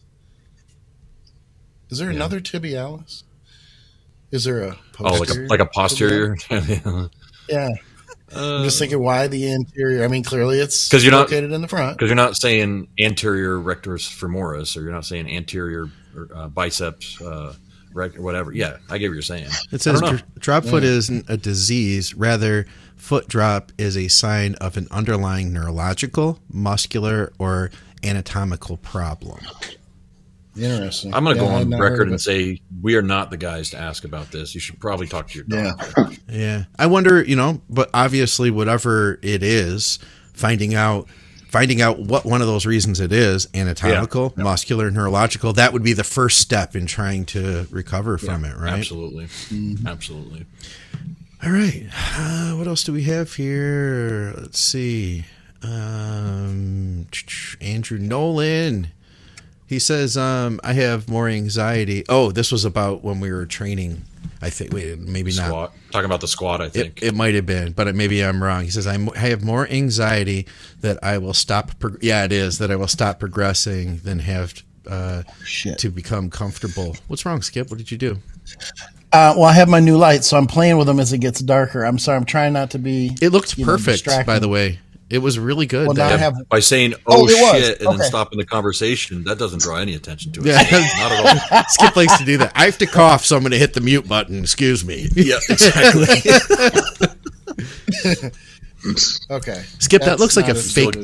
[1.91, 2.17] Is there yeah.
[2.17, 3.23] another tibialis?
[4.31, 6.37] Is there a oh like a like a posterior?
[7.49, 7.69] yeah.
[8.35, 10.05] I'm just thinking why the anterior.
[10.05, 11.97] I mean, clearly it's because you're not located in the front.
[11.97, 15.89] Because you're not saying anterior rectus femoris, or you're not saying anterior
[16.35, 17.55] uh, biceps, uh,
[17.93, 18.53] rect- whatever.
[18.53, 19.49] Yeah, I get what you're saying.
[19.73, 20.91] It says dr- drop foot yeah.
[20.91, 22.15] isn't a disease.
[22.15, 27.71] Rather, foot drop is a sign of an underlying neurological, muscular, or
[28.03, 29.41] anatomical problem.
[30.59, 31.15] Interesting.
[31.15, 33.79] I'm going to yeah, go on record and say we are not the guys to
[33.79, 34.55] ask about this.
[34.55, 35.93] You should probably talk to your doctor.
[35.97, 36.17] Yeah.
[36.29, 36.65] yeah.
[36.79, 39.99] I wonder, you know, but obviously whatever it is,
[40.35, 41.09] finding out
[41.49, 44.45] finding out what one of those reasons it is, anatomical, yeah.
[44.45, 48.75] muscular, neurological, that would be the first step in trying to recover from it, right?
[48.75, 49.25] Absolutely.
[49.25, 49.87] Mm-hmm.
[49.87, 50.47] Absolutely.
[51.43, 51.87] All right.
[51.95, 54.35] Uh, what else do we have here?
[54.37, 55.25] Let's see.
[55.63, 57.07] Um,
[57.61, 58.89] Andrew Nolan
[59.69, 62.05] he says, um, I have more anxiety.
[62.09, 64.03] Oh, this was about when we were training.
[64.41, 65.51] I think, wait, maybe squat.
[65.51, 65.93] not.
[65.93, 67.03] Talking about the squat, I think.
[67.03, 68.65] It, it might have been, but maybe I'm wrong.
[68.65, 70.47] He says, I'm, I have more anxiety
[70.81, 71.79] that I will stop.
[71.79, 74.55] Prog- yeah, it is that I will stop progressing than have
[74.89, 75.23] uh,
[75.79, 76.97] to become comfortable.
[77.09, 77.69] What's wrong, Skip?
[77.69, 78.19] What did you do?
[79.13, 81.41] Uh, well, I have my new lights, so I'm playing with them as it gets
[81.41, 81.83] darker.
[81.83, 83.17] I'm sorry, I'm trying not to be.
[83.21, 84.79] It looked perfect, know, by the way.
[85.11, 85.87] It was really good.
[85.87, 87.97] Well, yeah, have, by saying "oh, oh shit" and okay.
[87.97, 90.47] then stopping the conversation, that doesn't draw any attention to it.
[90.47, 91.65] Yeah, not at all.
[91.69, 92.53] Skip likes to do that.
[92.55, 94.41] I have to cough, so I'm going to hit the mute button.
[94.41, 95.09] Excuse me.
[95.15, 96.03] Yeah, exactly.
[99.31, 100.03] okay, Skip.
[100.03, 100.95] That's that looks like a fake.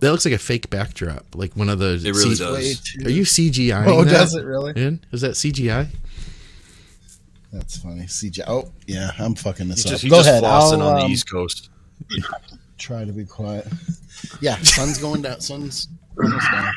[0.00, 2.00] That looks like a fake backdrop, like one of the.
[2.02, 3.04] It really C- does.
[3.04, 3.86] Are you CGI?
[3.86, 4.10] Oh, that?
[4.10, 4.72] does it really?
[4.74, 5.04] In?
[5.12, 5.88] Is that CGI?
[7.52, 8.04] That's funny.
[8.04, 8.44] CGI.
[8.46, 10.00] Oh, yeah, I'm fucking this he's up.
[10.00, 10.42] Just, Go ahead.
[10.42, 11.68] Flossing I'll, on um, the East Coast
[12.80, 13.68] try to be quiet.
[14.40, 15.40] Yeah, sun's going down.
[15.40, 15.88] Sun's
[16.18, 16.72] almost down.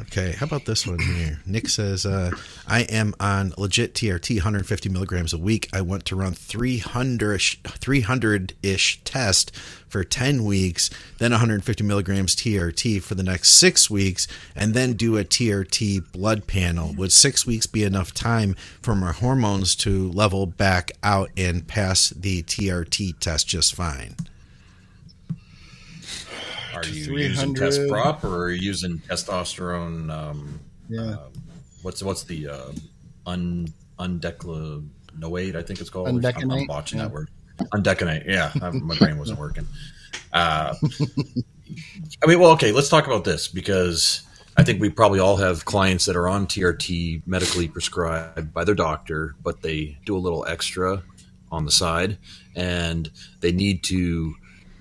[0.00, 1.40] Okay, how about this one here?
[1.46, 2.30] Nick says, uh,
[2.66, 5.70] I am on legit TRT 150 milligrams a week.
[5.72, 9.56] I want to run 300 ish test
[9.88, 15.16] for 10 weeks, then 150 milligrams TRT for the next six weeks, and then do
[15.16, 16.92] a TRT blood panel.
[16.94, 22.10] Would six weeks be enough time for my hormones to level back out and pass
[22.10, 24.16] the TRT test just fine?
[26.86, 30.10] Are you using test prop or are you using testosterone?
[30.10, 31.00] Um, yeah.
[31.00, 31.28] Uh,
[31.82, 32.72] what's what's the uh,
[33.26, 33.68] un?
[34.00, 36.08] I think it's called.
[36.08, 37.06] I'm, I'm watching yeah.
[37.06, 37.30] that word.
[37.72, 38.26] Undecanate.
[38.26, 39.66] Yeah, my brain wasn't working.
[40.32, 40.74] Uh,
[42.22, 42.72] I mean, well, okay.
[42.72, 44.22] Let's talk about this because
[44.56, 48.74] I think we probably all have clients that are on TRT medically prescribed by their
[48.74, 51.02] doctor, but they do a little extra
[51.50, 52.18] on the side,
[52.54, 53.10] and
[53.40, 54.34] they need to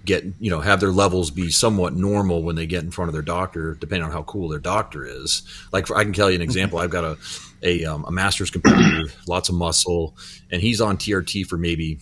[0.08, 3.14] get you know have their levels be somewhat normal when they get in front of
[3.14, 5.44] their doctor, depending on how cool their doctor is.
[5.72, 6.80] Like for, I can tell you an example.
[6.80, 7.18] I've got a
[7.62, 10.16] a, um, a master's competitor, lots of muscle,
[10.52, 12.00] and he's on TRT for maybe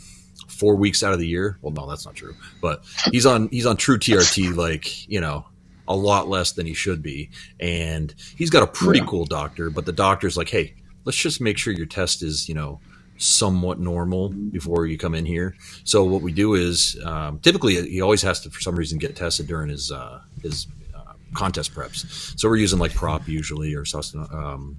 [0.48, 1.58] four weeks out of the year.
[1.62, 5.46] Well, no, that's not true, but he's on he's on true TRT like you know
[5.88, 7.30] a lot less than he should be,
[7.60, 9.08] and he's got a pretty yeah.
[9.08, 9.70] cool doctor.
[9.70, 12.80] But the doctor's like, hey, let's just make sure your test is you know
[13.18, 15.56] somewhat normal before you come in here.
[15.84, 19.16] So what we do is um, typically he always has to for some reason get
[19.16, 22.38] tested during his uh, his uh, contest preps.
[22.40, 23.86] So we're using like prop usually or
[24.32, 24.78] um,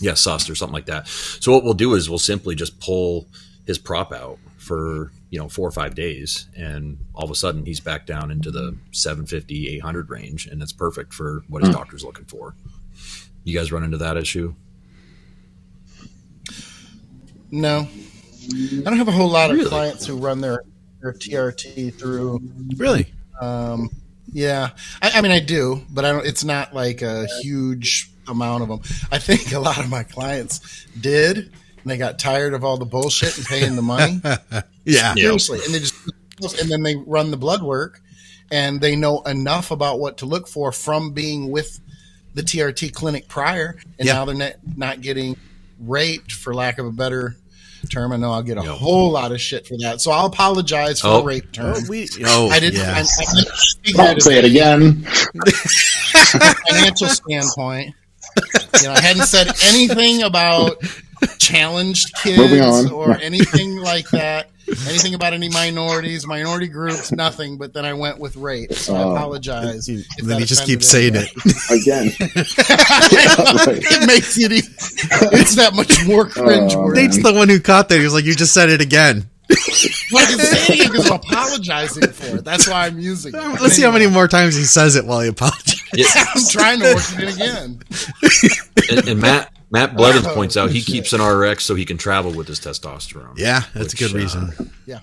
[0.00, 1.06] yeah, SUST or something like that.
[1.06, 3.28] So what we'll do is we'll simply just pull
[3.66, 7.66] his prop out for you know four or five days, and all of a sudden
[7.66, 11.74] he's back down into the 750, 800 range, and it's perfect for what his mm.
[11.74, 12.54] doctor's looking for.
[13.44, 14.54] You guys run into that issue?
[17.50, 17.88] No,
[18.52, 19.68] I don't have a whole lot of really?
[19.68, 20.62] clients who run their
[21.00, 22.40] their TRT through.
[22.76, 23.12] Really?
[23.40, 23.90] Um,
[24.32, 24.70] yeah,
[25.02, 26.26] I, I, mean I do, but I don't.
[26.26, 28.80] It's not like a huge amount of them.
[29.10, 31.52] I think a lot of my clients did, and
[31.84, 34.20] they got tired of all the bullshit and paying the money.
[34.84, 35.94] yeah, seriously, and they just
[36.60, 38.00] and then they run the blood work,
[38.50, 41.80] and they know enough about what to look for from being with
[42.34, 45.36] the TRT clinic prior, and now they're not, not getting
[45.80, 47.36] raped, for lack of a better
[47.90, 48.12] term.
[48.12, 48.70] I know I'll get a yep.
[48.72, 51.18] whole lot of shit for that, so I'll apologize for oh.
[51.18, 51.74] the rape term.
[51.76, 52.80] Oh, we, oh I didn't.
[52.80, 53.18] Yes.
[53.18, 55.02] I, I Don't say it again.
[56.68, 57.94] financial standpoint,
[58.80, 60.82] you know, I hadn't said anything about
[61.38, 64.50] challenged kids or anything like that.
[64.88, 67.58] Anything about any minorities, minority groups, nothing.
[67.58, 69.88] But then I went with rape, so uh, I apologize.
[69.88, 71.30] And then he just keeps saying it
[71.70, 72.12] again.
[73.80, 74.52] it makes it.
[74.52, 76.74] It's that much more cringe.
[76.74, 77.98] Uh, Nate's the one who caught that.
[77.98, 79.28] He was like, "You just said it again."
[80.12, 82.44] well, I can say it because I'm apologizing for it.
[82.44, 83.38] That's why I'm using it.
[83.38, 83.68] Let's anyway.
[83.70, 85.82] see how many more times he says it while he apologizes.
[85.94, 86.06] Yeah.
[86.34, 87.82] I'm trying to work it in again.
[88.90, 91.96] And, and Matt Matt Blevins oh, points out he keeps an RX so he can
[91.96, 93.38] travel with his testosterone.
[93.38, 94.50] Yeah, that's which, a good reason.
[94.58, 95.00] Uh, yeah.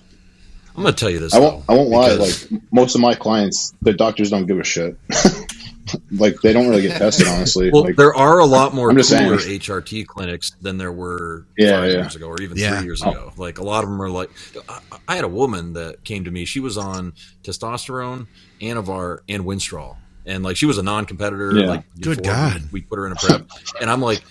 [0.76, 1.34] I'm gonna tell you this.
[1.34, 1.66] I won't.
[1.66, 2.14] Though, I won't lie.
[2.14, 2.36] Like
[2.72, 4.96] most of my clients, the doctors don't give a shit.
[6.12, 7.72] like they don't really get tested, honestly.
[7.72, 11.90] Well, like, there are a lot more cooler HRT clinics than there were yeah, five
[11.90, 11.96] yeah.
[11.98, 12.78] years ago, or even yeah.
[12.78, 13.10] three years oh.
[13.10, 13.34] ago.
[13.38, 14.30] Like a lot of them are like.
[14.70, 16.46] I, I, had a woman that came to me.
[16.46, 17.14] She was on
[17.44, 18.28] testosterone,
[18.62, 21.58] Anavar, and Winstrol, and like she was a non-competitor.
[21.58, 21.68] Yeah.
[21.68, 23.50] Like good God, we, we put her in a prep,
[23.82, 24.22] and I'm like,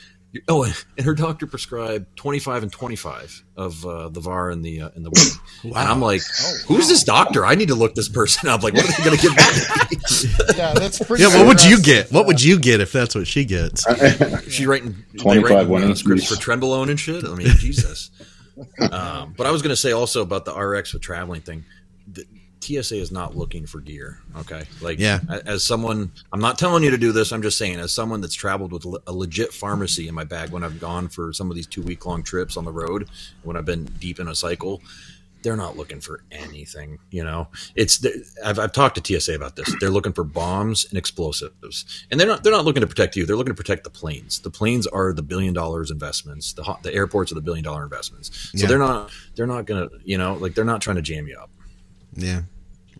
[0.48, 4.90] Oh, and her doctor prescribed 25 and 25 of uh, the VAR and the uh,
[4.94, 5.80] and the wow.
[5.80, 6.88] And I'm like, oh, who's wow.
[6.88, 7.46] this doctor?
[7.46, 8.62] I need to look this person up.
[8.62, 10.56] Like, what are they going to give me?
[10.56, 11.22] yeah, that's pretty.
[11.22, 12.12] Yeah, what would you get?
[12.12, 13.86] What would you get if that's what she gets?
[14.50, 17.24] she writing 25 writing, scripts for trenbolone and shit.
[17.24, 18.10] I mean, Jesus.
[18.90, 21.64] Um, but I was going to say also about the RX with traveling thing.
[22.66, 24.18] TSA is not looking for gear.
[24.38, 25.20] Okay, like yeah.
[25.46, 27.32] As someone, I'm not telling you to do this.
[27.32, 30.64] I'm just saying, as someone that's traveled with a legit pharmacy in my bag when
[30.64, 33.08] I've gone for some of these two week long trips on the road,
[33.44, 34.82] when I've been deep in a cycle,
[35.42, 36.98] they're not looking for anything.
[37.10, 38.04] You know, it's
[38.44, 39.72] I've, I've talked to TSA about this.
[39.78, 43.26] They're looking for bombs and explosives, and they're not they're not looking to protect you.
[43.26, 44.40] They're looking to protect the planes.
[44.40, 46.52] The planes are the billion dollars investments.
[46.52, 48.50] The the airports are the billion dollar investments.
[48.50, 48.66] So yeah.
[48.66, 51.50] they're not they're not gonna you know like they're not trying to jam you up.
[52.16, 52.42] Yeah.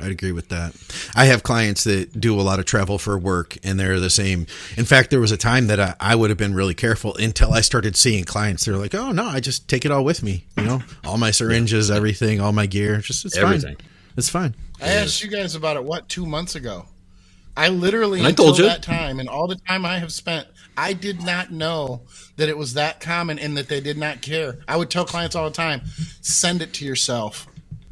[0.00, 0.74] I'd agree with that.
[1.14, 4.46] I have clients that do a lot of travel for work and they're the same.
[4.76, 7.52] In fact, there was a time that I, I, would have been really careful until
[7.52, 8.66] I started seeing clients.
[8.66, 10.44] They're like, oh, no, I just take it all with me.
[10.58, 12.98] You know, all my syringes, everything, all my gear.
[12.98, 13.76] Just, it's everything.
[13.76, 13.86] fine.
[14.16, 14.54] It's fine.
[14.82, 16.86] I asked you guys about it, what, two months ago?
[17.56, 20.46] I literally, and I told you that time and all the time I have spent,
[20.76, 22.02] I did not know
[22.36, 24.58] that it was that common and that they did not care.
[24.68, 25.80] I would tell clients all the time,
[26.20, 27.46] send it to yourself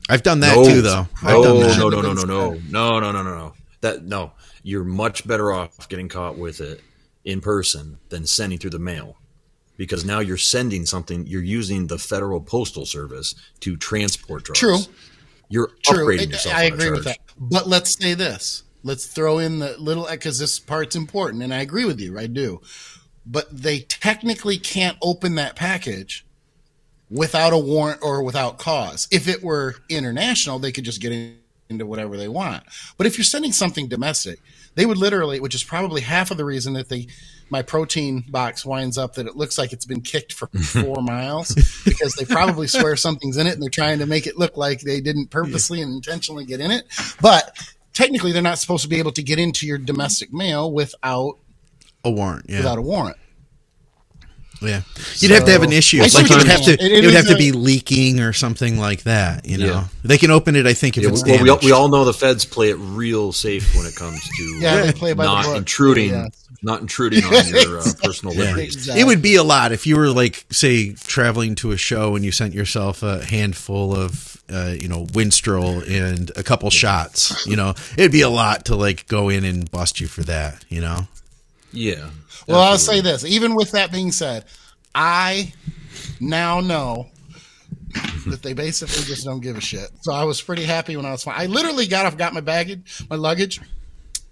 [0.08, 0.64] I've done that no.
[0.64, 1.06] too, though.
[1.22, 3.52] I've no, no, no, no, no, no, no, no, no, no, no.
[3.80, 4.32] That no,
[4.62, 6.80] you're much better off getting caught with it
[7.24, 9.16] in person than sending through the mail,
[9.76, 11.26] because now you're sending something.
[11.26, 14.60] You're using the Federal Postal Service to transport drugs.
[14.60, 14.78] True.
[15.48, 16.06] You're True.
[16.06, 16.54] upgrading yourself.
[16.54, 17.18] I agree with that.
[17.38, 18.62] But let's say this.
[18.82, 22.18] Let's throw in the little because this part's important, and I agree with you.
[22.18, 22.60] I do.
[23.24, 26.26] But they technically can't open that package
[27.14, 29.06] without a warrant or without cause.
[29.12, 31.12] If it were international, they could just get
[31.70, 32.64] into whatever they want.
[32.98, 34.40] But if you're sending something domestic,
[34.74, 37.06] they would literally, which is probably half of the reason that they
[37.50, 41.54] my protein box winds up that it looks like it's been kicked for four miles
[41.84, 44.80] because they probably swear something's in it and they're trying to make it look like
[44.80, 46.84] they didn't purposely and intentionally get in it.
[47.20, 47.56] But
[47.92, 51.38] technically, they're not supposed to be able to get into your domestic mail without
[52.02, 52.46] a warrant.
[52.48, 52.58] Yeah.
[52.58, 53.18] Without a warrant.
[54.60, 54.82] Yeah,
[55.18, 56.00] you'd so, have to have an issue.
[56.00, 58.32] Like it would have to, it, it, it would have a, to be leaking or
[58.32, 59.46] something like that.
[59.46, 59.84] You know, yeah.
[60.02, 60.66] they can open it.
[60.66, 62.76] I think if yeah, it's well, we all, we all know the feds play it
[62.76, 66.28] real safe when it comes to yeah, they play by not intruding, yeah.
[66.62, 68.76] not intruding on your uh, personal liberties.
[68.76, 69.02] Exactly.
[69.02, 72.24] It would be a lot if you were like, say, traveling to a show and
[72.24, 77.46] you sent yourself a handful of, uh, you know, Winstrol and a couple shots.
[77.46, 80.64] You know, it'd be a lot to like go in and bust you for that.
[80.68, 81.06] You know.
[81.74, 82.10] Yeah.
[82.46, 83.24] Well, I'll say this.
[83.24, 84.44] Even with that being said,
[84.94, 85.52] I
[86.20, 87.08] now know
[88.26, 89.90] that they basically just don't give a shit.
[90.02, 91.40] So I was pretty happy when I was fine.
[91.40, 93.60] I literally got off, got my baggage, my luggage,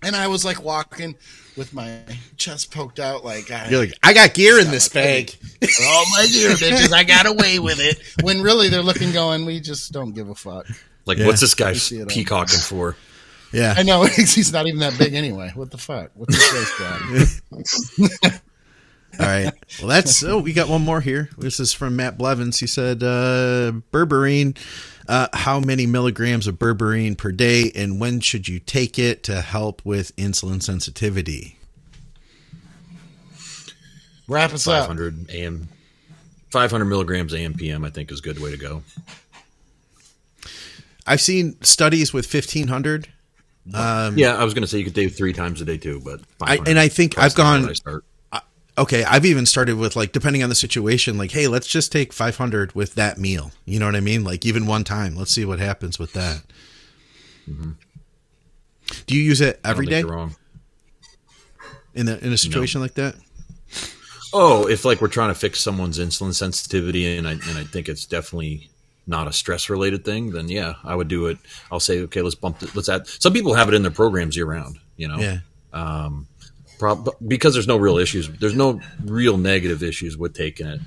[0.02, 1.16] and I was like walking
[1.56, 2.00] with my
[2.36, 5.36] chest poked out, like I, you're like, I got gear in this bag.
[5.84, 6.92] All my gear, bitches.
[6.92, 8.00] I got away with it.
[8.24, 10.66] When really they're looking, going, we just don't give a fuck.
[11.04, 11.26] Like, yeah.
[11.26, 11.74] what's this guy
[12.08, 12.96] peacocking for?
[13.52, 15.52] Yeah, I know he's not even that big anyway.
[15.54, 16.10] What the fuck?
[16.14, 16.78] What's this
[18.20, 18.38] guy?
[19.20, 19.52] All right.
[19.78, 21.28] Well, that's oh, we got one more here.
[21.36, 22.60] This is from Matt Blevins.
[22.60, 24.56] He said, uh, "Berberine,
[25.06, 29.42] uh, how many milligrams of berberine per day, and when should you take it to
[29.42, 31.58] help with insulin sensitivity?"
[34.28, 35.34] Wrap us 500 up.
[35.34, 35.68] AM,
[36.50, 37.84] 500 milligrams AM PM.
[37.84, 38.82] I think is a good way to go.
[41.06, 43.08] I've seen studies with 1500
[43.72, 46.00] um, yeah, I was going to say you could do three times a day too,
[46.04, 47.72] but I, and I think I've gone.
[48.76, 52.12] okay, I've even started with like depending on the situation, like hey, let's just take
[52.12, 53.52] 500 with that meal.
[53.64, 54.24] You know what I mean?
[54.24, 56.42] Like even one time, let's see what happens with that.
[57.48, 57.72] Mm-hmm.
[59.06, 60.02] Do you use it every day?
[60.02, 60.34] wrong.
[61.94, 62.84] In the in a situation no.
[62.84, 63.14] like that.
[64.32, 67.88] Oh, if like we're trying to fix someone's insulin sensitivity, and I and I think
[67.88, 68.70] it's definitely
[69.06, 71.38] not a stress related thing, then yeah, I would do it.
[71.70, 72.74] I'll say, okay, let's bump it.
[72.74, 73.06] Let's add.
[73.06, 74.78] Some people have it in their programs year round.
[74.96, 75.38] You know, yeah.
[75.72, 76.26] Um,
[76.78, 78.28] prob- because there's no real issues.
[78.28, 80.80] There's no real negative issues with taking it.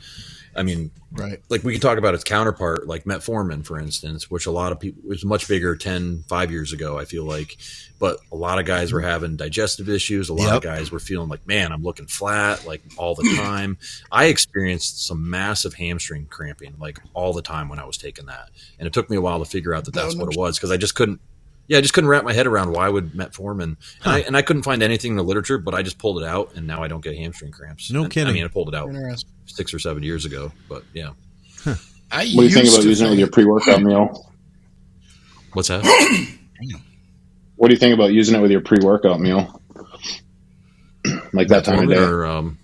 [0.56, 1.42] I mean, right.
[1.50, 4.80] Like we can talk about its counterpart, like metformin, for instance, which a lot of
[4.80, 6.98] people was much bigger 10, five years ago.
[6.98, 7.58] I feel like,
[8.00, 10.30] but a lot of guys were having digestive issues.
[10.30, 10.56] A lot yep.
[10.56, 13.78] of guys were feeling like, man, I'm looking flat, like all the time.
[14.12, 18.50] I experienced some massive hamstring cramping, like all the time when I was taking that,
[18.80, 20.72] and it took me a while to figure out that that's what it was because
[20.72, 21.20] I just couldn't
[21.68, 24.12] yeah, I just couldn't wrap my head around why would metformin, and, huh.
[24.12, 26.54] I, and I couldn't find anything in the literature, but I just pulled it out,
[26.56, 27.92] and now I don't get hamstring cramps.
[27.92, 28.30] No and, kidding.
[28.30, 28.90] I mean, I pulled it out
[29.56, 31.12] six or seven years ago, but yeah.
[31.64, 31.76] Huh.
[32.12, 34.32] what do you think about using it with your pre-workout meal?
[35.54, 35.84] What's that?
[37.56, 39.62] what do you think about using it with your pre-workout meal?
[41.34, 42.60] like that time of day, or um,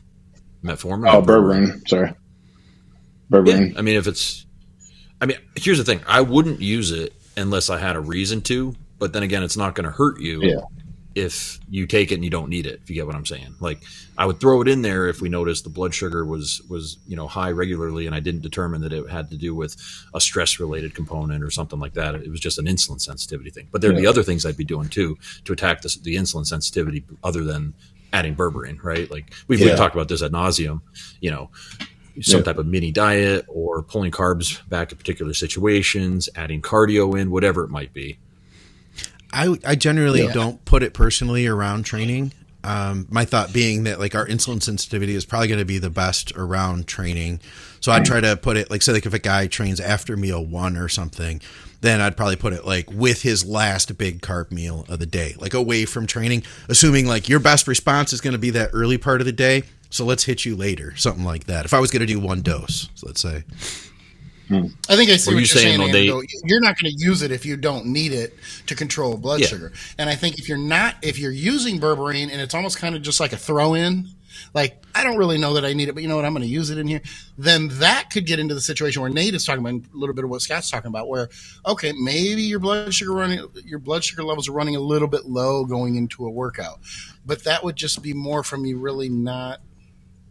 [0.63, 1.11] metformin?
[1.11, 1.87] Oh, berberine.
[1.87, 2.13] Sorry,
[3.31, 3.73] berberine.
[3.73, 4.45] Yeah, I mean, if it's,
[5.19, 8.75] I mean, here's the thing: I wouldn't use it unless I had a reason to
[9.01, 10.61] but then again, it's not going to hurt you yeah.
[11.13, 12.79] If you take it and you don't need it.
[12.83, 13.79] If you get what I'm saying, like
[14.17, 17.15] I would throw it in there if we noticed the blood sugar was was you
[17.15, 19.75] know high regularly, and I didn't determine that it had to do with
[20.13, 22.15] a stress related component or something like that.
[22.15, 23.67] It was just an insulin sensitivity thing.
[23.71, 24.01] But there'd yeah.
[24.01, 27.73] be other things I'd be doing too to attack the, the insulin sensitivity, other than
[28.13, 29.09] adding berberine, right?
[29.09, 29.67] Like we've, yeah.
[29.67, 30.81] we've talked about this at nauseum.
[31.19, 31.49] You know,
[32.21, 32.45] some yeah.
[32.45, 37.63] type of mini diet or pulling carbs back in particular situations, adding cardio in, whatever
[37.63, 38.17] it might be.
[39.33, 40.33] I, I generally yeah.
[40.33, 42.33] don't put it personally around training.
[42.63, 45.89] Um, my thought being that like our insulin sensitivity is probably going to be the
[45.89, 47.39] best around training.
[47.79, 50.45] So I'd try to put it like say like if a guy trains after meal
[50.45, 51.41] one or something,
[51.81, 55.35] then I'd probably put it like with his last big carb meal of the day,
[55.39, 58.99] like away from training, assuming like your best response is going to be that early
[58.99, 59.63] part of the day.
[59.89, 61.65] So let's hit you later, something like that.
[61.65, 63.43] If I was going to do one dose, so let's say.
[64.89, 65.79] I think I see what you're saying.
[65.79, 68.33] saying they, you're not going to use it if you don't need it
[68.67, 69.47] to control blood yeah.
[69.47, 69.71] sugar.
[69.97, 73.01] And I think if you're not, if you're using berberine and it's almost kind of
[73.01, 74.07] just like a throw in,
[74.53, 76.43] like I don't really know that I need it, but you know what, I'm going
[76.43, 77.01] to use it in here.
[77.37, 80.23] Then that could get into the situation where Nate is talking about a little bit
[80.23, 81.29] of what Scott's talking about, where
[81.65, 85.25] okay, maybe your blood sugar running, your blood sugar levels are running a little bit
[85.25, 86.79] low going into a workout,
[87.25, 89.61] but that would just be more from you really not.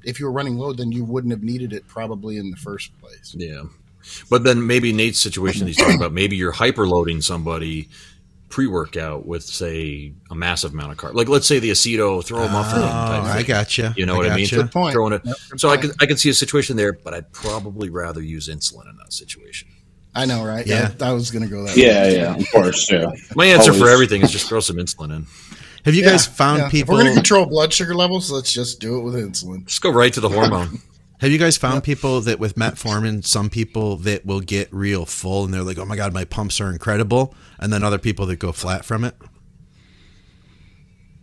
[0.02, 2.98] If you were running low, then you wouldn't have needed it probably in the first
[3.00, 3.34] place.
[3.36, 3.64] Yeah.
[4.28, 7.88] But then maybe Nate's situation he's talking about, maybe you're hyperloading somebody
[8.48, 11.14] pre-workout with say a massive amount of carb.
[11.14, 12.82] Like let's say the aceto, throw a muffin.
[12.82, 13.90] Oh, I got you.
[13.96, 14.48] You know I what I mean?
[14.48, 14.92] Good point.
[14.92, 15.22] Throwing it.
[15.24, 15.78] Yep, so point.
[15.78, 18.96] I could I could see a situation there, but I'd probably rather use insulin in
[18.96, 19.68] that situation.
[20.14, 20.66] I know, right?
[20.66, 21.76] Yeah, I, I was going to go that.
[21.76, 22.16] Yeah, way.
[22.16, 22.90] yeah, of course.
[22.90, 23.12] Yeah.
[23.36, 23.82] My answer Always.
[23.82, 25.26] for everything is just throw some insulin in.
[25.84, 26.68] Have you yeah, guys found yeah.
[26.68, 26.94] people?
[26.94, 28.30] If we're going to control blood sugar levels.
[28.30, 29.66] Let's just do it with insulin.
[29.66, 30.80] Just go right to the hormone.
[31.20, 31.84] Have you guys found yep.
[31.84, 35.84] people that with metformin, some people that will get real full and they're like, "Oh
[35.84, 39.14] my god, my pumps are incredible," and then other people that go flat from it?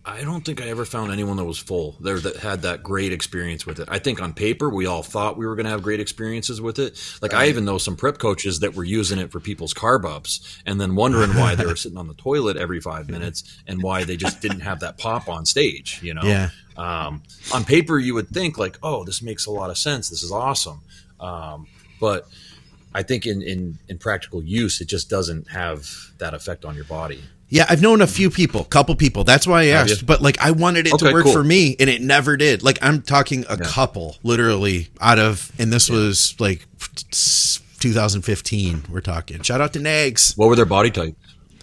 [0.07, 3.11] I don't think I ever found anyone that was full there that had that great
[3.11, 3.89] experience with it.
[3.91, 6.79] I think on paper we all thought we were going to have great experiences with
[6.79, 6.97] it.
[7.21, 7.47] Like right.
[7.47, 10.79] I even know some prep coaches that were using it for people's carb ups and
[10.79, 14.15] then wondering why they were sitting on the toilet every five minutes and why they
[14.15, 15.99] just didn't have that pop on stage.
[16.01, 16.51] You know, yeah.
[16.77, 17.23] Um,
[17.53, 20.09] on paper you would think like, oh, this makes a lot of sense.
[20.09, 20.79] This is awesome.
[21.19, 21.67] Um,
[21.99, 22.29] but
[22.93, 25.85] I think in, in in practical use, it just doesn't have
[26.19, 27.21] that effect on your body.
[27.49, 29.23] Yeah, I've known a few people, couple people.
[29.23, 30.05] That's why I asked.
[30.05, 31.33] But like, I wanted it okay, to work cool.
[31.33, 32.61] for me, and it never did.
[32.61, 33.65] Like, I'm talking a yeah.
[33.65, 35.95] couple, literally, out of, and this yeah.
[35.95, 36.67] was like
[37.79, 38.85] 2015.
[38.89, 39.41] We're talking.
[39.43, 40.33] Shout out to Nags.
[40.35, 41.15] What were their body type?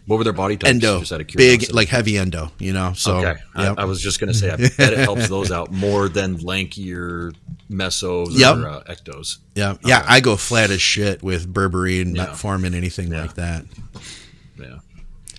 [0.06, 0.70] What were their body types?
[0.70, 1.02] Endo,
[1.34, 2.50] big, like heavy endo.
[2.58, 2.92] You know.
[2.94, 3.78] So okay, yep.
[3.78, 7.34] I, I, was just gonna say, I bet it helps those out more than lankier
[7.70, 8.56] mesos yep.
[8.56, 9.38] or uh, ectos.
[9.54, 10.04] Yeah, yeah.
[10.06, 12.26] I go flat as shit with berberine, yeah.
[12.26, 13.22] metformin, anything yeah.
[13.22, 13.64] like that.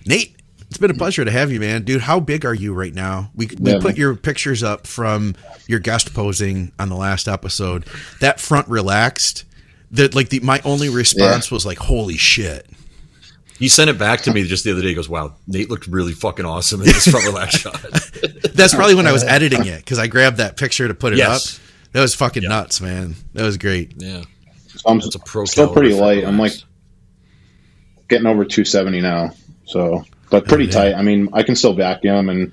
[0.06, 0.16] Yeah.
[0.16, 0.36] Nate,
[0.68, 1.82] it's been a pleasure to have you, man.
[1.82, 3.30] Dude, how big are you right now?
[3.34, 3.96] We, we yeah, put man.
[3.96, 5.34] your pictures up from
[5.66, 7.86] your guest posing on the last episode.
[8.20, 9.44] That front relaxed.
[9.92, 11.54] That like the my only response yeah.
[11.54, 12.68] was like, "Holy shit!"
[13.56, 14.88] He sent it back to me just the other day.
[14.88, 17.80] He goes, "Wow, Nate looked really fucking awesome in this front relax shot."
[18.52, 21.18] That's probably when I was editing it because I grabbed that picture to put it
[21.18, 21.54] yes.
[21.54, 21.62] up.
[21.92, 22.48] That was fucking yeah.
[22.48, 23.14] nuts, man.
[23.34, 23.94] That was great.
[23.96, 24.24] Yeah,
[24.66, 26.24] so I'm still pretty light.
[26.24, 26.52] I'm like
[28.08, 29.30] getting over 270 now,
[29.66, 30.94] so but pretty oh, tight.
[30.94, 32.52] I mean, I can still vacuum, and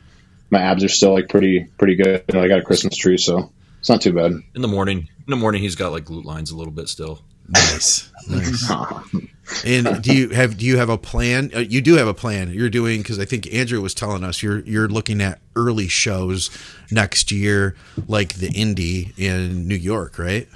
[0.50, 2.24] my abs are still like pretty pretty good.
[2.36, 4.32] I got a Christmas tree, so it's not too bad.
[4.56, 7.22] In the morning, in the morning, he's got like glute lines a little bit still.
[7.50, 8.72] Nice, nice.
[9.66, 11.52] and do you have do you have a plan?
[11.54, 12.54] Uh, you do have a plan.
[12.54, 16.50] You're doing because I think Andrew was telling us you're you're looking at early shows
[16.92, 17.76] next year,
[18.08, 20.48] like the Indy in New York, right?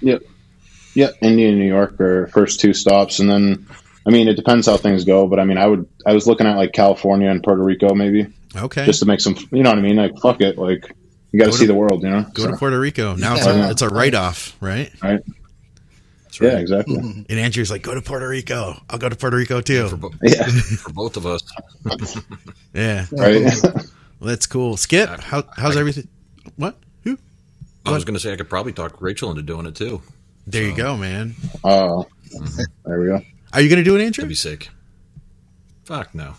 [0.00, 0.22] Yep.
[0.94, 3.66] Yep, Indy and New York are first two stops, and then
[4.08, 6.46] I mean, it depends how things go, but I mean, I would, I was looking
[6.46, 8.26] at like California and Puerto Rico, maybe.
[8.56, 8.86] Okay.
[8.86, 9.96] Just to make some, you know what I mean?
[9.96, 10.56] Like, fuck it.
[10.56, 10.96] Like,
[11.30, 12.22] you got to see the world, you know?
[12.32, 12.50] Go so.
[12.52, 13.16] to Puerto Rico.
[13.16, 14.90] Now it's a, it's a write off, right?
[15.02, 15.22] Right.
[16.40, 16.52] Right.
[16.52, 16.96] Yeah, exactly.
[17.28, 18.80] And Andrew's like, go to Puerto Rico.
[18.88, 19.88] I'll go to Puerto Rico too.
[19.88, 20.44] For, bo- yeah.
[20.78, 21.42] for both of us.
[22.72, 23.04] yeah.
[23.12, 23.42] Right.
[23.62, 23.84] well,
[24.20, 24.78] that's cool.
[24.78, 26.08] Skip, how, how's I, everything?
[26.56, 26.76] What?
[27.04, 27.18] Who?
[27.84, 30.00] I was going to say I could probably talk Rachel into doing it too.
[30.46, 30.68] There so.
[30.70, 31.34] you go, man.
[31.62, 32.04] Oh, uh,
[32.86, 33.22] there we go.
[33.52, 34.22] Are you going to do it, Andrew?
[34.22, 34.68] That'd be sick.
[35.84, 36.34] Fuck no.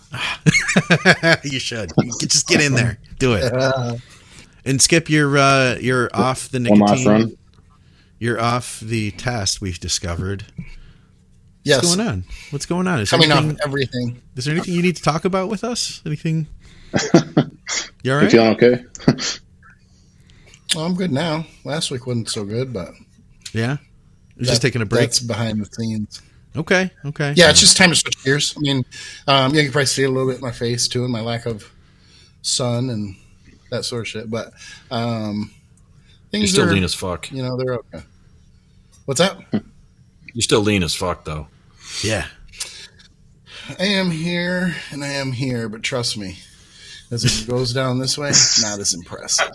[1.44, 1.92] you should.
[1.98, 3.00] You just get in there.
[3.18, 4.02] Do it.
[4.64, 7.38] And Skip, you're uh, you're off the nicotine.
[8.20, 10.46] You're off the test we've discovered.
[11.64, 11.84] Yes.
[11.84, 12.24] What's going on?
[12.52, 13.00] What's going on?
[13.00, 14.22] Is coming anything, off everything?
[14.36, 16.02] Is there anything you need to talk about with us?
[16.06, 16.48] Anything?
[18.04, 18.24] You all right?
[18.26, 18.86] You feeling okay?
[20.76, 21.46] well, I'm good now.
[21.66, 22.94] Last week wasn't so good, but
[23.54, 23.78] yeah,
[24.38, 25.02] that, just taking a break.
[25.02, 26.22] That's behind the scenes.
[26.56, 26.92] Okay.
[27.06, 27.34] Okay.
[27.36, 28.56] Yeah, it's just time to switch gears.
[28.58, 28.86] I mean,
[29.28, 31.22] um, yeah, you can probably see a little bit in my face too, and my
[31.22, 31.72] lack of
[32.42, 33.16] sun and
[33.70, 34.30] that sort of shit.
[34.30, 34.54] But
[34.90, 35.52] um,
[36.32, 37.32] things You're still are, lean as fuck.
[37.32, 38.02] You know, they're okay.
[39.06, 39.40] What's that?
[40.34, 41.48] You're still lean as fuck, though.
[42.04, 42.28] Yeah.
[43.80, 46.40] I am here and I am here, but trust me,
[47.12, 48.32] as it goes down this way,
[48.62, 49.52] not as impressive.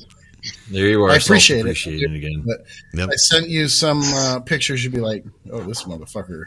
[0.70, 1.10] There you are.
[1.10, 1.86] I appreciate it.
[1.86, 2.42] again.
[2.46, 3.08] But yep.
[3.10, 4.84] I sent you some uh, pictures.
[4.84, 6.46] You'd be like, "Oh, this motherfucker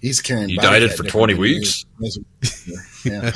[0.00, 0.48] He's carrying.
[0.48, 1.84] You dieted for twenty weeks.
[3.04, 3.32] yeah,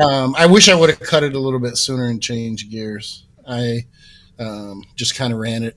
[0.00, 3.24] um, I wish I would have cut it a little bit sooner and changed gears.
[3.46, 3.86] I
[4.38, 5.76] um, just kind of ran it,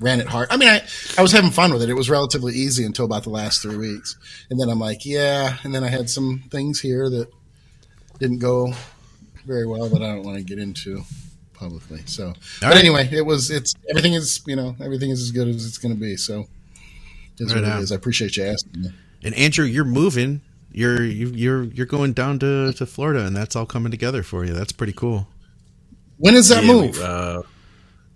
[0.00, 0.48] ran it hard.
[0.50, 0.82] I mean, I
[1.16, 1.88] I was having fun with it.
[1.88, 4.16] It was relatively easy until about the last three weeks,
[4.50, 5.56] and then I'm like, yeah.
[5.62, 7.28] And then I had some things here that
[8.18, 8.72] didn't go
[9.44, 11.02] very well that I don't want to get into
[11.54, 12.02] publicly.
[12.06, 12.78] So, All but right.
[12.78, 13.50] anyway, it was.
[13.50, 16.16] It's everything is you know everything is as good as it's going to be.
[16.16, 16.46] So
[17.38, 17.92] is right what it is.
[17.92, 18.90] I appreciate you asking me.
[19.22, 20.42] And Andrew, you're moving.
[20.70, 24.52] You're you're you're going down to, to Florida, and that's all coming together for you.
[24.52, 25.26] That's pretty cool.
[26.18, 26.96] When is that yeah, move?
[26.96, 27.42] We, uh,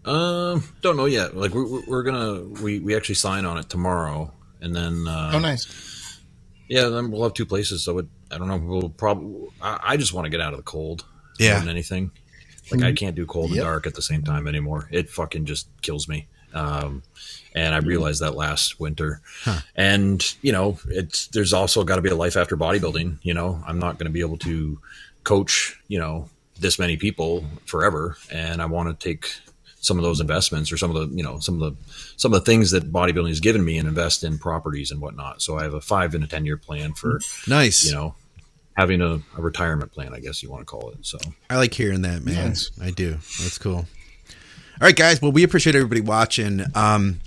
[0.05, 1.36] um, don't know yet.
[1.36, 5.38] Like we're, we're gonna we we actually sign on it tomorrow, and then uh, oh
[5.38, 6.20] nice.
[6.68, 7.82] Yeah, then we'll have two places.
[7.82, 8.59] So it, I don't know.
[8.59, 9.48] We'll probably.
[9.60, 11.05] I, I just want to get out of the cold.
[11.38, 11.52] Yeah.
[11.52, 12.10] More than anything.
[12.70, 12.88] Like mm-hmm.
[12.88, 13.59] I can't do cold yep.
[13.59, 14.88] and dark at the same time anymore.
[14.92, 16.28] It fucking just kills me.
[16.55, 17.02] Um,
[17.55, 19.20] and I realized that last winter.
[19.43, 19.60] Huh.
[19.74, 23.18] And you know, it's there's also got to be a life after bodybuilding.
[23.22, 24.78] You know, I'm not going to be able to
[25.24, 26.28] coach you know
[26.59, 29.32] this many people forever, and I want to take
[29.81, 31.82] some of those investments or some of the you know some of the
[32.16, 35.43] some of the things that bodybuilding has given me and invest in properties and whatnot.
[35.43, 37.85] So I have a five and a ten year plan for nice.
[37.85, 38.14] You know,
[38.77, 40.98] having a, a, retirement plan, I guess you want to call it.
[41.02, 41.18] So
[41.48, 42.48] I like hearing that, man.
[42.48, 42.70] Yes.
[42.81, 43.12] I do.
[43.43, 43.86] That's cool.
[44.81, 45.20] All right, guys.
[45.20, 46.62] Well, we appreciate everybody watching.
[46.74, 47.20] Um,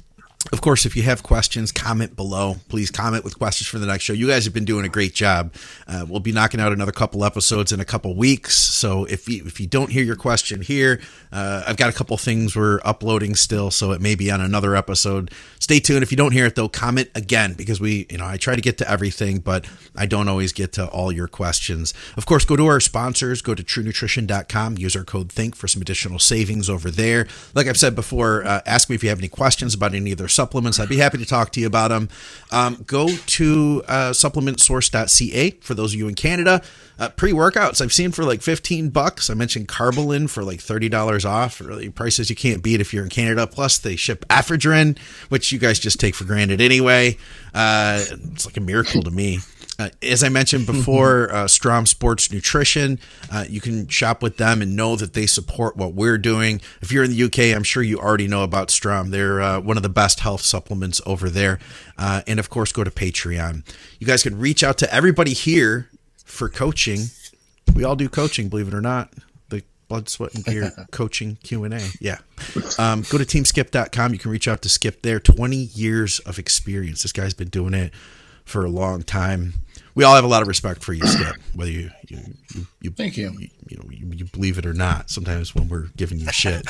[0.52, 2.58] Of course, if you have questions, comment below.
[2.68, 4.12] Please comment with questions for the next show.
[4.12, 5.54] You guys have been doing a great job.
[5.88, 8.58] Uh, we'll be knocking out another couple episodes in a couple weeks.
[8.58, 11.00] So if you, if you don't hear your question here,
[11.32, 14.76] uh, I've got a couple things we're uploading still, so it may be on another
[14.76, 15.32] episode.
[15.60, 16.04] Stay tuned.
[16.04, 18.62] If you don't hear it though, comment again because we, you know, I try to
[18.62, 19.66] get to everything, but
[19.96, 21.94] I don't always get to all your questions.
[22.18, 23.42] Of course, go to our sponsors.
[23.42, 24.78] Go to TrueNutrition.com.
[24.78, 27.28] Use our code THINK for some additional savings over there.
[27.56, 30.18] Like I've said before, uh, ask me if you have any questions about any of
[30.18, 30.80] their supplements.
[30.80, 32.10] I'd be happy to talk to you about them.
[32.52, 36.62] Um, go to uh, supplementsource.ca for those of you in Canada.
[37.00, 39.30] Uh, pre-workouts I've seen for like 15 bucks.
[39.30, 41.60] I mentioned Carbolin for like $30 off.
[41.60, 43.48] Really prices you can't beat if you're in Canada.
[43.48, 44.98] Plus they ship Ephedrine,
[45.30, 47.18] which you guys just take for granted anyway.
[47.54, 49.40] Uh, it's like a miracle to me.
[49.80, 53.00] Uh, as I mentioned before, uh, Strom Sports Nutrition,
[53.32, 56.62] uh, you can shop with them and know that they support what we're doing.
[56.82, 59.10] If you're in the UK, I'm sure you already know about Strom.
[59.10, 61.60] They're uh, one of the best health supplements over there.
[61.98, 63.66] Uh, and of course, go to Patreon.
[64.00, 65.90] You guys can reach out to everybody here
[66.24, 67.06] for coaching.
[67.76, 69.12] We all do coaching, believe it or not.
[69.50, 71.82] The blood, sweat, and gear coaching Q and A.
[72.00, 72.20] Yeah.
[72.78, 74.14] Um, go to teamskip.com.
[74.14, 75.20] You can reach out to Skip there.
[75.20, 77.02] 20 years of experience.
[77.02, 77.92] This guy's been doing it
[78.46, 79.54] for a long time
[79.96, 81.36] we all have a lot of respect for you, Skip.
[81.56, 82.20] Whether you you,
[82.54, 83.32] you, you thank you.
[83.38, 85.10] you, you know you, you, believe it or not.
[85.10, 86.66] Sometimes when we're giving you shit,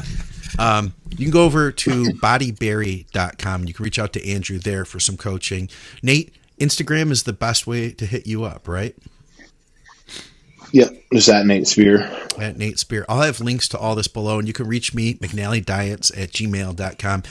[0.59, 3.65] um, you can go over to bodyberry.com.
[3.65, 5.69] You can reach out to Andrew there for some coaching.
[6.01, 8.95] Nate, Instagram is the best way to hit you up, right?
[10.71, 11.99] Yep, just at Nate Spear.
[12.39, 13.05] At Nate Spear.
[13.07, 17.23] I'll have links to all this below, and you can reach me, McNallyDiets at gmail.com.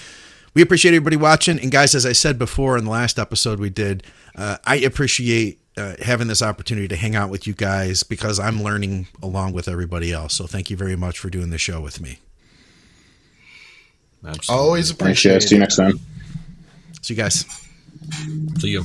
[0.54, 1.58] We appreciate everybody watching.
[1.58, 4.04] And guys, as I said before in the last episode we did,
[4.36, 8.62] uh, I appreciate uh, having this opportunity to hang out with you guys because I'm
[8.62, 10.34] learning along with everybody else.
[10.34, 12.18] So thank you very much for doing the show with me.
[14.24, 14.64] Absolutely.
[14.64, 15.98] Always appreciate Thanks, See you next time.
[17.00, 17.44] See you guys.
[18.58, 18.84] See you.